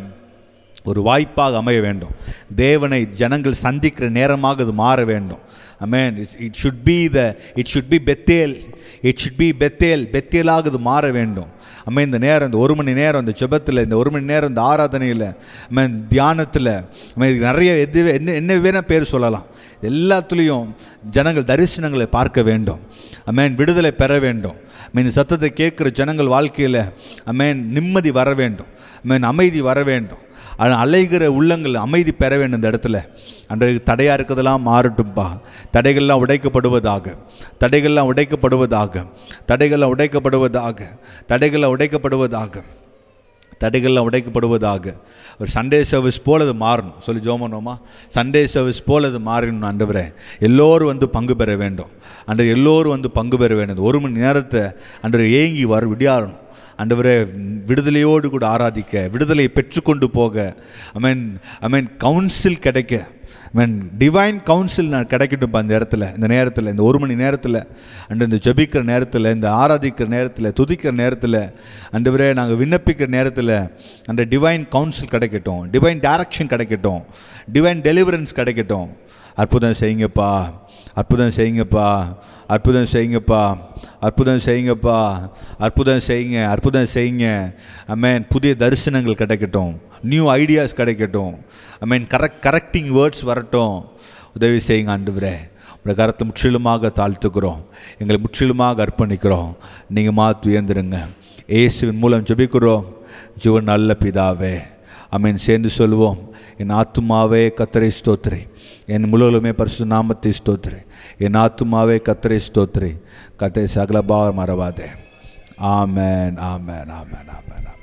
ஒரு 0.83 1.01
வாய்ப்பாக 1.01 1.57
அமைய 1.57 1.81
வேண்டும். 1.81 2.11
தேவனை 2.55 3.11
ஜனங்கள் 3.11 3.53
சந்திக்கிற 3.53 4.09
நேரமாக 4.09 4.63
அது 4.63 4.73
மாற 4.73 5.03
வேண்டும். 5.03 5.39
Amen 5.85 6.27
it 6.39 6.57
should 6.63 6.83
be 6.83 7.09
the 7.09 7.35
it 7.55 7.69
should 7.73 7.89
be 7.89 7.99
Bethel 8.11 8.55
it 9.01 9.19
should 9.23 9.37
be 9.37 9.51
Bethel 9.59 10.03
பெத்தேலாக 10.15 10.65
இது 10.65 10.79
மாற 10.79 11.11
வேண்டும். 11.11 11.47
அம்மா 11.85 12.01
இந்த 12.01 12.17
நேரம் 12.17 12.45
இந்த 12.45 12.57
ஒரு 12.57 12.75
மணி 12.75 12.93
நேரம் 12.93 13.27
இந்த 13.27 13.33
ஜெபத்தில் 13.39 13.83
இந்த 13.83 13.97
ஒரு 13.97 14.11
மணி 14.11 14.23
நேரம் 14.23 14.49
இந்த 14.49 14.61
ஆராதனையில் 14.61 15.35
அம்மேன் 15.69 16.07
தியானத்தில் 16.09 16.71
இதுக்கு 17.15 17.45
நிறைய 17.45 17.73
எது 17.73 18.13
என்ன 18.13 18.31
என்ன 18.31 18.53
வேணால் 18.53 18.89
பேர் 18.91 19.03
சொல்லலாம். 19.03 19.45
எல்லாத்துலேயும் 19.81 20.67
ஜனங்கள் 21.11 21.43
தரிசனங்களை 21.43 22.03
பார்க்க 22.03 22.41
வேண்டும். 22.41 22.79
அம்மேன் 23.25 23.55
விடுதலை 23.55 23.91
பெற 23.91 24.19
வேண்டும். 24.19 24.55
மீன் 24.93 25.03
இந்த 25.03 25.09
சத்தத்தை 25.09 25.53
கேட்குற 25.55 25.91
ஜனங்கள் 25.91 26.27
வாழ்க்கையில் 26.27 26.81
அம்மேன் 27.25 27.71
நிம்மதி 27.71 28.11
வர 28.11 28.33
வேண்டும். 28.33 28.65
அம்மேன் 29.03 29.23
அமைதி 29.23 29.61
வர 29.61 29.83
வேண்டும். 29.83 30.27
அலைகிற 30.57 31.25
உள்ளங்கள் 31.25 31.73
அமைதி 31.73 32.11
பெற 32.11 32.37
வேண்டும் 32.37 32.61
இந்த 32.61 32.69
இடத்துல. 32.69 32.97
அன்றைக்கு 33.47 33.83
தடையாக 33.83 34.21
இருக்கிறதெல்லாம் 34.21 34.61
மாறட்டும்பா. 34.65 35.27
தடைகள்லாம் 35.73 36.21
உடைக்கப்படுவதாக. 36.25 37.15
தடைகள்லாம் 37.59 38.09
உடைக்கப்படுவதாக. 38.11 39.05
தடைகள்லாம் 39.47 39.93
உடைக்கப்படுவதாக. 39.95 40.79
தடைகள் 41.27 41.58
தடைகளை 41.59 41.69
உடைக்கப்படுவதாக. 41.71 42.63
தடைகள்லாம் 43.59 44.07
உடைக்கப்படுவதாக. 44.09 44.93
ஒரு 45.39 45.49
சண்டே 45.53 45.81
சர்வீஸ் 45.81 46.21
போல் 46.21 46.41
அது 46.41 46.53
மாறணும். 46.53 46.99
சொல்லி 46.99 47.31
ஜோமனோமா 47.31 47.79
சண்டே 48.15 48.43
சர்வீஸ் 48.43 48.83
போல் 48.83 49.03
அது 49.03 49.19
மாறணும் 49.19 49.65
ஆண்டவரே. 49.69 50.13
எல்லோரும் 50.39 50.87
வந்து 50.87 51.09
பங்கு 51.09 51.35
பெற 51.35 51.55
வேண்டும். 51.55 51.87
அன்று 52.25 52.47
எல்லோரும் 52.47 52.91
வந்து 52.91 53.11
பங்கு 53.11 53.37
பெற 53.37 53.55
வேண்டும். 53.55 53.77
ஒரு 53.77 53.99
மணி 53.99 54.17
நேரத்தை 54.17 54.61
அன்று 55.01 55.31
ஏங்கி 55.31 55.65
வர 55.65 55.87
விடியாறணும். 55.87 56.37
ஆண்டவரே 56.77 57.27
விடுதலையோடு 57.67 58.27
கூட 58.27 58.47
ஆராதிக்க 58.47 59.09
விடுதலையை 59.11 59.47
பெற்றுக்கொண்டு 59.47 60.09
போக. 60.09 60.55
I 60.93 61.01
mean 61.01 61.39
I 61.59 61.69
mean 61.69 61.97
counsel 61.97 62.59
கிடைக்க. 62.59 63.07
மீன் 63.51 63.91
டிவைன் 63.99 64.43
கவுன்சில் 64.43 64.89
நான் 64.89 65.07
கிடைக்கட்டும் 65.07 65.57
அந்த 65.61 65.79
இடத்துல 65.79 66.13
இந்த 66.15 66.27
நேரத்தில் 66.27 66.65
இந்த 66.65 66.83
ஒரு 66.83 66.99
மணி 66.99 67.15
நேரத்தில் 67.15 67.59
அண்டு 68.09 68.27
இந்த 68.29 68.39
ஜபிக்கிற 68.47 68.83
நேரத்தில் 68.83 69.25
இந்த 69.25 69.49
ஆராதிக்கிற 69.51 70.07
நேரத்தில் 70.07 70.53
துதிக்கிற 70.59 70.91
நேரத்தில் 70.91 71.41
அண்டு 71.91 72.09
அண்டவரே 72.09 72.33
நாங்கள் 72.33 72.57
விண்ணப்பிக்கிற 72.57 73.07
நேரத்தில் 73.07 73.55
அந்த 74.05 74.21
டிவைன் 74.29 74.67
கவுன்சில் 74.67 75.11
கிடைக்கட்டும் 75.11 75.63
டிவைன் 75.71 75.99
டைரக்ஷன் 76.07 76.51
கிடைக்கட்டும் 76.53 77.01
டிவைன் 77.53 77.81
டெலிவரன்ஸ் 77.81 78.35
கிடைக்கட்டும். 78.35 78.89
அற்புதம் 79.35 79.75
செய்யுங்கப்பா 79.79 80.29
அற்புதம் 80.93 81.35
செய்யுங்கப்பா 81.35 81.87
அற்புதம் 82.47 82.87
செய்யுங்கப்பா 82.93 83.41
அற்புதம் 83.99 84.41
செய்யுங்கப்பா 84.45 84.97
அற்புதம் 85.57 86.01
செய்யுங்க 86.07 86.47
அற்புதம் 86.47 86.89
செய்யுங்க. 86.93 87.53
அம்மேன் 87.87 88.25
புதிய 88.29 88.55
தரிசனங்கள் 88.59 89.19
கிடைக்கட்டும். 89.21 89.73
நியூ 90.01 90.35
ஐடியாஸ் 90.35 90.75
கிடைக்கட்டும். 90.75 91.33
I 91.79 91.87
mean 91.87 92.05
correct 92.05 92.41
correcting 92.41 92.89
words 92.97 93.23
வரட்டும். 93.23 93.85
உதவி 94.35 94.61
செய்யுங்க 94.67 94.93
ஆண்டுவரே. 94.95 95.35
உங்களை 95.75 95.93
கருத்தை 95.95 96.27
முற்றிலுமாக 96.27 96.91
தாழ்த்துக்கிறோம். 96.95 97.61
எங்களை 97.97 98.21
முற்றிலுமாக 98.21 98.85
அர்ப்பணிக்கிறோம். 98.85 99.55
நீங்கள் 99.89 100.13
மாற்று 100.13 100.51
உயர்ந்துருங்க. 100.51 100.97
ஏசுவின் 101.47 101.97
மூலம் 101.97 102.23
ஜெபிக்கிறோம். 102.23 102.85
ஜீவன் 103.37 103.63
நல்ல 103.63 103.95
பிதாவே. 103.99 104.59
அமீன் 105.11 105.35
சேர்ந்து 105.35 105.69
சொல்லுவோம் 105.69 106.33
என் 106.57 106.69
ஆத்துமாவே 106.69 107.49
கத்தரை 107.59 107.91
ஸ்தோத்ரி. 107.99 108.47
என் 108.85 109.13
முழுவலுமே 109.13 109.51
பரிசு 109.53 109.85
நாமத்தை 109.85 110.33
ஸ்தோத்ரி. 110.43 110.85
என் 111.17 111.31
ஆத்துமாவே 111.31 111.99
கத்தரை 112.09 112.39
ஸ்தோத்ரி. 112.47 112.97
கத்தை 113.37 113.67
சகலபாக 113.75 114.33
மறவாதே 114.39 114.87
ஆமேன் 115.61 116.35
ஆமேன் 116.51 116.89
ஆமேன் 116.89 116.89
ஆமேன் 116.99 117.29
ஆமேன் 117.37 117.78